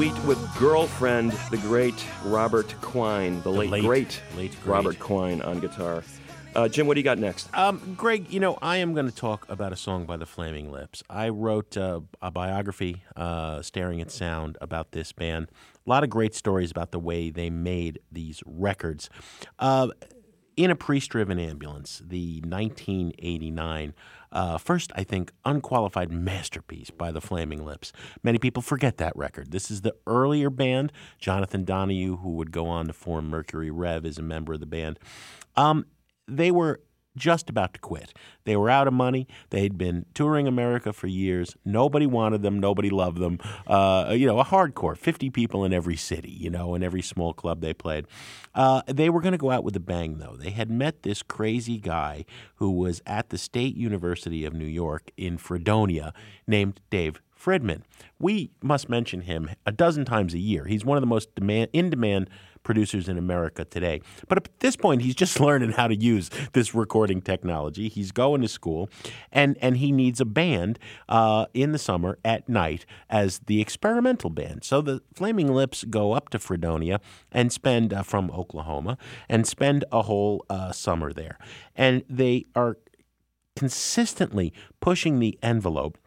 Sweet 0.00 0.24
with 0.24 0.58
Girlfriend, 0.58 1.32
the 1.50 1.58
great 1.58 2.06
Robert 2.24 2.74
Quine, 2.80 3.42
the, 3.42 3.50
late, 3.50 3.68
late- 3.68 3.84
great, 3.84 4.22
late 4.34 4.56
great. 4.62 4.72
Robert 4.72 4.98
Quine 4.98 5.42
on 5.42 5.60
guitar. 5.60 6.02
Uh, 6.56 6.68
Jim, 6.68 6.86
what 6.86 6.94
do 6.94 7.00
you 7.00 7.04
got 7.04 7.18
next? 7.18 7.54
Um, 7.54 7.96
Greg, 7.98 8.32
you 8.32 8.40
know, 8.40 8.56
I 8.62 8.78
am 8.78 8.94
going 8.94 9.04
to 9.04 9.14
talk 9.14 9.44
about 9.50 9.74
a 9.74 9.76
song 9.76 10.06
by 10.06 10.16
the 10.16 10.24
Flaming 10.24 10.72
Lips. 10.72 11.02
I 11.10 11.28
wrote 11.28 11.76
uh, 11.76 12.00
a 12.22 12.30
biography, 12.30 13.02
uh, 13.14 13.60
Staring 13.60 14.00
at 14.00 14.10
Sound, 14.10 14.56
about 14.62 14.92
this 14.92 15.12
band. 15.12 15.48
A 15.86 15.90
lot 15.90 16.02
of 16.02 16.08
great 16.08 16.34
stories 16.34 16.70
about 16.70 16.92
the 16.92 16.98
way 16.98 17.28
they 17.28 17.50
made 17.50 18.00
these 18.10 18.42
records. 18.46 19.10
Uh, 19.58 19.88
in 20.56 20.70
a 20.70 20.76
priest 20.76 21.10
driven 21.10 21.38
ambulance, 21.38 22.02
the 22.02 22.40
1989, 22.40 23.94
uh, 24.32 24.58
first, 24.58 24.92
I 24.94 25.04
think, 25.04 25.32
unqualified 25.44 26.10
masterpiece 26.10 26.90
by 26.90 27.10
the 27.10 27.20
Flaming 27.20 27.64
Lips. 27.64 27.92
Many 28.22 28.38
people 28.38 28.62
forget 28.62 28.96
that 28.98 29.16
record. 29.16 29.50
This 29.50 29.70
is 29.70 29.82
the 29.82 29.94
earlier 30.06 30.50
band. 30.50 30.92
Jonathan 31.18 31.64
Donahue, 31.64 32.18
who 32.18 32.30
would 32.30 32.52
go 32.52 32.66
on 32.66 32.86
to 32.86 32.92
form 32.92 33.28
Mercury 33.28 33.70
Rev, 33.70 34.04
is 34.06 34.18
a 34.18 34.22
member 34.22 34.54
of 34.54 34.60
the 34.60 34.66
band. 34.66 34.98
Um, 35.56 35.86
they 36.28 36.50
were 36.50 36.80
just 37.16 37.50
about 37.50 37.74
to 37.74 37.80
quit. 37.80 38.12
They 38.44 38.56
were 38.56 38.70
out 38.70 38.86
of 38.86 38.94
money. 38.94 39.26
They'd 39.50 39.76
been 39.76 40.06
touring 40.14 40.46
America 40.46 40.92
for 40.92 41.06
years. 41.06 41.56
Nobody 41.64 42.06
wanted 42.06 42.42
them. 42.42 42.58
Nobody 42.58 42.90
loved 42.90 43.18
them. 43.18 43.38
Uh, 43.66 44.12
you 44.16 44.26
know, 44.26 44.38
a 44.38 44.44
hardcore, 44.44 44.96
50 44.96 45.30
people 45.30 45.64
in 45.64 45.72
every 45.72 45.96
city, 45.96 46.30
you 46.30 46.50
know, 46.50 46.74
in 46.74 46.82
every 46.82 47.02
small 47.02 47.32
club 47.32 47.60
they 47.60 47.74
played. 47.74 48.06
Uh, 48.54 48.82
they 48.86 49.10
were 49.10 49.20
going 49.20 49.32
to 49.32 49.38
go 49.38 49.50
out 49.50 49.64
with 49.64 49.76
a 49.76 49.80
bang, 49.80 50.18
though. 50.18 50.36
They 50.36 50.50
had 50.50 50.70
met 50.70 51.02
this 51.02 51.22
crazy 51.22 51.78
guy 51.78 52.24
who 52.56 52.70
was 52.70 53.02
at 53.06 53.30
the 53.30 53.38
State 53.38 53.76
University 53.76 54.44
of 54.44 54.54
New 54.54 54.66
York 54.66 55.10
in 55.16 55.38
Fredonia 55.38 56.12
named 56.46 56.80
Dave 56.90 57.20
Fridman. 57.40 57.82
We 58.18 58.50
must 58.62 58.88
mention 58.88 59.22
him 59.22 59.50
a 59.64 59.72
dozen 59.72 60.04
times 60.04 60.34
a 60.34 60.38
year. 60.38 60.66
He's 60.66 60.84
one 60.84 60.96
of 60.96 61.00
the 61.00 61.06
most 61.06 61.34
demand, 61.34 61.70
in 61.72 61.88
demand 61.88 62.28
producers 62.62 63.08
in 63.08 63.16
America 63.16 63.64
today. 63.64 64.02
But 64.28 64.38
at 64.38 64.60
this 64.60 64.76
point, 64.76 65.02
he's 65.02 65.14
just 65.14 65.40
learning 65.40 65.72
how 65.72 65.88
to 65.88 65.96
use 65.96 66.30
this 66.52 66.74
recording 66.74 67.22
technology. 67.22 67.88
He's 67.88 68.12
going 68.12 68.42
to 68.42 68.48
school, 68.48 68.90
and, 69.32 69.56
and 69.60 69.78
he 69.78 69.92
needs 69.92 70.20
a 70.20 70.24
band 70.24 70.78
uh, 71.08 71.46
in 71.54 71.72
the 71.72 71.78
summer 71.78 72.18
at 72.24 72.48
night 72.48 72.84
as 73.08 73.40
the 73.46 73.60
experimental 73.60 74.30
band. 74.30 74.64
So 74.64 74.82
the 74.82 75.02
Flaming 75.14 75.52
Lips 75.52 75.84
go 75.84 76.12
up 76.12 76.28
to 76.30 76.38
Fredonia 76.38 77.00
and 77.32 77.52
spend 77.52 77.94
uh, 77.94 78.02
from 78.02 78.30
Oklahoma 78.30 78.98
and 79.28 79.46
spend 79.46 79.84
a 79.90 80.02
whole 80.02 80.44
uh, 80.50 80.72
summer 80.72 81.12
there. 81.12 81.38
And 81.74 82.04
they 82.08 82.46
are 82.54 82.76
consistently 83.56 84.52
pushing 84.80 85.18
the 85.18 85.38
envelope 85.42 85.98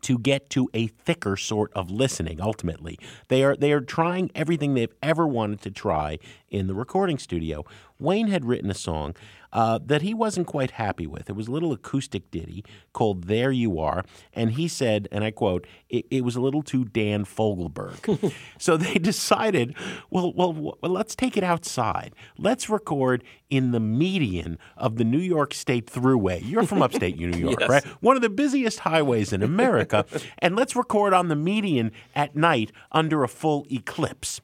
to 0.00 0.18
get 0.18 0.50
to 0.50 0.68
a 0.74 0.86
thicker 0.86 1.36
sort 1.36 1.72
of 1.74 1.90
listening 1.90 2.40
ultimately. 2.40 2.98
They 3.28 3.44
are 3.44 3.56
they 3.56 3.72
are 3.72 3.80
trying 3.80 4.30
everything 4.34 4.74
they've 4.74 4.94
ever 5.02 5.26
wanted 5.26 5.60
to 5.62 5.70
try 5.70 6.18
in 6.52 6.66
the 6.68 6.74
recording 6.74 7.18
studio. 7.18 7.64
Wayne 7.98 8.28
had 8.28 8.44
written 8.44 8.70
a 8.70 8.74
song 8.74 9.14
uh, 9.52 9.78
that 9.84 10.02
he 10.02 10.12
wasn't 10.12 10.46
quite 10.46 10.72
happy 10.72 11.06
with. 11.06 11.28
It 11.30 11.36
was 11.36 11.46
a 11.46 11.50
little 11.52 11.72
acoustic 11.72 12.30
ditty 12.30 12.64
called 12.92 13.24
there 13.24 13.50
you 13.52 13.78
are 13.78 14.04
and 14.32 14.52
he 14.52 14.66
said 14.66 15.06
and 15.12 15.22
i 15.24 15.30
quote 15.30 15.66
it, 15.88 16.04
it 16.10 16.24
was 16.24 16.34
a 16.36 16.40
little 16.40 16.62
too 16.62 16.84
dan 16.84 17.24
fogelberg. 17.24 18.32
So 18.58 18.76
they 18.76 18.94
decided 18.94 19.74
well, 20.10 20.32
well 20.34 20.52
well 20.52 20.76
let's 20.92 21.14
take 21.16 21.36
it 21.36 21.44
outside. 21.44 22.14
Let's 22.38 22.68
record 22.68 23.24
in 23.50 23.70
the 23.72 23.80
median 23.80 24.58
of 24.76 24.96
the 24.96 25.04
new 25.04 25.18
york 25.18 25.54
state 25.54 25.86
thruway. 25.86 26.40
You're 26.44 26.66
from 26.66 26.82
upstate 26.82 27.18
new 27.18 27.30
york 27.36 27.60
Yes. 27.60 27.68
right? 27.70 27.84
One 28.02 28.16
of 28.16 28.22
the 28.22 28.30
busiest 28.30 28.80
highways 28.80 29.32
in 29.32 29.42
America, 29.42 30.04
and 30.38 30.56
let's 30.56 30.74
record 30.76 31.12
on 31.14 31.28
the 31.28 31.36
median 31.36 31.92
at 32.14 32.34
night 32.36 32.72
under 32.90 33.22
a 33.22 33.28
full 33.28 33.66
eclipse. 33.70 34.40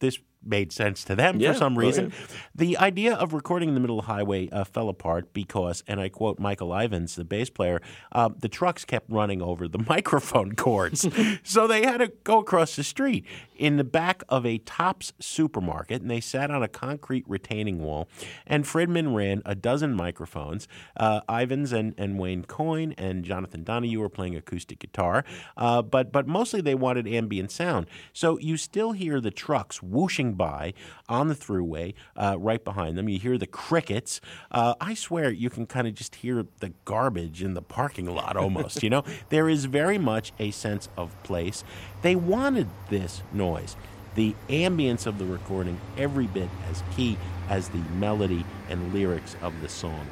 This 0.00 0.18
made 0.44 0.72
sense 0.72 1.04
to 1.04 1.14
them 1.14 1.40
Yeah, 1.40 1.52
for 1.52 1.58
some 1.58 1.78
reason. 1.78 2.08
brilliant. 2.08 2.30
The 2.54 2.78
idea 2.78 3.14
of 3.14 3.32
recording 3.32 3.68
in 3.68 3.74
the 3.74 3.80
middle 3.80 3.98
of 3.98 4.06
the 4.06 4.12
highway 4.12 4.48
uh, 4.50 4.64
fell 4.64 4.88
apart 4.88 5.32
because, 5.32 5.82
and 5.86 6.00
I 6.00 6.08
quote 6.08 6.38
Michael 6.38 6.72
Ivins, 6.72 7.14
the 7.16 7.24
bass 7.24 7.50
player, 7.50 7.80
uh, 8.12 8.30
the 8.38 8.48
trucks 8.48 8.84
kept 8.84 9.10
running 9.10 9.40
over 9.42 9.68
the 9.68 9.78
microphone 9.88 10.54
cords. 10.54 11.06
so 11.42 11.66
they 11.66 11.82
had 11.84 11.98
to 11.98 12.12
go 12.24 12.38
across 12.38 12.76
the 12.76 12.84
street 12.84 13.24
in 13.56 13.76
the 13.76 13.84
back 13.84 14.22
of 14.28 14.44
a 14.44 14.58
Tops 14.58 15.12
supermarket, 15.20 16.02
and 16.02 16.10
they 16.10 16.20
sat 16.20 16.50
on 16.50 16.62
a 16.62 16.68
concrete 16.68 17.24
retaining 17.28 17.78
wall. 17.80 18.08
And 18.46 18.64
Fridman 18.64 19.14
ran 19.14 19.42
a 19.44 19.54
dozen 19.54 19.94
microphones. 19.94 20.66
Uh, 20.96 21.20
Ivins 21.28 21.72
and, 21.72 21.94
and 21.96 22.18
Wayne 22.18 22.44
Coyne 22.44 22.92
and 22.98 23.24
Jonathan 23.24 23.62
Donahue 23.62 24.00
were 24.00 24.08
playing 24.08 24.34
acoustic 24.36 24.80
guitar, 24.80 25.24
uh, 25.56 25.82
but 25.82 26.12
but 26.12 26.26
mostly 26.26 26.60
they 26.60 26.74
wanted 26.74 27.06
ambient 27.06 27.50
sound. 27.52 27.86
So 28.12 28.38
you 28.38 28.56
still 28.56 28.92
hear 28.92 29.20
the 29.20 29.30
trucks 29.30 29.82
whooshing 29.82 30.31
by 30.34 30.74
on 31.08 31.28
the 31.28 31.34
throughway 31.34 31.94
uh, 32.16 32.36
right 32.38 32.64
behind 32.64 32.96
them. 32.96 33.08
You 33.08 33.18
hear 33.18 33.38
the 33.38 33.46
crickets. 33.46 34.20
Uh, 34.50 34.74
I 34.80 34.94
swear 34.94 35.30
you 35.30 35.50
can 35.50 35.66
kind 35.66 35.86
of 35.86 35.94
just 35.94 36.16
hear 36.16 36.46
the 36.60 36.72
garbage 36.84 37.42
in 37.42 37.54
the 37.54 37.62
parking 37.62 38.06
lot 38.06 38.36
almost. 38.36 38.82
you 38.82 38.90
know, 38.90 39.04
there 39.28 39.48
is 39.48 39.64
very 39.66 39.98
much 39.98 40.32
a 40.38 40.50
sense 40.50 40.88
of 40.96 41.10
place. 41.22 41.64
They 42.02 42.16
wanted 42.16 42.68
this 42.88 43.22
noise. 43.32 43.76
The 44.14 44.34
ambience 44.48 45.06
of 45.06 45.18
the 45.18 45.24
recording 45.24 45.80
every 45.96 46.26
bit 46.26 46.50
as 46.70 46.82
key 46.94 47.16
as 47.48 47.68
the 47.70 47.78
melody 47.98 48.44
and 48.68 48.92
lyrics 48.92 49.36
of 49.40 49.60
the 49.62 49.68
song. 49.68 50.06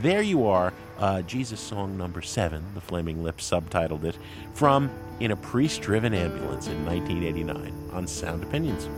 There 0.00 0.22
you 0.22 0.46
are, 0.46 0.72
uh, 0.98 1.22
Jesus 1.22 1.60
song 1.60 1.98
number 1.98 2.22
seven, 2.22 2.64
the 2.74 2.80
Flaming 2.80 3.22
Lips 3.22 3.48
subtitled 3.48 4.04
it, 4.04 4.16
from 4.54 4.90
In 5.20 5.30
a 5.30 5.36
Priest 5.36 5.82
Driven 5.82 6.14
Ambulance 6.14 6.66
in 6.66 6.84
1989 6.86 7.90
on 7.92 8.06
Sound 8.06 8.42
Opinions. 8.42 8.88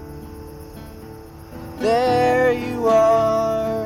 There 1.79 2.53
you 2.53 2.89
are. 2.89 3.85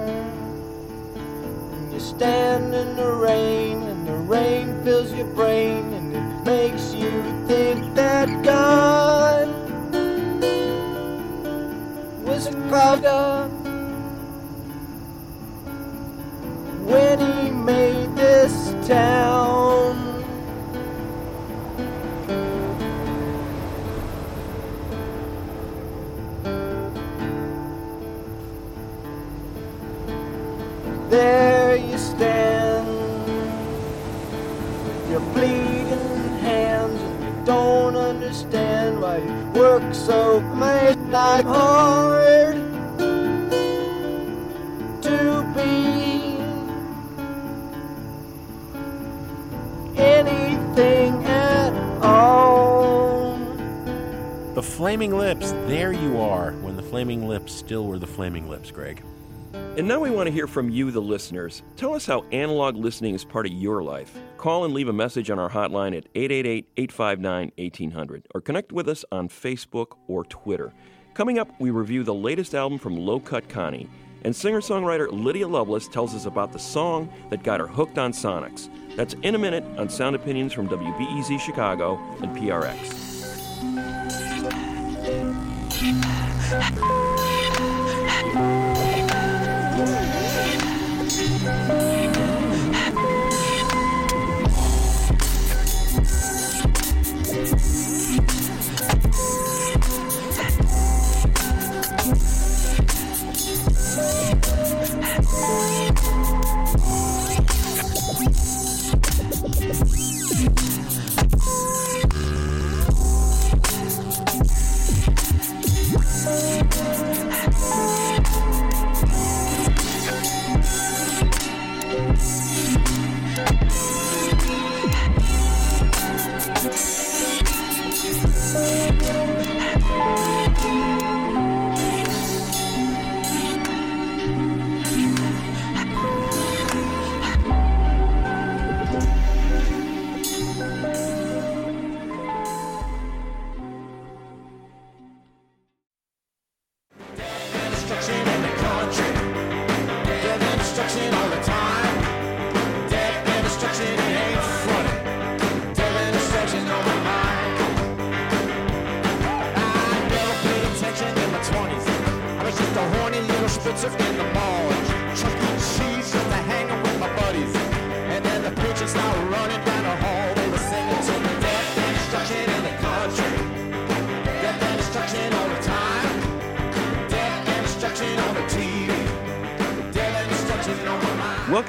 And 1.17 1.93
you 1.93 2.01
stand 2.01 2.75
in 2.75 2.97
the 2.97 3.11
rain, 3.11 3.83
and 3.83 4.07
the 4.07 4.15
rain 4.15 4.83
fills 4.85 5.13
your 5.13 5.27
brain, 5.35 5.93
and 5.93 6.15
it 6.15 6.45
makes 6.45 6.95
you 6.95 7.23
think 7.47 7.95
that 7.95 8.29
God 8.43 9.49
was 12.25 12.47
a 12.47 12.53
clogged 12.69 13.07
up 13.07 13.51
when 16.87 17.19
he 17.19 17.51
made 17.51 18.15
this 18.17 18.75
town. 18.87 19.48
Much 41.43 41.47
like 41.47 41.57
hard 41.57 42.57
to 45.03 45.43
be 45.55 46.39
anything 50.01 51.25
at 51.25 52.03
all. 52.03 53.37
The 54.55 54.63
Flaming 54.63 55.17
Lips, 55.17 55.53
there 55.67 55.93
you 55.93 56.19
are, 56.19 56.53
when 56.53 56.77
the 56.77 56.83
Flaming 56.83 57.29
Lips 57.29 57.53
still 57.53 57.87
were 57.87 57.99
the 57.99 58.07
Flaming 58.07 58.49
Lips, 58.49 58.71
Greg. 58.71 59.03
And 59.53 59.87
now 59.87 60.01
we 60.01 60.11
want 60.11 60.27
to 60.27 60.33
hear 60.33 60.49
from 60.49 60.71
you, 60.71 60.91
the 60.91 61.01
listeners. 61.01 61.63
Tell 61.77 61.95
us 61.95 62.05
how 62.05 62.25
analog 62.33 62.77
listening 62.77 63.15
is 63.15 63.25
part 63.25 63.47
of 63.47 63.53
your 63.53 63.85
life. 63.85 64.19
Call 64.37 64.65
and 64.65 64.75
leave 64.75 64.89
a 64.89 64.93
message 64.93 65.31
on 65.31 65.39
our 65.39 65.49
hotline 65.49 65.97
at 65.97 66.09
888 66.17 66.69
859 66.77 67.53
1800 67.57 68.27
or 68.35 68.41
connect 68.41 68.73
with 68.73 68.89
us 68.89 69.05
on 69.13 69.29
Facebook 69.29 69.97
or 70.09 70.25
Twitter. 70.25 70.73
Coming 71.15 71.39
up, 71.39 71.49
we 71.59 71.71
review 71.71 72.05
the 72.05 72.15
latest 72.15 72.55
album 72.55 72.79
from 72.79 72.97
Low 72.97 73.19
Cut 73.19 73.49
Connie, 73.49 73.89
and 74.23 74.35
singer 74.35 74.61
songwriter 74.61 75.09
Lydia 75.11 75.49
Loveless 75.49 75.89
tells 75.89 76.15
us 76.15 76.27
about 76.27 76.53
the 76.53 76.59
song 76.59 77.09
that 77.31 77.43
got 77.43 77.61
her 77.61 77.67
hooked 77.67 77.99
on 77.99 78.13
Sonics. 78.13 78.69
That's 78.97 79.15
in 79.23 79.35
a 79.35 79.39
minute 79.39 79.65
on 79.79 79.89
Sound 79.89 80.17
Opinions 80.17 80.53
from 80.53 80.69
WBEZ 80.69 81.41
Chicago 81.41 81.99
and 82.23 82.37
PRX. 82.37 83.09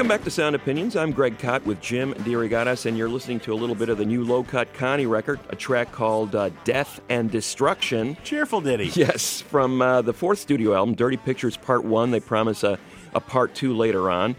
Back 0.09 0.23
to 0.23 0.31
Sound 0.31 0.55
Opinions. 0.55 0.95
I'm 0.95 1.11
Greg 1.11 1.37
Kot 1.37 1.63
with 1.67 1.79
Jim 1.81 2.15
DeRogatis, 2.15 2.87
and 2.87 2.97
you're 2.97 3.07
listening 3.07 3.39
to 3.41 3.53
a 3.53 3.55
little 3.55 3.75
bit 3.75 3.89
of 3.89 3.99
the 3.99 4.05
new 4.05 4.23
Low 4.23 4.43
Cut 4.43 4.73
Connie 4.73 5.05
record, 5.05 5.39
a 5.49 5.55
track 5.55 5.91
called 5.91 6.33
uh, 6.33 6.49
Death 6.63 6.99
and 7.09 7.29
Destruction. 7.29 8.17
Cheerful 8.23 8.59
ditty. 8.59 8.87
Yes, 8.95 9.41
from 9.41 9.83
uh, 9.83 10.01
the 10.01 10.11
fourth 10.11 10.39
studio 10.39 10.73
album, 10.73 10.95
Dirty 10.95 11.17
Pictures 11.17 11.57
Part 11.57 11.83
1. 11.83 12.09
They 12.09 12.19
promise 12.19 12.63
a, 12.63 12.79
a 13.13 13.19
Part 13.19 13.53
2 13.53 13.71
later 13.75 14.09
on. 14.09 14.35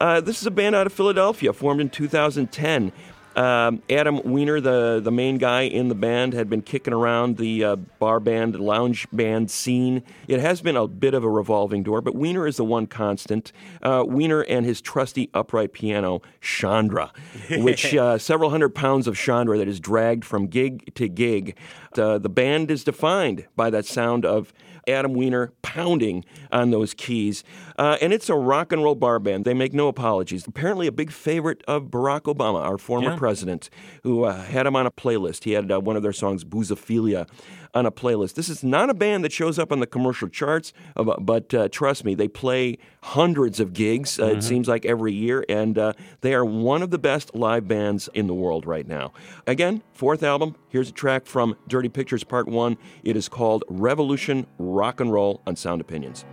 Uh, 0.00 0.20
this 0.20 0.40
is 0.40 0.46
a 0.46 0.50
band 0.52 0.76
out 0.76 0.86
of 0.86 0.92
Philadelphia, 0.92 1.52
formed 1.52 1.80
in 1.80 1.90
2010. 1.90 2.92
Um, 3.36 3.82
Adam 3.88 4.20
Weiner, 4.24 4.60
the, 4.60 5.00
the 5.02 5.12
main 5.12 5.38
guy 5.38 5.62
in 5.62 5.88
the 5.88 5.94
band, 5.94 6.32
had 6.32 6.50
been 6.50 6.62
kicking 6.62 6.92
around 6.92 7.36
the 7.36 7.64
uh, 7.64 7.76
bar 7.76 8.18
band, 8.18 8.58
lounge 8.58 9.06
band 9.12 9.50
scene. 9.50 10.02
It 10.26 10.40
has 10.40 10.60
been 10.60 10.76
a 10.76 10.88
bit 10.88 11.14
of 11.14 11.22
a 11.22 11.30
revolving 11.30 11.82
door, 11.82 12.00
but 12.00 12.14
Weiner 12.14 12.46
is 12.46 12.56
the 12.56 12.64
one 12.64 12.86
constant. 12.86 13.52
Uh, 13.82 14.04
Weiner 14.06 14.40
and 14.42 14.66
his 14.66 14.80
trusty 14.80 15.30
upright 15.32 15.72
piano, 15.72 16.22
Chandra, 16.40 17.12
which 17.50 17.94
uh, 17.94 18.18
several 18.18 18.50
hundred 18.50 18.74
pounds 18.74 19.06
of 19.06 19.16
Chandra 19.16 19.58
that 19.58 19.68
is 19.68 19.78
dragged 19.78 20.24
from 20.24 20.48
gig 20.48 20.92
to 20.94 21.08
gig. 21.08 21.56
Uh, 21.96 22.18
the 22.18 22.28
band 22.28 22.70
is 22.70 22.84
defined 22.84 23.46
by 23.56 23.70
that 23.70 23.84
sound 23.84 24.24
of 24.24 24.52
Adam 24.92 25.14
Weiner 25.14 25.52
pounding 25.62 26.24
on 26.52 26.70
those 26.70 26.94
keys. 26.94 27.44
Uh, 27.78 27.96
and 28.00 28.12
it's 28.12 28.28
a 28.28 28.34
rock 28.34 28.72
and 28.72 28.82
roll 28.82 28.94
bar 28.94 29.18
band. 29.18 29.44
They 29.44 29.54
make 29.54 29.72
no 29.72 29.88
apologies. 29.88 30.46
Apparently, 30.46 30.86
a 30.86 30.92
big 30.92 31.10
favorite 31.10 31.62
of 31.66 31.84
Barack 31.84 32.22
Obama, 32.22 32.62
our 32.62 32.78
former 32.78 33.10
Yeah. 33.10 33.16
president, 33.16 33.70
who 34.02 34.24
uh, 34.24 34.42
had 34.42 34.66
him 34.66 34.76
on 34.76 34.86
a 34.86 34.90
playlist. 34.90 35.44
He 35.44 35.52
had 35.52 35.70
uh, 35.70 35.80
one 35.80 35.96
of 35.96 36.02
their 36.02 36.12
songs, 36.12 36.44
Boozophilia, 36.44 37.28
on 37.74 37.86
a 37.86 37.92
playlist. 37.92 38.34
This 38.34 38.48
is 38.48 38.62
not 38.64 38.90
a 38.90 38.94
band 38.94 39.24
that 39.24 39.32
shows 39.32 39.58
up 39.58 39.72
on 39.72 39.80
the 39.80 39.86
commercial 39.86 40.28
charts, 40.28 40.72
uh, 40.96 41.02
but 41.02 41.52
uh, 41.54 41.68
trust 41.68 42.04
me, 42.04 42.14
they 42.14 42.28
play 42.28 42.78
hundreds 43.02 43.60
of 43.60 43.72
gigs, 43.72 44.18
uh, 44.18 44.26
it 44.26 44.42
seems 44.42 44.68
like 44.68 44.84
every 44.84 45.12
year, 45.12 45.44
and 45.48 45.78
uh, 45.78 45.92
they 46.20 46.34
are 46.34 46.44
one 46.44 46.82
of 46.82 46.90
the 46.90 46.98
best 46.98 47.34
live 47.34 47.66
bands 47.66 48.08
in 48.14 48.26
the 48.26 48.34
world 48.34 48.66
right 48.66 48.86
now. 48.86 49.12
Again, 49.46 49.82
fourth 49.92 50.22
album. 50.22 50.56
Here's 50.68 50.90
a 50.90 50.92
track 50.92 51.26
from 51.26 51.56
Dirty 51.68 51.88
Pictures 51.88 52.24
Part 52.24 52.48
1. 52.48 52.76
It 53.02 53.16
is 53.16 53.28
called 53.28 53.64
Revolution 53.68 54.46
Rock 54.58 55.00
and 55.00 55.12
Roll 55.12 55.40
on 55.46 55.56
Sound 55.56 55.80
Opinions. 55.80 56.24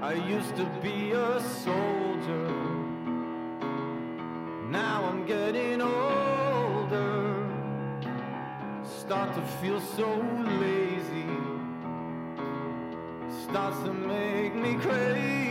I 0.00 0.14
used 0.14 0.56
to 0.56 0.64
be 0.82 1.12
a 1.12 1.40
soldier. 1.40 2.48
Now 4.70 5.04
I'm 5.04 5.26
getting 5.26 5.80
older. 5.82 6.19
Start 9.10 9.34
to 9.34 9.42
feel 9.60 9.80
so 9.80 10.08
lazy. 10.60 11.26
Starts 13.42 13.82
to 13.82 13.92
make 13.92 14.54
me 14.54 14.76
crazy. 14.76 15.49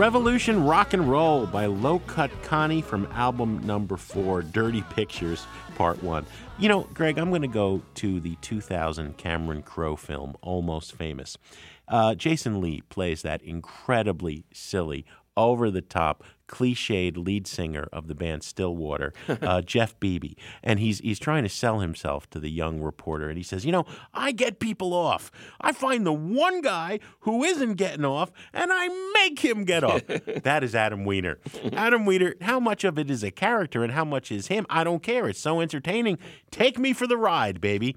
Revolution 0.00 0.64
Rock 0.64 0.94
and 0.94 1.10
Roll 1.10 1.44
by 1.46 1.66
Low 1.66 1.98
Cut 1.98 2.30
Connie 2.42 2.80
from 2.80 3.06
album 3.12 3.60
number 3.66 3.98
four, 3.98 4.40
Dirty 4.40 4.80
Pictures, 4.80 5.46
Part 5.74 6.02
One. 6.02 6.24
You 6.58 6.70
know, 6.70 6.88
Greg, 6.94 7.18
I'm 7.18 7.28
going 7.28 7.42
to 7.42 7.48
go 7.48 7.82
to 7.96 8.18
the 8.18 8.36
2000 8.36 9.18
Cameron 9.18 9.60
Crowe 9.60 9.96
film, 9.96 10.36
Almost 10.40 10.94
Famous. 10.94 11.36
Uh, 11.86 12.14
Jason 12.14 12.62
Lee 12.62 12.80
plays 12.88 13.20
that 13.20 13.42
incredibly 13.42 14.46
silly, 14.54 15.04
over 15.36 15.70
the 15.70 15.82
top, 15.82 16.24
cliched 16.50 17.16
lead 17.16 17.46
singer 17.46 17.88
of 17.92 18.08
the 18.08 18.14
band 18.14 18.42
Stillwater, 18.42 19.12
uh, 19.28 19.62
Jeff 19.62 19.98
Bebe, 20.00 20.36
and 20.62 20.80
he's 20.80 20.98
he's 20.98 21.18
trying 21.18 21.44
to 21.44 21.48
sell 21.48 21.78
himself 21.78 22.28
to 22.30 22.40
the 22.40 22.50
young 22.50 22.80
reporter, 22.80 23.28
and 23.28 23.38
he 23.38 23.44
says, 23.44 23.64
"You 23.64 23.72
know, 23.72 23.86
I 24.12 24.32
get 24.32 24.58
people 24.58 24.92
off. 24.92 25.30
I 25.60 25.72
find 25.72 26.04
the 26.04 26.12
one 26.12 26.60
guy 26.60 26.98
who 27.20 27.44
isn't 27.44 27.74
getting 27.74 28.04
off, 28.04 28.32
and 28.52 28.70
I 28.72 28.88
make 29.14 29.38
him 29.38 29.64
get 29.64 29.84
off." 29.84 30.02
that 30.42 30.64
is 30.64 30.74
Adam 30.74 31.04
Weiner. 31.04 31.38
Adam 31.72 32.04
Weiner. 32.04 32.34
How 32.40 32.58
much 32.58 32.84
of 32.84 32.98
it 32.98 33.10
is 33.10 33.22
a 33.22 33.30
character, 33.30 33.84
and 33.84 33.92
how 33.92 34.04
much 34.04 34.32
is 34.32 34.48
him? 34.48 34.66
I 34.68 34.82
don't 34.84 35.02
care. 35.02 35.28
It's 35.28 35.40
so 35.40 35.60
entertaining. 35.60 36.18
Take 36.50 36.78
me 36.78 36.92
for 36.92 37.06
the 37.06 37.16
ride, 37.16 37.60
baby. 37.60 37.94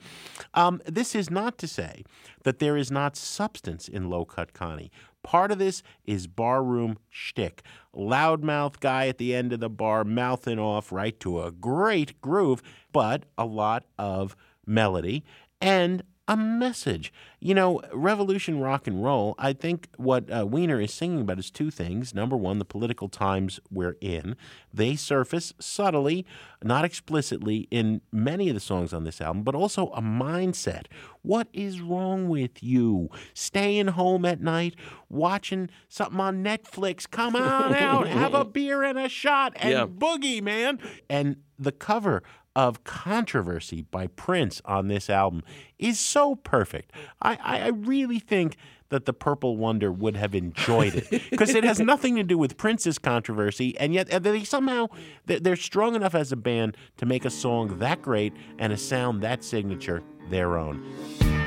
Um, 0.53 0.81
this 0.85 1.15
is 1.15 1.29
not 1.29 1.57
to 1.57 1.67
say 1.67 2.03
that 2.43 2.59
there 2.59 2.77
is 2.77 2.91
not 2.91 3.15
substance 3.15 3.87
in 3.87 4.09
Low 4.09 4.25
Cut 4.25 4.53
Connie. 4.53 4.91
Part 5.23 5.51
of 5.51 5.57
this 5.57 5.81
is 6.05 6.27
barroom 6.27 6.97
shtick. 7.09 7.63
Loudmouth 7.95 8.79
guy 8.79 9.07
at 9.07 9.17
the 9.17 9.33
end 9.33 9.53
of 9.53 9.59
the 9.59 9.69
bar 9.69 10.03
mouthing 10.03 10.59
off 10.59 10.91
right 10.91 11.19
to 11.21 11.41
a 11.41 11.51
great 11.51 12.21
groove, 12.21 12.61
but 12.91 13.23
a 13.37 13.45
lot 13.45 13.85
of 13.97 14.35
melody 14.65 15.23
and 15.63 16.03
a 16.27 16.37
message. 16.37 17.11
You 17.41 17.53
know, 17.53 17.81
revolution 17.91 18.59
rock 18.61 18.87
and 18.87 19.03
roll, 19.03 19.35
I 19.37 19.51
think 19.51 19.89
what 19.97 20.31
uh, 20.31 20.45
Weiner 20.47 20.79
is 20.79 20.93
singing 20.93 21.19
about 21.21 21.37
is 21.39 21.51
two 21.51 21.69
things. 21.69 22.13
Number 22.15 22.37
one, 22.37 22.59
the 22.59 22.65
political 22.65 23.09
times 23.09 23.59
we're 23.69 23.97
in. 23.99 24.37
They 24.73 24.95
surface 24.95 25.53
subtly, 25.59 26.25
not 26.63 26.85
explicitly, 26.85 27.67
in 27.71 27.99
many 28.11 28.47
of 28.47 28.53
the 28.53 28.61
songs 28.61 28.93
on 28.93 29.03
this 29.03 29.19
album, 29.19 29.43
but 29.43 29.53
also 29.55 29.87
a 29.89 30.01
mindset. 30.01 30.85
What 31.23 31.49
is 31.51 31.81
wrong 31.81 32.29
with 32.29 32.63
you? 32.63 33.09
Staying 33.33 33.87
home 33.87 34.23
at 34.23 34.39
night, 34.39 34.75
watching 35.09 35.69
something 35.89 36.19
on 36.21 36.41
Netflix. 36.43 37.09
Come 37.09 37.35
on 37.35 37.75
out, 37.75 38.07
have 38.07 38.33
a 38.33 38.45
beer 38.45 38.83
and 38.83 38.97
a 38.97 39.09
shot, 39.09 39.51
and 39.57 39.71
Yeah. 39.71 39.85
boogie, 39.85 40.41
man. 40.41 40.79
And 41.09 41.37
the 41.59 41.71
cover 41.73 42.23
of 42.55 42.83
Controversy 42.83 43.81
by 43.81 44.07
Prince 44.07 44.61
on 44.65 44.87
this 44.87 45.09
album 45.09 45.43
is 45.79 45.99
so 45.99 46.35
perfect. 46.35 46.91
I, 47.21 47.37
I, 47.41 47.67
really 47.69 48.19
think 48.19 48.57
that 48.89 49.05
the 49.05 49.13
Purple 49.13 49.57
Wonder 49.57 49.91
would 49.91 50.15
have 50.15 50.35
enjoyed 50.35 50.93
it 50.95 51.29
because 51.31 51.55
it 51.55 51.63
has 51.63 51.79
nothing 51.79 52.15
to 52.15 52.23
do 52.23 52.37
with 52.37 52.57
Prince's 52.57 52.99
controversy, 52.99 53.77
and 53.79 53.93
yet 53.93 54.11
uh, 54.13 54.19
they 54.19 54.43
somehow 54.43 54.87
they're 55.25 55.55
strong 55.55 55.95
enough 55.95 56.13
as 56.13 56.31
a 56.31 56.37
band 56.37 56.77
to 56.97 57.05
make 57.05 57.25
a 57.25 57.31
song 57.31 57.79
that 57.79 58.01
great 58.01 58.33
and 58.59 58.71
a 58.71 58.77
sound 58.77 59.23
that 59.23 59.43
signature 59.43 60.03
their 60.29 60.57
own. 60.57 61.42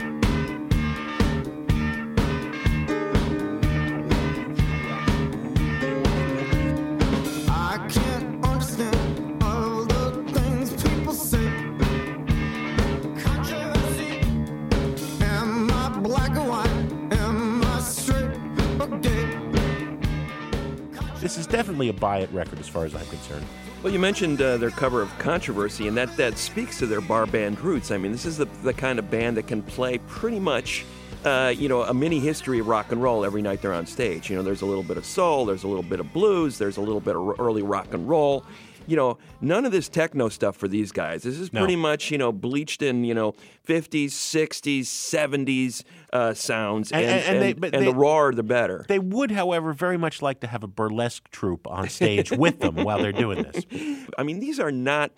Definitely 21.76 21.98
a 21.98 22.00
buy 22.00 22.18
it 22.20 22.30
record 22.32 22.58
as 22.58 22.68
far 22.68 22.86
as 22.86 22.94
I'm 22.94 23.04
concerned. 23.04 23.44
Well, 23.82 23.92
you 23.92 23.98
mentioned 23.98 24.40
uh, 24.40 24.56
their 24.56 24.70
cover 24.70 25.02
of 25.02 25.18
Controversy, 25.18 25.88
and 25.88 25.96
that, 25.98 26.16
that 26.16 26.38
speaks 26.38 26.78
to 26.78 26.86
their 26.86 27.02
bar 27.02 27.26
band 27.26 27.60
roots. 27.60 27.90
I 27.90 27.98
mean, 27.98 28.12
this 28.12 28.24
is 28.24 28.38
the, 28.38 28.46
the 28.62 28.72
kind 28.72 28.98
of 28.98 29.10
band 29.10 29.36
that 29.36 29.46
can 29.46 29.62
play 29.62 29.98
pretty 29.98 30.40
much, 30.40 30.86
uh, 31.26 31.52
you 31.54 31.68
know, 31.68 31.82
a 31.82 31.92
mini 31.92 32.18
history 32.18 32.60
of 32.60 32.66
rock 32.66 32.92
and 32.92 33.02
roll 33.02 33.26
every 33.26 33.42
night 33.42 33.60
they're 33.60 33.74
on 33.74 33.84
stage. 33.84 34.30
You 34.30 34.36
know, 34.36 34.42
there's 34.42 34.62
a 34.62 34.66
little 34.66 34.82
bit 34.82 34.96
of 34.96 35.04
soul, 35.04 35.44
there's 35.44 35.64
a 35.64 35.68
little 35.68 35.82
bit 35.82 36.00
of 36.00 36.10
blues, 36.14 36.56
there's 36.56 36.78
a 36.78 36.80
little 36.80 36.98
bit 36.98 37.14
of 37.14 37.38
early 37.38 37.60
rock 37.60 37.92
and 37.92 38.08
roll. 38.08 38.46
You 38.86 38.96
know, 38.96 39.18
none 39.40 39.64
of 39.64 39.72
this 39.72 39.88
techno 39.88 40.28
stuff 40.28 40.56
for 40.56 40.68
these 40.68 40.92
guys. 40.92 41.22
This 41.22 41.38
is 41.38 41.52
No. 41.52 41.60
pretty 41.60 41.76
much, 41.76 42.10
you 42.10 42.18
know, 42.18 42.30
bleached 42.32 42.82
in, 42.82 43.04
you 43.04 43.14
know, 43.14 43.34
50s, 43.66 44.12
60s, 44.12 44.86
70s 44.86 45.82
uh, 46.12 46.34
sounds, 46.34 46.92
And- 46.92 47.04
and, 47.04 47.10
and- 47.24 47.44
and 47.44 47.62
they- 47.62 47.70
they- 47.78 47.84
the 47.86 47.92
rawer 47.94 48.32
the 48.32 48.42
better. 48.42 48.84
They 48.88 48.98
would, 48.98 49.30
however, 49.32 49.72
very 49.72 49.98
much 49.98 50.22
like 50.22 50.40
to 50.40 50.46
have 50.46 50.62
a 50.62 50.68
burlesque 50.68 51.30
troupe 51.30 51.66
on 51.66 51.88
stage 51.88 52.30
with 52.30 52.60
them 52.60 52.76
while 52.76 52.98
they're 53.00 53.12
doing 53.12 53.42
this. 53.42 53.64
I 54.18 54.22
mean, 54.22 54.40
these 54.40 54.60
are 54.60 54.70
not 54.72 55.10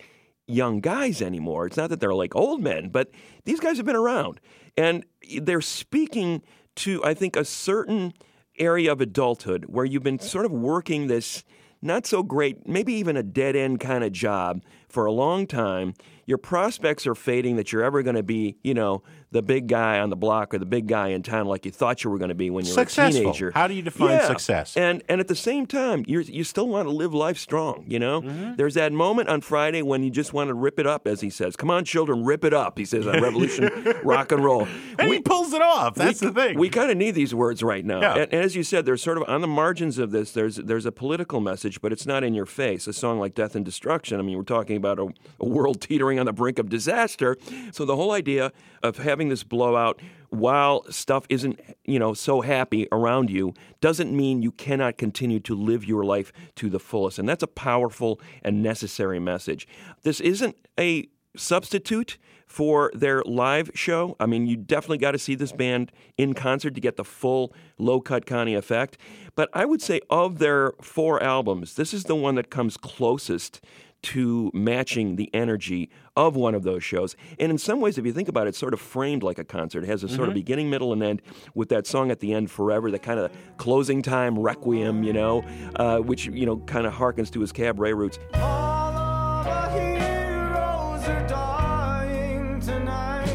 young 0.46 0.80
guys 0.80 1.20
anymore. 1.20 1.66
It's 1.66 1.76
not 1.76 1.90
that 1.90 2.00
they're 2.00 2.14
like 2.14 2.34
old 2.34 2.62
men, 2.62 2.88
but 2.88 3.10
these 3.44 3.60
guys 3.60 3.76
have 3.76 3.84
been 3.86 3.96
around. 3.96 4.40
And 4.76 5.04
they're 5.42 5.60
speaking 5.60 6.42
to, 6.76 7.04
I 7.04 7.12
think, 7.12 7.36
a 7.36 7.44
certain 7.44 8.14
area 8.58 8.90
of 8.90 9.00
adulthood 9.00 9.66
where 9.68 9.84
you've 9.84 10.02
been 10.02 10.18
sort 10.18 10.46
of 10.46 10.52
working 10.52 11.06
this 11.08 11.44
not 11.80 12.06
so 12.06 12.22
great, 12.22 12.66
maybe 12.66 12.92
even 12.94 13.16
a 13.16 13.22
dead 13.22 13.56
end 13.56 13.80
kind 13.80 14.04
of 14.04 14.12
job 14.12 14.62
for 14.88 15.06
a 15.06 15.12
long 15.12 15.46
time. 15.46 15.94
Your 16.26 16.38
prospects 16.38 17.06
are 17.06 17.14
fading 17.14 17.56
that 17.56 17.72
you're 17.72 17.84
ever 17.84 18.02
going 18.02 18.16
to 18.16 18.22
be, 18.22 18.56
you 18.62 18.74
know, 18.74 19.02
the 19.30 19.42
big 19.42 19.66
guy 19.66 19.98
on 20.00 20.08
the 20.10 20.16
block 20.16 20.54
or 20.54 20.58
the 20.58 20.64
big 20.66 20.86
guy 20.86 21.08
in 21.08 21.22
town 21.22 21.46
like 21.46 21.66
you 21.66 21.70
thought 21.70 22.02
you 22.02 22.08
were 22.10 22.16
going 22.18 22.30
to 22.30 22.34
be 22.34 22.48
when 22.48 22.64
you 22.64 22.74
were 22.74 22.82
a 22.82 22.86
teenager. 22.86 23.50
How 23.54 23.66
do 23.68 23.74
you 23.74 23.82
define 23.82 24.10
Yeah. 24.10 24.26
success? 24.26 24.76
And 24.76 25.02
and 25.08 25.20
at 25.20 25.28
the 25.28 25.34
same 25.36 25.66
time, 25.66 26.04
you 26.06 26.20
you 26.20 26.44
still 26.44 26.66
want 26.68 26.86
to 26.86 26.92
live 26.92 27.12
life 27.12 27.36
strong. 27.38 27.84
You 27.86 27.98
know, 27.98 28.22
Mm-hmm. 28.22 28.56
there's 28.56 28.74
that 28.74 28.92
moment 28.92 29.28
on 29.28 29.40
Friday 29.42 29.82
when 29.82 30.02
you 30.02 30.10
just 30.10 30.32
want 30.32 30.48
to 30.48 30.54
rip 30.54 30.78
it 30.78 30.86
up, 30.86 31.06
as 31.06 31.20
he 31.20 31.28
says. 31.30 31.56
Come 31.56 31.70
on, 31.70 31.84
children, 31.84 32.24
rip 32.24 32.44
it 32.44 32.54
up. 32.54 32.78
He 32.78 32.84
says 32.84 33.06
on 33.06 33.20
Revolution 33.22 33.70
Rock 34.02 34.32
and 34.32 34.42
Roll. 34.42 34.66
And 34.98 35.12
he 35.12 35.20
pulls 35.20 35.52
it 35.52 35.60
off. 35.62 35.94
That's 35.94 36.20
we, 36.22 36.28
the 36.28 36.32
thing. 36.34 36.58
We 36.58 36.68
kind 36.70 36.90
of 36.90 36.96
need 36.96 37.14
these 37.14 37.34
words 37.34 37.62
right 37.62 37.84
now. 37.84 38.00
Yeah. 38.00 38.12
And, 38.14 38.32
and 38.32 38.42
as 38.44 38.56
you 38.56 38.62
said, 38.62 38.86
there's 38.86 39.02
sort 39.02 39.18
of 39.18 39.24
on 39.28 39.40
the 39.42 39.46
margins 39.46 39.98
of 39.98 40.10
this. 40.10 40.32
There's 40.32 40.56
there's 40.56 40.86
a 40.86 40.92
political 40.92 41.40
message, 41.40 41.80
but 41.82 41.92
it's 41.92 42.06
not 42.06 42.24
in 42.24 42.32
your 42.34 42.46
face. 42.46 42.86
A 42.86 42.92
song 42.92 43.18
like 43.20 43.34
"Death 43.34 43.54
and 43.54 43.64
Destruction." 43.64 44.18
I 44.18 44.22
mean, 44.22 44.36
we're 44.38 44.42
talking 44.44 44.76
about 44.76 44.98
a, 44.98 45.08
a 45.38 45.46
world 45.46 45.82
teetering 45.82 46.18
on 46.18 46.24
the 46.26 46.32
brink 46.32 46.58
of 46.58 46.68
disaster. 46.70 47.36
So 47.72 47.84
the 47.84 47.96
whole 47.96 48.12
idea 48.12 48.52
of 48.82 48.98
having 48.98 49.17
this 49.26 49.42
blowout 49.42 50.00
while 50.30 50.84
stuff 50.90 51.26
isn't 51.28 51.58
you 51.84 51.98
know 51.98 52.14
so 52.14 52.42
happy 52.42 52.86
around 52.92 53.30
you 53.30 53.52
doesn't 53.80 54.14
mean 54.16 54.42
you 54.42 54.52
cannot 54.52 54.96
continue 54.98 55.40
to 55.40 55.54
live 55.54 55.84
your 55.84 56.04
life 56.04 56.32
to 56.54 56.70
the 56.70 56.78
fullest. 56.78 57.18
And 57.18 57.28
that's 57.28 57.42
a 57.42 57.48
powerful 57.48 58.20
and 58.44 58.62
necessary 58.62 59.18
message. 59.18 59.66
This 60.02 60.20
isn't 60.20 60.56
a 60.78 61.08
substitute 61.36 62.18
for 62.46 62.90
their 62.94 63.22
live 63.24 63.70
show. 63.74 64.16
I 64.18 64.26
mean, 64.26 64.46
you 64.46 64.56
definitely 64.56 64.98
got 64.98 65.12
to 65.12 65.18
see 65.18 65.34
this 65.34 65.52
band 65.52 65.92
in 66.16 66.32
concert 66.32 66.74
to 66.74 66.80
get 66.80 66.96
the 66.96 67.04
full 67.04 67.52
low 67.78 68.00
cut 68.00 68.26
Connie 68.26 68.54
effect. 68.54 68.96
But 69.34 69.50
I 69.52 69.66
would 69.66 69.82
say 69.82 70.00
of 70.08 70.38
their 70.38 70.72
four 70.80 71.22
albums, 71.22 71.74
this 71.74 71.92
is 71.92 72.04
the 72.04 72.16
one 72.16 72.36
that 72.36 72.50
comes 72.50 72.76
closest 72.76 73.60
to 74.00 74.50
matching 74.54 75.16
the 75.16 75.32
energy 75.34 75.90
of 76.18 76.34
one 76.34 76.52
of 76.56 76.64
those 76.64 76.82
shows. 76.82 77.14
And 77.38 77.52
in 77.52 77.58
some 77.58 77.80
ways, 77.80 77.96
if 77.96 78.04
you 78.04 78.12
think 78.12 78.28
about 78.28 78.46
it, 78.46 78.50
it's 78.50 78.58
sort 78.58 78.74
of 78.74 78.80
framed 78.80 79.22
like 79.22 79.38
a 79.38 79.44
concert. 79.44 79.84
It 79.84 79.86
has 79.86 80.02
a 80.02 80.08
sort 80.08 80.28
of 80.28 80.34
beginning, 80.34 80.68
middle, 80.68 80.92
and 80.92 81.00
end 81.00 81.22
with 81.54 81.68
that 81.68 81.86
song 81.86 82.10
at 82.10 82.18
the 82.18 82.34
end, 82.34 82.50
Forever, 82.50 82.90
that 82.90 83.04
kind 83.04 83.20
of 83.20 83.30
closing 83.56 84.02
time 84.02 84.36
requiem, 84.36 85.04
you 85.04 85.12
know, 85.12 85.44
uh, 85.76 85.98
which, 85.98 86.26
you 86.26 86.44
know, 86.44 86.56
kind 86.56 86.88
of 86.88 86.92
harkens 86.92 87.30
to 87.30 87.40
his 87.40 87.52
cabaret 87.52 87.92
roots. 87.92 88.18
All 88.34 88.40
of 88.40 89.46
our 89.46 89.70
heroes 89.70 91.08
are 91.08 91.26
dying 91.28 92.60
tonight 92.60 93.28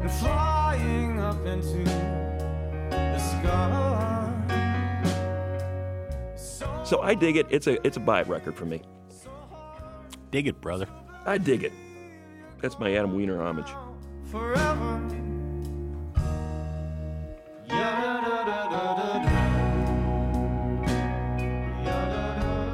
and 0.00 0.10
flying 0.10 1.20
up 1.20 1.46
into 1.46 1.84
the 2.90 3.18
sky. 3.18 4.34
So 6.34 6.82
So 6.82 7.02
I 7.02 7.14
dig 7.14 7.36
it. 7.36 7.46
It's 7.50 7.68
a 7.68 7.86
it's 7.86 7.96
a 7.96 8.00
buy 8.00 8.22
record 8.22 8.56
for 8.56 8.64
me. 8.64 8.82
Dig 10.32 10.48
it, 10.48 10.60
brother. 10.60 10.88
I 11.24 11.38
dig 11.38 11.64
it. 11.64 11.72
That's 12.60 12.78
my 12.78 12.94
Adam 12.94 13.14
Weiner 13.14 13.42
homage. 13.42 13.70
forever. 14.30 14.92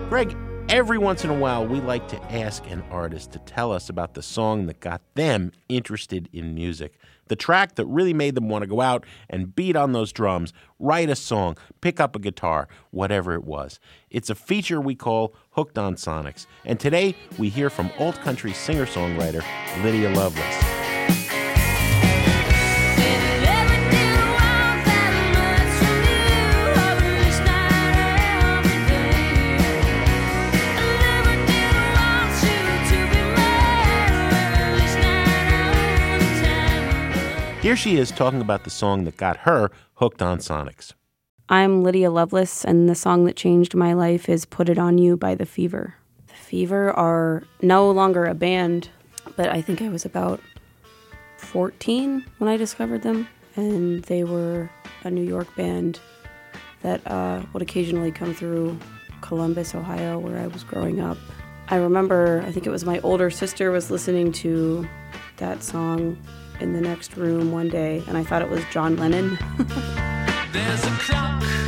Greg, 0.08 0.34
every 0.70 0.96
once 0.96 1.22
in 1.22 1.28
a 1.28 1.34
while, 1.34 1.66
we 1.66 1.82
like 1.82 2.08
to 2.08 2.22
ask 2.32 2.66
an 2.70 2.82
artist 2.90 3.30
to 3.32 3.38
tell 3.40 3.70
us 3.70 3.90
about 3.90 4.14
the 4.14 4.22
song 4.22 4.64
that 4.66 4.80
got 4.80 5.02
them 5.14 5.52
interested 5.68 6.30
in 6.32 6.54
music. 6.54 6.98
The 7.28 7.36
track 7.36 7.76
that 7.76 7.86
really 7.86 8.14
made 8.14 8.34
them 8.34 8.48
want 8.48 8.62
to 8.62 8.66
go 8.66 8.80
out 8.80 9.04
and 9.30 9.54
beat 9.54 9.76
on 9.76 9.92
those 9.92 10.12
drums, 10.12 10.52
write 10.78 11.10
a 11.10 11.16
song, 11.16 11.56
pick 11.80 12.00
up 12.00 12.16
a 12.16 12.18
guitar, 12.18 12.68
whatever 12.90 13.34
it 13.34 13.44
was. 13.44 13.78
It's 14.10 14.30
a 14.30 14.34
feature 14.34 14.80
we 14.80 14.94
call 14.94 15.34
Hooked 15.50 15.78
on 15.78 15.94
Sonics. 15.96 16.46
And 16.64 16.80
today, 16.80 17.14
we 17.38 17.48
hear 17.48 17.70
from 17.70 17.90
old 17.98 18.16
country 18.20 18.52
singer 18.52 18.86
songwriter 18.86 19.44
Lydia 19.82 20.10
Loveless. 20.10 20.64
Here 37.68 37.76
she 37.76 37.98
is 37.98 38.10
talking 38.10 38.40
about 38.40 38.64
the 38.64 38.70
song 38.70 39.04
that 39.04 39.18
got 39.18 39.36
her 39.40 39.70
hooked 39.96 40.22
on 40.22 40.38
Sonics. 40.38 40.94
I'm 41.50 41.82
Lydia 41.82 42.10
Loveless, 42.10 42.64
and 42.64 42.88
the 42.88 42.94
song 42.94 43.26
that 43.26 43.36
changed 43.36 43.74
my 43.74 43.92
life 43.92 44.26
is 44.26 44.46
Put 44.46 44.70
It 44.70 44.78
On 44.78 44.96
You 44.96 45.18
by 45.18 45.34
The 45.34 45.44
Fever. 45.44 45.94
The 46.28 46.32
Fever 46.32 46.90
are 46.92 47.42
no 47.60 47.90
longer 47.90 48.24
a 48.24 48.32
band, 48.32 48.88
but 49.36 49.50
I 49.50 49.60
think 49.60 49.82
I 49.82 49.90
was 49.90 50.06
about 50.06 50.40
14 51.36 52.24
when 52.38 52.48
I 52.48 52.56
discovered 52.56 53.02
them, 53.02 53.28
and 53.54 54.02
they 54.04 54.24
were 54.24 54.70
a 55.04 55.10
New 55.10 55.24
York 55.24 55.54
band 55.54 56.00
that 56.80 57.06
uh, 57.06 57.42
would 57.52 57.60
occasionally 57.60 58.12
come 58.12 58.32
through 58.32 58.78
Columbus, 59.20 59.74
Ohio, 59.74 60.18
where 60.18 60.38
I 60.38 60.46
was 60.46 60.64
growing 60.64 61.00
up. 61.00 61.18
I 61.68 61.76
remember, 61.76 62.42
I 62.46 62.50
think 62.50 62.66
it 62.66 62.70
was 62.70 62.86
my 62.86 62.98
older 63.00 63.28
sister 63.28 63.70
was 63.70 63.90
listening 63.90 64.32
to 64.32 64.88
that 65.36 65.62
song 65.62 66.16
in 66.60 66.72
the 66.72 66.80
next 66.80 67.16
room 67.16 67.52
one 67.52 67.68
day, 67.68 68.02
and 68.06 68.16
I 68.16 68.24
thought 68.24 68.42
it 68.42 68.50
was 68.50 68.64
John 68.70 68.96
Lennon. 68.96 69.38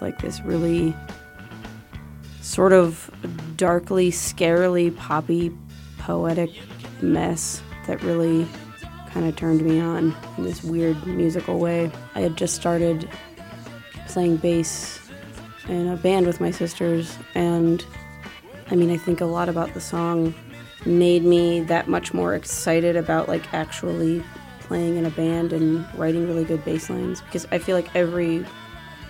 Like 0.00 0.20
this 0.20 0.40
really 0.40 0.94
sort 2.40 2.72
of 2.72 3.10
darkly, 3.56 4.10
scarily 4.10 4.96
poppy, 4.96 5.52
poetic 5.98 6.50
mess 7.02 7.62
that 7.86 8.02
really 8.02 8.46
kind 9.10 9.26
of 9.26 9.36
turned 9.36 9.62
me 9.62 9.80
on 9.80 10.14
in 10.36 10.44
this 10.44 10.62
weird 10.62 11.06
musical 11.06 11.58
way. 11.58 11.90
I 12.14 12.20
had 12.20 12.36
just 12.36 12.54
started 12.54 13.08
playing 14.06 14.36
bass 14.36 15.00
in 15.68 15.88
a 15.88 15.96
band 15.96 16.26
with 16.26 16.40
my 16.40 16.50
sisters, 16.50 17.16
and 17.34 17.84
I 18.70 18.76
mean, 18.76 18.90
I 18.90 18.96
think 18.96 19.20
a 19.20 19.26
lot 19.26 19.48
about 19.48 19.74
the 19.74 19.80
song 19.80 20.34
made 20.86 21.24
me 21.24 21.60
that 21.60 21.88
much 21.88 22.14
more 22.14 22.34
excited 22.34 22.96
about 22.96 23.28
like 23.28 23.52
actually 23.52 24.24
playing 24.60 24.96
in 24.96 25.04
a 25.04 25.10
band 25.10 25.52
and 25.52 25.84
writing 25.98 26.26
really 26.26 26.44
good 26.44 26.64
bass 26.64 26.88
lines 26.88 27.20
because 27.22 27.46
I 27.50 27.58
feel 27.58 27.76
like 27.76 27.94
every 27.94 28.44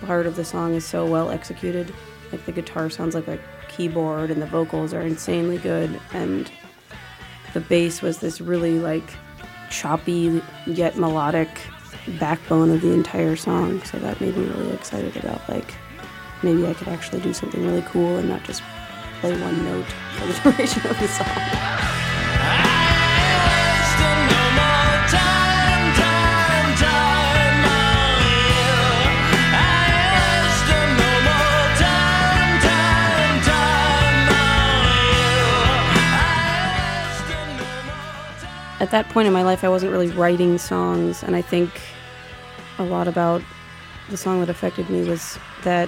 part 0.01 0.25
of 0.25 0.35
the 0.35 0.45
song 0.45 0.73
is 0.73 0.85
so 0.85 1.05
well 1.05 1.29
executed. 1.31 1.93
Like 2.31 2.45
the 2.45 2.51
guitar 2.51 2.89
sounds 2.89 3.15
like 3.15 3.27
a 3.27 3.39
keyboard 3.69 4.31
and 4.31 4.41
the 4.41 4.45
vocals 4.45 4.93
are 4.93 5.01
insanely 5.01 5.57
good 5.57 5.99
and 6.13 6.51
the 7.53 7.59
bass 7.59 8.01
was 8.01 8.19
this 8.19 8.41
really 8.41 8.79
like 8.79 9.09
choppy 9.69 10.41
yet 10.65 10.97
melodic 10.97 11.49
backbone 12.19 12.69
of 12.71 12.81
the 12.81 12.91
entire 12.91 13.35
song. 13.35 13.81
So 13.83 13.99
that 13.99 14.19
made 14.21 14.35
me 14.35 14.45
really 14.45 14.73
excited 14.73 15.15
about 15.17 15.47
like 15.49 15.73
maybe 16.43 16.65
I 16.67 16.73
could 16.73 16.87
actually 16.87 17.21
do 17.21 17.33
something 17.33 17.65
really 17.65 17.83
cool 17.83 18.17
and 18.17 18.29
not 18.29 18.43
just 18.43 18.61
play 19.19 19.39
one 19.39 19.65
note 19.65 19.85
for 19.85 20.27
the 20.27 20.33
duration 20.51 20.85
of 20.87 20.99
the 20.99 21.07
song. 21.07 21.70
At 38.81 38.89
that 38.89 39.07
point 39.09 39.27
in 39.27 39.33
my 39.33 39.43
life, 39.43 39.63
I 39.63 39.69
wasn't 39.69 39.91
really 39.91 40.09
writing 40.09 40.57
songs, 40.57 41.21
and 41.21 41.35
I 41.35 41.41
think 41.43 41.69
a 42.79 42.83
lot 42.83 43.07
about 43.07 43.43
the 44.09 44.17
song 44.17 44.39
that 44.39 44.49
affected 44.49 44.89
me 44.89 45.07
was 45.07 45.37
that 45.63 45.87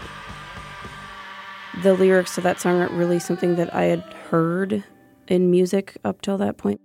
the 1.81 1.95
lyrics 1.95 2.35
to 2.35 2.41
that 2.41 2.61
song 2.61 2.79
aren't 2.79 2.91
really 2.91 3.17
something 3.17 3.55
that 3.55 3.73
I 3.73 3.85
had 3.85 4.01
heard 4.29 4.83
in 5.27 5.49
music 5.49 5.97
up 6.05 6.21
till 6.21 6.37
that 6.37 6.57
point. 6.57 6.79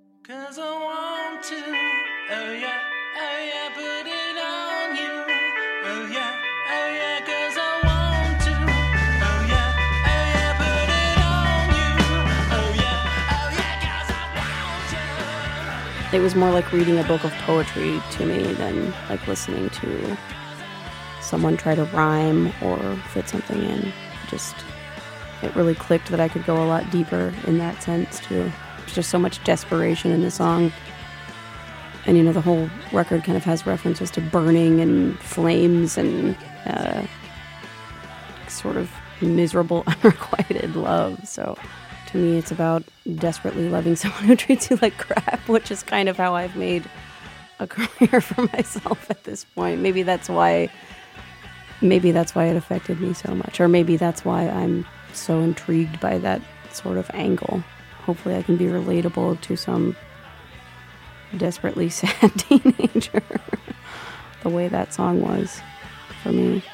It 16.10 16.20
was 16.20 16.34
more 16.34 16.50
like 16.50 16.72
reading 16.72 16.98
a 16.98 17.04
book 17.04 17.22
of 17.24 17.32
poetry 17.32 18.00
to 18.12 18.26
me 18.26 18.54
than 18.54 18.92
like 19.10 19.26
listening 19.28 19.68
to 19.70 20.16
someone 21.20 21.58
try 21.58 21.74
to 21.74 21.84
rhyme 21.84 22.46
or 22.62 22.78
fit 23.12 23.28
something 23.28 23.62
in. 23.62 23.92
Just, 24.28 24.56
it 25.42 25.54
really 25.54 25.74
clicked 25.74 26.08
that 26.08 26.18
I 26.18 26.28
could 26.28 26.46
go 26.46 26.62
a 26.62 26.64
lot 26.64 26.90
deeper 26.90 27.34
in 27.46 27.58
that 27.58 27.82
sense 27.82 28.20
too. 28.20 28.50
There's 28.78 28.94
just 28.94 29.10
so 29.10 29.18
much 29.18 29.44
desperation 29.44 30.10
in 30.10 30.22
the 30.22 30.30
song. 30.30 30.72
And 32.06 32.16
you 32.16 32.22
know, 32.22 32.32
the 32.32 32.40
whole 32.40 32.70
record 32.90 33.22
kind 33.22 33.36
of 33.36 33.44
has 33.44 33.66
references 33.66 34.10
to 34.12 34.22
burning 34.22 34.80
and 34.80 35.18
flames 35.18 35.98
and 35.98 36.34
uh, 36.64 37.06
sort 38.48 38.78
of 38.78 38.90
miserable, 39.20 39.84
unrequited 39.86 40.74
love. 40.74 41.28
So 41.28 41.58
to 42.08 42.18
me, 42.18 42.38
it's 42.38 42.50
about 42.50 42.82
desperately 43.16 43.68
loving 43.68 43.96
someone 44.02 44.24
who 44.24 44.36
treats 44.36 44.70
you 44.70 44.78
like 44.80 44.96
crap, 44.98 45.40
which 45.48 45.70
is 45.70 45.82
kind 45.82 46.08
of 46.08 46.16
how 46.16 46.34
I've 46.34 46.56
made 46.56 46.84
a 47.58 47.66
career 47.66 48.20
for 48.20 48.42
myself 48.54 49.10
at 49.10 49.24
this 49.24 49.44
point. 49.44 49.80
Maybe 49.80 50.02
that's 50.02 50.28
why. 50.28 50.70
Maybe 51.80 52.10
that's 52.10 52.34
why 52.34 52.46
it 52.46 52.56
affected 52.56 53.00
me 53.00 53.14
so 53.14 53.36
much, 53.36 53.60
or 53.60 53.68
maybe 53.68 53.96
that's 53.96 54.24
why 54.24 54.48
I'm 54.48 54.84
so 55.12 55.38
intrigued 55.38 56.00
by 56.00 56.18
that 56.18 56.42
sort 56.72 56.98
of 56.98 57.08
angle. 57.14 57.62
Hopefully, 58.02 58.34
I 58.34 58.42
can 58.42 58.56
be 58.56 58.64
relatable 58.64 59.40
to 59.42 59.56
some 59.56 59.94
desperately 61.36 61.88
sad 61.90 62.32
teenager, 62.36 63.22
the 64.42 64.48
way 64.48 64.66
that 64.66 64.92
song 64.92 65.20
was 65.20 65.60
for 66.22 66.32
me. 66.32 66.64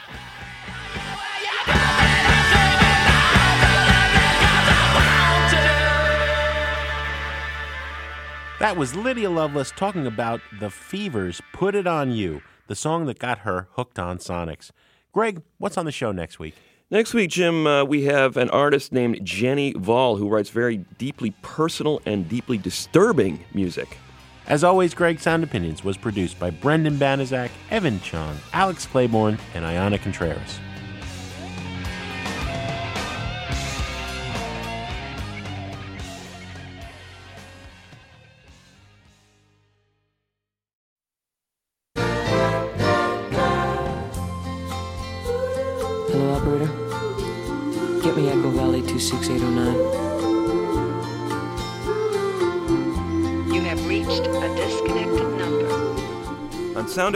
That 8.64 8.78
was 8.78 8.96
Lydia 8.96 9.28
Loveless 9.28 9.72
talking 9.76 10.06
about 10.06 10.40
The 10.58 10.70
Fevers 10.70 11.42
Put 11.52 11.74
It 11.74 11.86
On 11.86 12.10
You, 12.10 12.40
the 12.66 12.74
song 12.74 13.04
that 13.04 13.18
got 13.18 13.40
her 13.40 13.68
hooked 13.72 13.98
on 13.98 14.16
Sonics. 14.16 14.70
Greg, 15.12 15.42
what's 15.58 15.76
on 15.76 15.84
the 15.84 15.92
show 15.92 16.12
next 16.12 16.38
week? 16.38 16.54
Next 16.90 17.12
week, 17.12 17.28
Jim, 17.28 17.66
uh, 17.66 17.84
we 17.84 18.04
have 18.04 18.38
an 18.38 18.48
artist 18.48 18.90
named 18.90 19.22
Jenny 19.22 19.74
Hval 19.74 20.18
who 20.18 20.30
writes 20.30 20.48
very 20.48 20.78
deeply 20.96 21.34
personal 21.42 22.00
and 22.06 22.26
deeply 22.26 22.56
disturbing 22.56 23.44
music. 23.52 23.98
As 24.46 24.64
always, 24.64 24.94
Greg 24.94 25.20
Sound 25.20 25.44
Opinions 25.44 25.84
was 25.84 25.98
produced 25.98 26.40
by 26.40 26.48
Brendan 26.48 26.96
Banaszak, 26.96 27.50
Evan 27.70 28.00
Chung, 28.00 28.34
Alex 28.54 28.86
Claiborne, 28.86 29.36
and 29.52 29.66
Ayana 29.66 30.00
Contreras. 30.00 30.58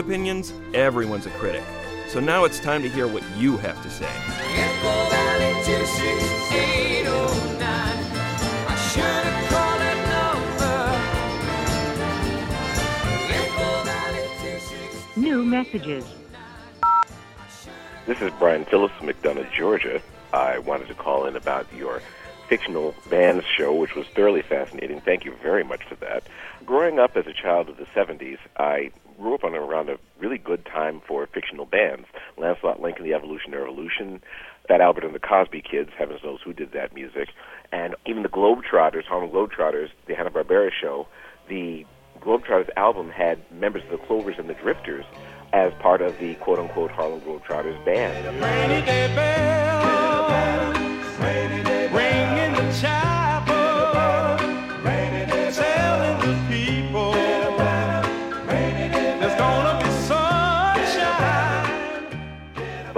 Opinions, 0.09 0.51
everyone's 0.73 1.27
a 1.27 1.29
critic. 1.29 1.61
So 2.07 2.19
now 2.19 2.43
it's 2.43 2.59
time 2.59 2.81
to 2.81 2.89
hear 2.89 3.05
what 3.07 3.21
you 3.37 3.57
have 3.57 3.79
to 3.83 3.91
say. 3.91 4.07
Echo 4.07 5.09
Valley 5.11 5.53
26809. 5.65 7.61
I 7.61 8.75
should 8.89 9.03
have 9.03 9.49
called 9.51 9.79
that 9.79 9.99
number. 10.09 10.73
Echo 13.35 13.69
Valley 13.85 14.25
26809. 14.41 15.23
New 15.23 15.45
messages. 15.45 16.05
Oh 16.83 17.03
this 18.07 18.19
is 18.19 18.31
Brian 18.39 18.65
Phillips 18.65 18.95
from 18.95 19.09
McDonough, 19.09 19.51
Georgia. 19.51 20.01
I 20.33 20.57
wanted 20.57 20.87
to 20.87 20.95
call 20.95 21.27
in 21.27 21.35
about 21.35 21.71
your 21.71 22.01
fictional 22.49 22.95
bands 23.09 23.45
show, 23.45 23.73
which 23.73 23.95
was 23.95 24.07
thoroughly 24.07 24.41
fascinating. 24.41 24.99
Thank 24.99 25.23
you 25.23 25.33
very 25.41 25.63
much 25.63 25.83
for 25.83 25.95
that. 25.95 26.23
Growing 26.65 26.99
up 26.99 27.15
as 27.15 27.27
a 27.27 27.33
child 27.33 27.69
of 27.69 27.77
the 27.77 27.85
70s, 27.95 28.39
I 28.57 28.91
grew 29.17 29.35
up 29.35 29.43
on 29.43 29.53
around 29.53 29.89
a 29.89 29.97
really 30.19 30.39
good 30.39 30.65
time 30.65 31.01
for 31.07 31.27
fictional 31.27 31.65
bands. 31.65 32.07
Lancelot 32.37 32.81
Lincoln, 32.81 33.05
The 33.05 33.13
Evolutionary 33.13 33.63
Revolution, 33.63 34.21
Fat 34.67 34.81
Albert 34.81 35.03
and 35.03 35.13
the 35.13 35.19
Cosby 35.19 35.61
Kids, 35.61 35.91
heavens 35.97 36.21
knows 36.23 36.39
who 36.43 36.53
did 36.53 36.71
that 36.71 36.93
music, 36.93 37.29
and 37.71 37.95
even 38.05 38.23
the 38.23 38.29
Globetrotters, 38.29 39.05
Harlem 39.05 39.29
Globetrotters, 39.29 39.89
the 40.07 40.15
Hanna-Barbera 40.15 40.71
show, 40.71 41.07
the 41.47 41.85
Globetrotters 42.21 42.69
album 42.75 43.09
had 43.09 43.39
members 43.51 43.83
of 43.83 43.91
the 43.91 43.97
Clovers 43.97 44.35
and 44.37 44.49
the 44.49 44.55
Drifters 44.55 45.05
as 45.53 45.73
part 45.79 46.01
of 46.01 46.17
the 46.19 46.35
quote 46.35 46.59
unquote 46.59 46.91
Harlem 46.91 47.21
Globetrotters 47.21 47.83
band. 47.85 48.25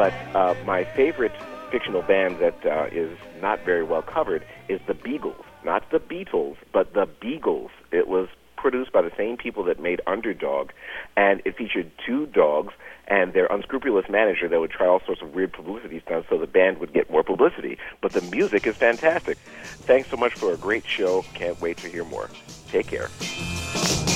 But 0.01 0.13
uh, 0.33 0.55
my 0.65 0.83
favorite 0.83 1.31
fictional 1.69 2.01
band 2.01 2.39
that 2.39 2.65
uh, 2.65 2.87
is 2.91 3.15
not 3.39 3.63
very 3.63 3.83
well 3.83 4.01
covered 4.01 4.43
is 4.67 4.81
the 4.87 4.95
Beagles. 4.95 5.45
Not 5.63 5.91
the 5.91 5.99
Beatles, 5.99 6.55
but 6.73 6.95
the 6.95 7.07
Beagles. 7.19 7.69
It 7.91 8.07
was 8.07 8.27
produced 8.57 8.91
by 8.91 9.03
the 9.03 9.11
same 9.15 9.37
people 9.37 9.63
that 9.65 9.79
made 9.79 10.01
Underdog, 10.07 10.71
and 11.15 11.43
it 11.45 11.55
featured 11.55 11.91
two 12.03 12.25
dogs 12.25 12.73
and 13.09 13.33
their 13.33 13.45
unscrupulous 13.45 14.09
manager 14.09 14.47
that 14.47 14.59
would 14.59 14.71
try 14.71 14.87
all 14.87 15.01
sorts 15.05 15.21
of 15.21 15.35
weird 15.35 15.53
publicity 15.53 16.01
stunts 16.03 16.27
so 16.31 16.39
the 16.39 16.47
band 16.47 16.79
would 16.79 16.93
get 16.93 17.11
more 17.11 17.21
publicity. 17.21 17.77
But 18.01 18.13
the 18.13 18.21
music 18.21 18.65
is 18.65 18.75
fantastic. 18.75 19.37
Thanks 19.85 20.09
so 20.09 20.17
much 20.17 20.33
for 20.33 20.51
a 20.51 20.57
great 20.57 20.87
show. 20.87 21.23
Can't 21.35 21.61
wait 21.61 21.77
to 21.77 21.87
hear 21.87 22.05
more. 22.05 22.27
Take 22.69 22.87
care. 22.87 23.09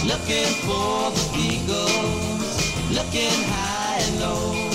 Looking 0.04 0.50
for 0.66 1.12
the 1.12 1.30
eagles, 1.38 2.90
looking 2.90 3.44
high 3.54 4.00
and 4.00 4.20
low. 4.20 4.75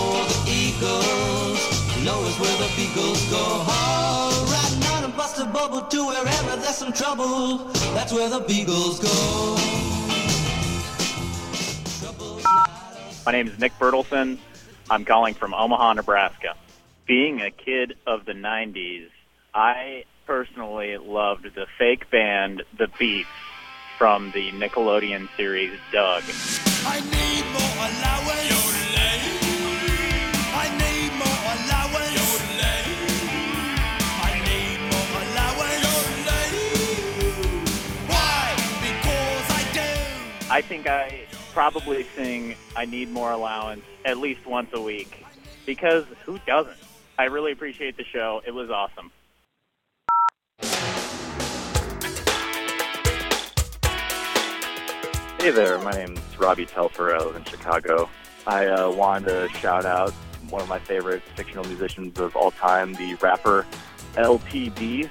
For 0.00 0.24
the 0.32 0.50
eagles, 0.50 1.60
where 2.40 2.56
the 2.56 2.72
beagles 2.74 3.30
go. 3.30 3.36
Oh, 3.38 4.48
riding 4.50 4.88
on 4.96 5.04
a 5.04 5.14
bust 5.14 5.38
a 5.38 5.44
bubble 5.44 5.82
to 5.82 6.06
wherever 6.06 6.56
there's 6.56 6.76
some 6.76 6.92
trouble. 6.92 7.58
That's 7.92 8.12
where 8.12 8.30
the 8.30 8.40
beagles 8.40 8.98
go. 8.98 9.56
My 13.26 13.32
name 13.32 13.46
is 13.46 13.58
Nick 13.58 13.72
Bertelson. 13.78 14.38
I'm 14.88 15.04
calling 15.04 15.34
from 15.34 15.52
Omaha, 15.52 15.92
Nebraska. 15.92 16.56
Being 17.06 17.42
a 17.42 17.50
kid 17.50 17.94
of 18.06 18.24
the 18.24 18.32
90s, 18.32 19.08
I 19.52 20.04
personally 20.26 20.96
loved 20.96 21.44
the 21.54 21.66
fake 21.78 22.10
band 22.10 22.62
The 22.78 22.88
Beets 22.98 23.28
from 23.98 24.30
the 24.32 24.50
Nickelodeon 24.52 25.28
series 25.36 25.78
Doug. 25.92 26.22
I 40.52 40.62
think 40.62 40.88
I 40.88 41.26
probably 41.52 42.04
sing 42.16 42.56
I 42.74 42.84
Need 42.84 43.08
More 43.10 43.30
Allowance 43.30 43.84
at 44.04 44.18
least 44.18 44.44
once 44.46 44.70
a 44.72 44.80
week 44.80 45.24
because 45.64 46.04
who 46.24 46.40
doesn't? 46.44 46.76
I 47.16 47.26
really 47.26 47.52
appreciate 47.52 47.96
the 47.96 48.02
show. 48.02 48.42
It 48.44 48.52
was 48.52 48.68
awesome. 48.68 49.12
Hey 55.38 55.52
there, 55.52 55.78
my 55.78 55.92
name's 55.92 56.20
Robbie 56.36 56.66
Telfer. 56.66 57.14
I 57.14 57.18
live 57.18 57.36
in 57.36 57.44
Chicago. 57.44 58.10
I 58.44 58.66
uh, 58.66 58.90
wanted 58.90 59.26
to 59.26 59.48
shout 59.60 59.86
out 59.86 60.10
one 60.48 60.62
of 60.62 60.68
my 60.68 60.80
favorite 60.80 61.22
fictional 61.36 61.64
musicians 61.66 62.18
of 62.18 62.34
all 62.34 62.50
time, 62.50 62.94
the 62.94 63.14
rapper 63.14 63.64
LTB, 64.14 65.08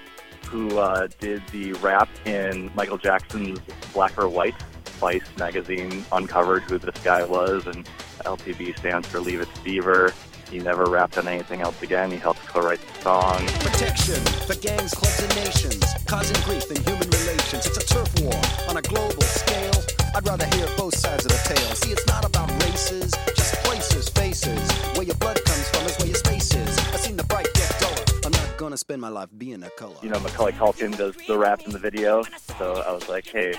who 0.48 0.78
uh, 0.78 1.08
did 1.22 1.42
the 1.54 1.72
rap 1.74 2.10
in 2.26 2.70
Michael 2.76 2.98
Jackson's 2.98 3.60
Black 3.94 4.18
or 4.18 4.28
White. 4.28 4.56
Vice 5.00 5.24
magazine 5.38 6.04
uncovered 6.12 6.64
who 6.64 6.78
this 6.78 7.02
guy 7.04 7.24
was, 7.24 7.66
and 7.68 7.88
LTB 8.26 8.78
stands 8.78 9.08
for 9.08 9.22
Leave 9.22 9.40
It 9.40 9.54
to 9.56 9.64
Beaver. 9.64 10.14
He 10.52 10.60
never 10.60 10.86
rapped 10.86 11.18
on 11.18 11.28
anything 11.28 11.62
else 11.62 11.82
again. 11.82 12.12
He 12.12 12.18
helped 12.18 12.46
co-write 12.48 12.82
the 12.82 13.02
song. 13.02 13.48
Protection 13.60 14.20
for 14.46 14.56
gangs, 14.56 14.94
clubs, 14.94 15.22
and 15.24 15.36
nations, 15.46 15.86
causing 16.06 16.36
grief 16.44 16.70
in 16.70 16.84
human 16.84 17.10
relations. 17.10 17.66
It's 17.66 17.78
a 17.78 17.86
turf 17.86 18.10
war 18.22 18.34
on 18.68 18.76
a 18.76 18.82
global 18.82 19.22
scale. 19.22 19.84
I'd 20.16 20.28
rather 20.28 20.46
hear 20.58 20.68
both 20.76 20.98
sides 20.98 21.26
of 21.26 21.32
the 21.32 21.56
tale. 21.56 21.76
See, 21.76 21.92
it's 21.92 22.06
not 22.08 22.26
about 22.26 22.52
races, 22.64 23.14
just 23.36 23.54
places, 23.64 24.10
faces. 24.10 24.70
Where 24.96 25.04
your 25.04 25.16
blood 25.16 25.40
comes 25.46 25.70
from 25.70 25.86
is 25.86 25.98
where 26.00 26.08
your 26.08 26.18
space 26.18 26.54
is. 26.54 26.78
I've 26.94 27.00
seen 27.00 27.16
the 27.16 27.24
bright 27.24 27.48
get 27.54 27.80
duller. 27.80 28.20
I'm 28.26 28.32
not 28.34 28.58
gonna 28.58 28.78
spend 28.78 29.02
my 29.02 29.10
life 29.10 29.30
being 29.38 29.64
a 29.64 29.70
color. 29.70 29.96
You 30.02 30.10
know, 30.10 30.20
Macaulay 30.20 30.52
Culkin 30.54 30.98
does 30.98 31.16
the 31.28 31.38
rap 31.38 31.62
in 31.66 31.72
the 31.72 31.80
video, 31.80 32.24
so 32.58 32.84
I 32.86 32.92
was 32.92 33.08
like, 33.08 33.28
hey, 33.28 33.54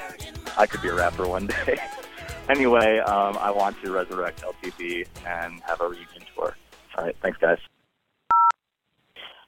I 0.60 0.66
could 0.66 0.82
be 0.82 0.88
a 0.88 0.94
rapper 0.94 1.26
one 1.26 1.46
day. 1.46 1.78
anyway, 2.50 2.98
um, 2.98 3.38
I 3.38 3.50
want 3.50 3.82
to 3.82 3.90
resurrect 3.90 4.42
LTB 4.42 5.06
and 5.24 5.58
have 5.62 5.80
a 5.80 5.88
reunion 5.88 6.22
tour. 6.34 6.54
All 6.98 7.04
right, 7.06 7.16
thanks, 7.22 7.38
guys. 7.38 7.56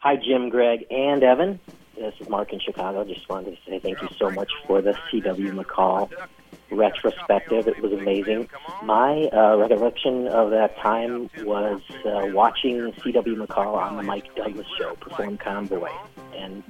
Hi, 0.00 0.16
Jim, 0.16 0.48
Greg, 0.48 0.86
and 0.90 1.22
Evan. 1.22 1.60
This 1.94 2.14
is 2.18 2.30
Mark 2.30 2.54
in 2.54 2.60
Chicago. 2.60 3.04
Just 3.04 3.28
wanted 3.28 3.50
to 3.50 3.70
say 3.70 3.78
thank 3.78 4.00
you 4.00 4.08
so 4.16 4.30
much 4.30 4.50
for 4.66 4.80
the 4.80 4.96
C.W. 5.10 5.52
McCall 5.52 6.10
retrospective. 6.73 7.68
It 7.68 7.81
was 7.81 7.93
amazing. 7.93 8.49
My 8.83 9.29
uh, 9.33 9.57
recollection 9.57 10.29
of 10.29 10.51
that 10.51 10.77
time 10.79 11.31
was 11.43 11.81
uh, 12.05 12.29
watching 12.33 12.93
C.W. 13.03 13.37
McCall 13.37 13.77
on 13.77 13.97
the 13.97 14.03
Mike 14.03 14.35
Douglas 14.35 14.66
show 14.79 14.95
perform 14.97 15.39
Convoy. 15.39 15.91
And 16.37 16.62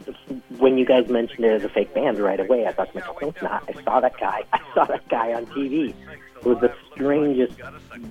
when 0.58 0.76
you 0.76 0.84
guys 0.84 1.08
mentioned 1.08 1.44
it 1.44 1.52
as 1.52 1.64
a 1.64 1.68
fake 1.68 1.94
band 1.94 2.18
right 2.18 2.40
away, 2.40 2.66
I 2.66 2.72
thought 2.72 2.92
to 2.92 2.98
myself, 2.98 3.16
it's 3.22 3.42
not. 3.42 3.64
I 3.68 3.82
saw 3.82 4.00
that 4.00 4.18
guy. 4.18 4.44
I 4.52 4.60
saw 4.74 4.84
that 4.84 5.08
guy 5.08 5.32
on 5.32 5.46
TV. 5.46 5.94
It 6.42 6.48
was 6.48 6.58
the 6.58 6.74
strangest, 6.92 7.56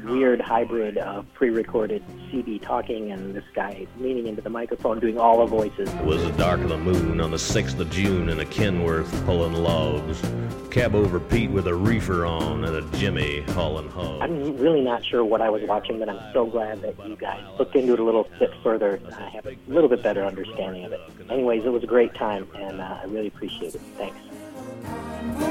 weird 0.05 0.39
hybrid 0.39 0.97
of 0.97 1.25
pre-recorded 1.33 2.01
CD 2.31 2.59
talking 2.59 3.11
and 3.11 3.35
this 3.35 3.43
guy 3.53 3.85
leaning 3.99 4.27
into 4.27 4.41
the 4.41 4.49
microphone 4.49 5.01
doing 5.01 5.19
all 5.19 5.39
the 5.39 5.47
voices. 5.47 5.93
It 5.93 6.05
was 6.05 6.23
the 6.23 6.31
dark 6.31 6.61
of 6.61 6.69
the 6.69 6.77
moon 6.77 7.19
on 7.19 7.31
the 7.31 7.37
6th 7.37 7.77
of 7.77 7.91
June 7.91 8.29
in 8.29 8.39
a 8.39 8.45
Kenworth 8.45 9.11
pulling 9.25 9.51
logs. 9.51 10.21
Cab 10.71 10.95
over 10.95 11.19
Pete 11.19 11.51
with 11.51 11.67
a 11.67 11.75
reefer 11.75 12.25
on 12.25 12.63
and 12.63 12.73
a 12.73 12.97
Jimmy 12.97 13.41
hauling 13.49 13.89
hogs. 13.89 14.21
I'm 14.21 14.55
really 14.55 14.81
not 14.81 15.03
sure 15.03 15.25
what 15.25 15.41
I 15.41 15.49
was 15.49 15.63
watching, 15.63 15.99
but 15.99 16.07
I'm 16.07 16.31
so 16.31 16.45
glad 16.45 16.81
that 16.83 16.95
you 17.05 17.17
guys 17.17 17.43
looked 17.59 17.75
into 17.75 17.91
it 17.91 17.99
a 17.99 18.03
little 18.03 18.29
bit 18.39 18.51
further. 18.63 19.01
I 19.13 19.23
have 19.23 19.45
a 19.45 19.57
little 19.67 19.89
bit 19.89 20.01
better 20.01 20.23
understanding 20.23 20.85
of 20.85 20.93
it. 20.93 21.01
Anyways, 21.29 21.65
it 21.65 21.69
was 21.69 21.83
a 21.83 21.87
great 21.87 22.13
time, 22.13 22.47
and 22.55 22.79
uh, 22.79 22.99
I 23.03 23.05
really 23.07 23.27
appreciate 23.27 23.75
it. 23.75 23.81
Thanks. 23.97 25.50